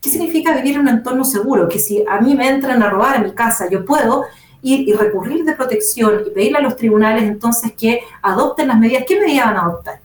¿Qué 0.00 0.10
significa 0.10 0.52
vivir 0.56 0.74
en 0.74 0.80
un 0.80 0.88
entorno 0.88 1.24
seguro? 1.24 1.68
Que 1.68 1.78
si 1.78 2.04
a 2.08 2.20
mí 2.20 2.34
me 2.34 2.48
entran 2.48 2.82
a 2.82 2.90
robar 2.90 3.16
a 3.16 3.18
mi 3.20 3.32
casa, 3.32 3.68
yo 3.70 3.84
puedo 3.84 4.24
ir 4.62 4.88
y 4.88 4.92
recurrir 4.94 5.44
de 5.44 5.52
protección 5.52 6.22
y 6.26 6.30
pedirle 6.30 6.58
a 6.58 6.60
los 6.60 6.76
tribunales 6.76 7.22
entonces 7.22 7.72
que 7.72 8.00
adopten 8.20 8.68
las 8.68 8.78
medidas. 8.78 9.04
¿Qué 9.06 9.20
medidas 9.20 9.46
van 9.46 9.56
a 9.56 9.60
adoptar? 9.62 10.00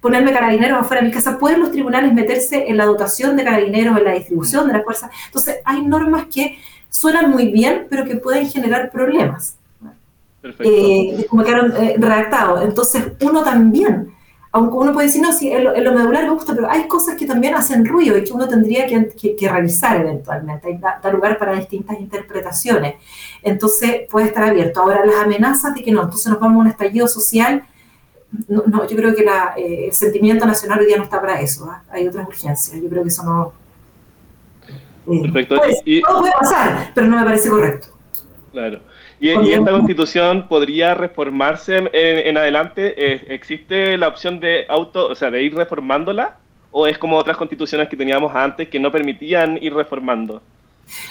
Ponerme 0.00 0.32
carabineros 0.32 0.80
afuera 0.80 1.00
de 1.00 1.08
mi 1.08 1.14
casa. 1.14 1.38
¿Pueden 1.38 1.60
los 1.60 1.70
tribunales 1.70 2.12
meterse 2.12 2.68
en 2.68 2.76
la 2.76 2.84
dotación 2.84 3.36
de 3.36 3.44
carabineros, 3.44 3.96
en 3.96 4.04
la 4.04 4.12
distribución 4.12 4.66
de 4.66 4.74
las 4.74 4.84
fuerzas? 4.84 5.10
Entonces, 5.26 5.56
hay 5.64 5.82
normas 5.82 6.26
que 6.26 6.58
suenan 6.90 7.30
muy 7.30 7.50
bien, 7.50 7.86
pero 7.88 8.04
que 8.04 8.16
pueden 8.16 8.48
generar 8.48 8.90
problemas. 8.90 9.56
Eh, 10.60 11.26
como 11.28 11.44
quedaron 11.44 11.72
eh, 11.76 11.96
redactados. 11.98 12.62
Entonces, 12.62 13.12
uno 13.20 13.42
también, 13.42 14.12
aunque 14.50 14.74
uno 14.76 14.92
puede 14.92 15.06
decir, 15.06 15.22
no, 15.22 15.32
sí, 15.32 15.50
en 15.50 15.64
lo, 15.64 15.74
en 15.74 15.84
lo 15.84 15.92
medular 15.92 16.24
me 16.24 16.30
gusta, 16.30 16.54
pero 16.54 16.70
hay 16.70 16.86
cosas 16.88 17.16
que 17.16 17.26
también 17.26 17.54
hacen 17.54 17.86
ruido 17.86 18.18
y 18.18 18.24
que 18.24 18.32
uno 18.32 18.46
tendría 18.48 18.86
que, 18.86 19.08
que- 19.08 19.34
que 19.36 19.48
revisar 19.48 20.00
eventualmente. 20.00 20.68
Hay, 20.68 20.78
da, 20.78 21.00
da 21.02 21.10
lugar 21.10 21.38
para 21.38 21.54
distintas 21.54 21.98
interpretaciones. 22.00 22.96
Entonces, 23.42 24.02
puede 24.10 24.26
estar 24.26 24.44
abierto. 24.44 24.82
Ahora, 24.82 25.06
las 25.06 25.16
amenazas 25.24 25.74
de 25.74 25.82
que 25.82 25.90
no, 25.92 26.02
entonces 26.02 26.30
nos 26.30 26.38
vamos 26.40 26.56
a 26.56 26.60
un 26.60 26.66
estallido 26.68 27.08
social. 27.08 27.64
No, 28.48 28.62
no, 28.66 28.86
yo 28.88 28.96
creo 28.96 29.14
que 29.14 29.24
la, 29.24 29.54
eh, 29.56 29.86
el 29.86 29.92
sentimiento 29.92 30.44
nacional 30.46 30.80
hoy 30.80 30.86
día 30.86 30.96
no 30.96 31.04
está 31.04 31.20
para 31.20 31.40
eso. 31.40 31.66
¿ah? 31.70 31.82
Hay 31.90 32.06
otras 32.08 32.26
urgencias. 32.26 32.80
Yo 32.80 32.88
creo 32.88 33.02
que 33.02 33.08
eso 33.10 33.22
no. 33.24 33.52
eh, 35.12 35.20
Perfecto. 35.22 35.56
Y- 35.84 35.98
y- 35.98 36.02
todo 36.02 36.20
puede 36.20 36.32
pasar, 36.38 36.90
pero 36.94 37.06
no 37.08 37.18
me 37.18 37.24
parece 37.24 37.48
correcto. 37.50 37.88
Claro. 38.52 38.80
Y, 39.22 39.52
esta 39.52 39.70
constitución 39.70 40.48
podría 40.48 40.94
reformarse 40.94 41.76
en, 41.76 41.88
en 41.92 42.36
adelante. 42.36 42.92
Eh, 42.96 43.24
¿Existe 43.28 43.96
la 43.96 44.08
opción 44.08 44.40
de 44.40 44.66
auto, 44.68 45.06
o 45.06 45.14
sea, 45.14 45.30
de 45.30 45.44
ir 45.44 45.54
reformándola? 45.54 46.38
¿O 46.72 46.88
es 46.88 46.98
como 46.98 47.16
otras 47.16 47.36
constituciones 47.36 47.88
que 47.88 47.96
teníamos 47.96 48.34
antes 48.34 48.68
que 48.68 48.80
no 48.80 48.90
permitían 48.90 49.62
ir 49.62 49.74
reformando? 49.74 50.42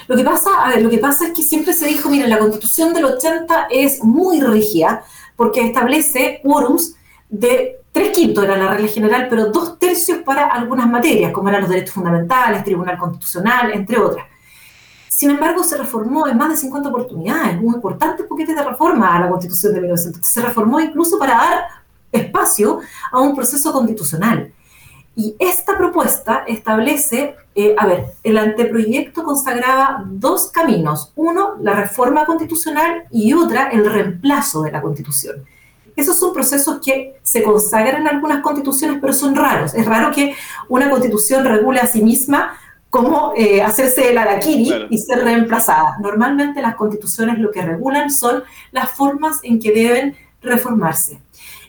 Lo 0.09 0.17
que 0.17 0.25
pasa, 0.25 0.49
a 0.61 0.71
ver, 0.71 0.81
lo 0.81 0.89
que 0.89 0.97
pasa 0.97 1.27
es 1.27 1.33
que 1.33 1.41
siempre 1.41 1.71
se 1.71 1.87
dijo, 1.87 2.09
mira, 2.09 2.27
la 2.27 2.37
constitución 2.37 2.93
del 2.93 3.05
80 3.05 3.67
es 3.71 4.03
muy 4.03 4.41
rígida 4.41 5.05
porque 5.37 5.61
establece 5.61 6.41
quórums 6.43 6.97
de 7.29 7.77
tres 7.93 8.09
quintos 8.09 8.43
era 8.43 8.57
la 8.57 8.73
regla 8.73 8.89
general, 8.89 9.27
pero 9.29 9.51
dos 9.51 9.79
tercios 9.79 10.17
para 10.25 10.47
algunas 10.47 10.89
materias, 10.89 11.31
como 11.31 11.47
eran 11.47 11.61
los 11.61 11.69
derechos 11.69 11.93
fundamentales, 11.93 12.65
tribunal 12.65 12.97
constitucional, 12.97 13.71
entre 13.71 13.97
otras. 13.97 14.25
Sin 15.21 15.29
embargo, 15.29 15.63
se 15.63 15.77
reformó 15.77 16.27
en 16.27 16.35
más 16.35 16.49
de 16.49 16.57
50 16.57 16.89
oportunidades, 16.89 17.55
un 17.61 17.75
importante 17.75 18.23
paquete 18.23 18.55
de 18.55 18.63
reforma 18.63 19.15
a 19.15 19.19
la 19.19 19.29
constitución 19.29 19.75
de 19.75 19.81
1900. 19.81 20.27
Se 20.27 20.41
reformó 20.41 20.79
incluso 20.79 21.19
para 21.19 21.35
dar 21.35 21.63
espacio 22.11 22.79
a 23.11 23.21
un 23.21 23.35
proceso 23.35 23.71
constitucional. 23.71 24.51
Y 25.15 25.35
esta 25.37 25.77
propuesta 25.77 26.43
establece, 26.47 27.35
eh, 27.53 27.75
a 27.77 27.85
ver, 27.85 28.15
el 28.23 28.35
anteproyecto 28.35 29.23
consagraba 29.23 30.03
dos 30.07 30.47
caminos. 30.47 31.11
Uno, 31.15 31.55
la 31.61 31.75
reforma 31.75 32.25
constitucional 32.25 33.03
y 33.11 33.33
otra, 33.33 33.69
el 33.69 33.85
reemplazo 33.85 34.63
de 34.63 34.71
la 34.71 34.81
constitución. 34.81 35.45
Esos 35.95 36.17
son 36.17 36.33
procesos 36.33 36.79
que 36.83 37.19
se 37.21 37.43
consagran 37.43 38.01
en 38.01 38.07
algunas 38.07 38.41
constituciones, 38.41 38.97
pero 38.99 39.13
son 39.13 39.35
raros. 39.35 39.75
Es 39.75 39.85
raro 39.85 40.11
que 40.11 40.35
una 40.67 40.89
constitución 40.89 41.45
regule 41.45 41.79
a 41.79 41.85
sí 41.85 42.01
misma 42.01 42.57
cómo 42.91 43.33
eh, 43.35 43.61
hacerse 43.63 44.11
el 44.11 44.17
araquiri 44.19 44.65
Claro. 44.67 44.87
y 44.91 44.97
ser 44.99 45.23
reemplazada. 45.23 45.97
Normalmente 46.01 46.61
las 46.61 46.75
constituciones 46.75 47.39
lo 47.39 47.49
que 47.49 47.61
regulan 47.63 48.11
son 48.11 48.43
las 48.71 48.89
formas 48.91 49.39
en 49.43 49.59
que 49.59 49.71
deben 49.71 50.15
reformarse. 50.41 51.19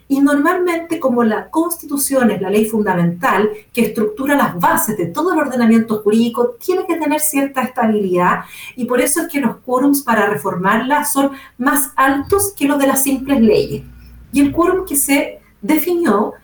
Y 0.09 0.21
normalmente 0.21 0.99
como 0.99 1.23
la 1.25 1.49
constitución 1.49 2.33
es 2.33 2.43
la 2.43 2.51
ley 2.51 2.67
fundamental 2.67 3.49
que 3.73 3.83
estructura 3.83 4.35
las 4.37 4.59
bases 4.59 4.99
de 4.99 5.07
todo 5.07 5.33
el 5.33 5.39
ordenamiento 5.39 6.03
jurídico, 6.03 6.57
tiene 6.63 6.85
que 6.87 6.97
tener 6.97 7.21
cierta 7.21 7.63
estabilidad 7.63 8.41
y 8.77 8.85
por 8.85 9.01
eso 9.01 9.23
es 9.23 9.29
que 9.29 9.41
los 9.41 9.57
quórums 9.59 10.03
para 10.03 10.27
reformarla 10.27 11.05
son 11.05 11.31
más 11.57 11.93
altos 11.97 12.53
que 12.55 12.67
los 12.67 12.79
de 12.79 12.89
las 12.89 13.03
simples 13.03 13.41
leyes. 13.41 13.85
Y 14.33 14.41
el 14.41 14.53
quórum 14.53 14.85
que 14.85 14.97
se 14.97 15.41
definió 15.63 16.35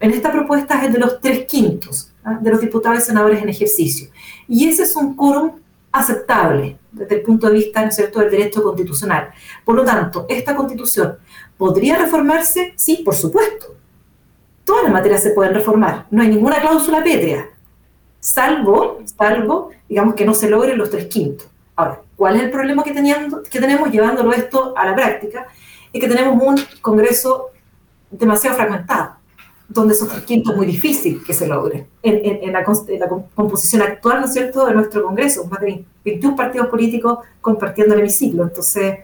en 0.00 0.10
esta 0.10 0.32
propuesta 0.32 0.78
es 0.78 0.84
el 0.84 0.92
de 0.94 0.98
los 0.98 1.20
tres 1.20 1.44
quintos. 1.44 2.13
De 2.40 2.50
los 2.50 2.60
diputados 2.60 2.98
y 2.98 3.02
senadores 3.02 3.42
en 3.42 3.48
ejercicio. 3.48 4.08
Y 4.48 4.68
ese 4.68 4.84
es 4.84 4.96
un 4.96 5.14
quórum 5.14 5.52
aceptable 5.92 6.78
desde 6.90 7.16
el 7.16 7.22
punto 7.22 7.48
de 7.48 7.54
vista 7.54 7.82
¿no 7.82 7.88
es 7.88 7.96
cierto? 7.96 8.20
del 8.20 8.30
derecho 8.30 8.62
constitucional. 8.62 9.30
Por 9.64 9.74
lo 9.74 9.84
tanto, 9.84 10.26
esta 10.28 10.56
constitución 10.56 11.16
podría 11.56 11.98
reformarse, 11.98 12.74
sí, 12.76 13.02
por 13.04 13.14
supuesto. 13.14 13.74
Todas 14.64 14.84
las 14.84 14.92
materias 14.92 15.22
se 15.22 15.30
pueden 15.30 15.54
reformar, 15.54 16.06
no 16.10 16.22
hay 16.22 16.28
ninguna 16.28 16.60
cláusula 16.60 17.04
pétrea, 17.04 17.50
salvo, 18.18 19.02
salvo, 19.18 19.70
digamos, 19.86 20.14
que 20.14 20.24
no 20.24 20.32
se 20.32 20.48
logren 20.48 20.78
los 20.78 20.88
tres 20.88 21.06
quintos. 21.06 21.46
Ahora, 21.76 22.00
¿cuál 22.16 22.36
es 22.36 22.42
el 22.42 22.50
problema 22.50 22.82
que, 22.82 22.92
teniendo, 22.92 23.42
que 23.42 23.60
tenemos 23.60 23.90
llevándolo 23.90 24.32
esto 24.32 24.74
a 24.76 24.86
la 24.86 24.94
práctica? 24.94 25.48
Es 25.92 26.00
que 26.00 26.08
tenemos 26.08 26.42
un 26.42 26.56
Congreso 26.80 27.50
demasiado 28.10 28.56
fragmentado, 28.56 29.16
donde 29.68 29.94
quintos 30.26 30.52
es 30.52 30.56
muy 30.58 30.66
difícil 30.66 31.22
que 31.24 31.32
se 31.32 31.46
logre. 31.46 31.86
En, 32.02 32.16
en- 32.24 32.40
en 32.44 32.52
la, 32.52 32.64
en 32.88 33.00
la 33.00 33.08
com- 33.08 33.24
composición 33.34 33.82
actual, 33.82 34.20
¿no 34.20 34.26
es 34.26 34.32
cierto?, 34.32 34.66
de 34.66 34.74
nuestro 34.74 35.02
Congreso, 35.02 35.46
más 35.46 35.60
de 35.60 35.84
21 36.04 36.36
partidos 36.36 36.66
políticos 36.68 37.18
compartiendo 37.40 37.94
el 37.94 38.00
hemiciclo. 38.00 38.42
Entonces, 38.44 38.98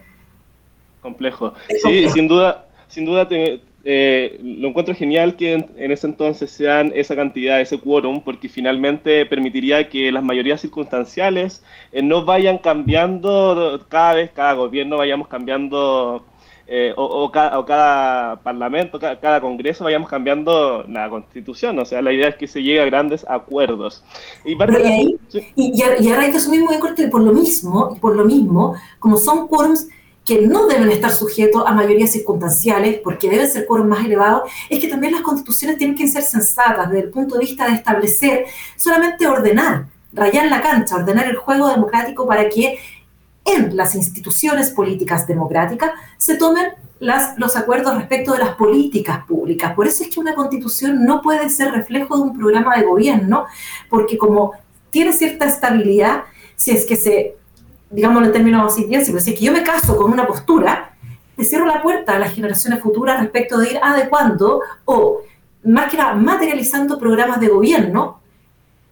Complejo. 1.03 1.55
Sí, 1.69 1.77
complejo. 1.83 2.13
sin 2.13 2.29
duda, 2.29 2.67
sin 2.89 3.05
duda 3.07 3.27
te- 3.29 3.61
eh, 3.83 4.39
lo 4.43 4.69
encuentro 4.69 4.95
genial 4.95 5.37
que 5.37 5.55
en, 5.55 5.71
en 5.79 5.91
ese 5.91 6.07
entonces 6.07 6.51
sean 6.51 6.93
esa 6.95 7.17
cantidad, 7.17 7.59
ese 7.63 7.79
quórum, 7.81 8.23
porque 8.23 8.51
finalmente 8.51 9.25
permitiría 9.25 9.89
que 9.89 10.13
las 10.13 10.23
mayorías 10.23 10.61
circunstanciales 10.61 11.65
eh, 11.91 12.03
no 12.03 12.27
vayan 12.27 12.59
cambiando 12.59 13.81
cada 13.89 14.15
vez, 14.17 14.31
cada 14.33 14.53
gobierno 14.53 14.99
vayamos 14.99 15.29
cambiando, 15.29 16.27
eh, 16.73 16.95
o, 16.97 17.05
o 17.05 17.33
ca- 17.33 17.59
o 17.59 17.64
cada 17.66 18.37
parlamento, 18.37 19.01
ca- 19.01 19.18
cada, 19.18 19.41
congreso 19.41 19.83
vayamos 19.83 20.09
cambiando 20.09 20.85
la 20.89 21.11
constitución. 21.11 21.77
O 21.81 21.85
sea, 21.85 22.01
la 22.01 22.12
idea 22.12 22.29
es 22.29 22.37
que 22.37 22.47
se 22.47 22.62
llegue 22.62 22.81
a 22.81 22.85
grandes 22.85 23.27
acuerdos. 23.29 24.05
Y 24.45 24.55
de 24.55 24.81
y 24.83 24.87
ahí-. 24.87 25.18
Y, 25.57 25.79
y 25.79 25.83
a, 25.83 26.01
y 26.01 26.09
a 26.12 26.16
raíz 26.16 26.33
de 26.33 26.39
eso 26.39 26.51
mismo, 26.51 26.71
por 27.11 27.23
lo 27.23 27.33
mismo, 27.33 27.99
por 28.01 28.14
lo 28.14 28.25
mismo, 28.25 28.77
como 29.01 29.16
son 29.16 29.49
quórums 29.49 29.89
que 30.25 30.43
no 30.43 30.68
deben 30.68 30.89
estar 30.91 31.11
sujetos 31.11 31.64
a 31.66 31.73
mayorías 31.73 32.12
circunstanciales, 32.12 33.01
porque 33.03 33.29
deben 33.29 33.49
ser 33.51 33.66
quórums 33.66 33.89
más 33.91 34.05
elevados, 34.05 34.49
es 34.68 34.79
que 34.79 34.87
también 34.87 35.12
las 35.14 35.23
constituciones 35.23 35.77
tienen 35.77 35.97
que 35.97 36.07
ser 36.07 36.23
sensatas 36.23 36.89
desde 36.89 37.07
el 37.07 37.11
punto 37.11 37.35
de 37.35 37.41
vista 37.41 37.66
de 37.66 37.75
establecer, 37.75 38.45
solamente 38.77 39.27
ordenar, 39.27 39.87
rayar 40.12 40.47
la 40.47 40.61
cancha, 40.61 40.95
ordenar 40.95 41.27
el 41.27 41.37
juego 41.37 41.68
democrático 41.68 42.29
para 42.29 42.49
que 42.49 42.79
en 43.45 43.76
las 43.76 43.95
instituciones 43.95 44.70
políticas 44.70 45.26
democráticas 45.26 45.93
se 46.18 46.36
tomen 46.36 46.72
los 47.01 47.57
acuerdos 47.57 47.97
respecto 47.97 48.32
de 48.32 48.41
las 48.41 48.55
políticas 48.57 49.24
públicas. 49.24 49.74
Por 49.74 49.86
eso 49.86 50.05
es 50.05 50.11
que 50.11 50.20
una 50.20 50.34
constitución 50.34 51.05
no 51.05 51.22
puede 51.22 51.49
ser 51.49 51.72
reflejo 51.72 52.16
de 52.16 52.22
un 52.22 52.38
programa 52.38 52.76
de 52.76 52.84
gobierno, 52.84 53.47
porque 53.88 54.18
como 54.18 54.53
tiene 54.91 55.12
cierta 55.12 55.47
estabilidad, 55.47 56.24
si 56.57 56.72
es 56.72 56.84
que 56.84 56.97
se, 56.97 57.36
digámoslo 57.88 58.26
en 58.26 58.32
términos 58.32 58.72
así 58.72 58.84
si 58.84 58.95
es 58.95 59.24
que 59.24 59.45
yo 59.45 59.53
me 59.53 59.62
caso 59.62 59.97
con 59.97 60.12
una 60.12 60.26
postura, 60.26 60.95
le 61.36 61.45
cierro 61.45 61.64
la 61.64 61.82
puerta 61.82 62.16
a 62.16 62.18
las 62.18 62.34
generaciones 62.34 62.80
futuras 62.80 63.20
respecto 63.20 63.57
de 63.57 63.70
ir 63.70 63.78
adecuando 63.82 64.61
o, 64.84 65.22
más 65.64 65.91
que 65.91 65.97
nada, 65.97 66.14
materializando 66.14 66.99
programas 66.99 67.41
de 67.41 67.49
gobierno 67.49 68.20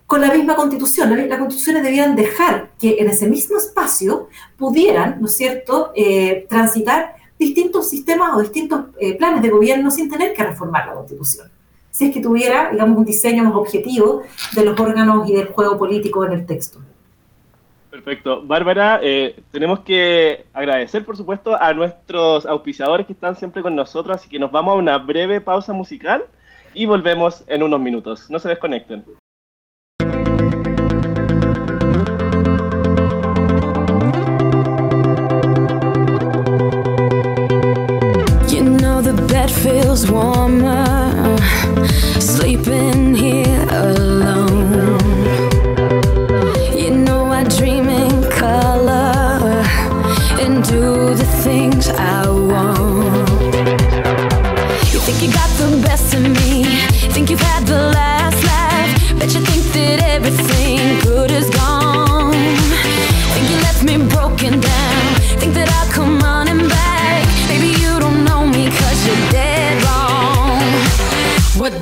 con 0.08 0.22
la 0.22 0.32
misma 0.32 0.56
constitución. 0.56 1.28
Las, 1.28 1.38
constituciones 1.38 1.82
debían 1.82 2.16
dejar 2.16 2.70
que 2.80 2.96
en 2.98 3.10
ese 3.10 3.28
mismo 3.28 3.58
espacio 3.58 4.30
pudieran, 4.56 5.20
¿no 5.20 5.26
es 5.26 5.36
cierto?, 5.36 5.92
eh, 5.94 6.46
transitar 6.48 7.14
distintos 7.38 7.90
sistemas 7.90 8.34
o 8.34 8.40
distintos 8.40 8.86
eh, 8.98 9.18
planes 9.18 9.42
de 9.42 9.50
gobierno 9.50 9.90
sin 9.90 10.10
tener 10.10 10.32
que 10.32 10.42
reformar 10.42 10.86
la 10.86 10.94
constitución. 10.94 11.50
Si 11.90 12.06
es 12.06 12.14
que 12.14 12.22
tuviera, 12.22 12.70
digamos, 12.70 12.96
un 12.96 13.04
diseño 13.04 13.44
más 13.44 13.54
objetivo 13.54 14.22
de 14.54 14.64
los 14.64 14.80
órganos 14.80 15.28
y 15.28 15.34
del 15.34 15.48
juego 15.48 15.76
político 15.76 16.24
en 16.24 16.32
el 16.32 16.46
texto. 16.46 16.80
Perfecto. 17.90 18.42
Bárbara, 18.42 19.00
eh, 19.02 19.38
tenemos 19.50 19.80
que 19.80 20.46
agradecer, 20.54 21.04
por 21.04 21.18
supuesto, 21.18 21.54
a 21.60 21.74
nuestros 21.74 22.46
auspiciadores 22.46 23.06
que 23.06 23.12
están 23.12 23.36
siempre 23.36 23.60
con 23.60 23.76
nosotros, 23.76 24.16
así 24.16 24.30
que 24.30 24.38
nos 24.38 24.50
vamos 24.50 24.72
a 24.72 24.78
una 24.78 24.96
breve 24.96 25.42
pausa 25.42 25.74
musical 25.74 26.24
y 26.72 26.86
volvemos 26.86 27.44
en 27.46 27.62
unos 27.62 27.80
minutos. 27.80 28.30
No 28.30 28.38
se 28.38 28.48
desconecten. 28.48 29.04
You 30.00 30.06
know 38.62 39.02
the 39.02 39.26
bed 39.28 39.50
feels 39.50 40.08
warm. 40.08 40.37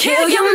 kill 0.00 0.24
oh, 0.24 0.26
your 0.28 0.49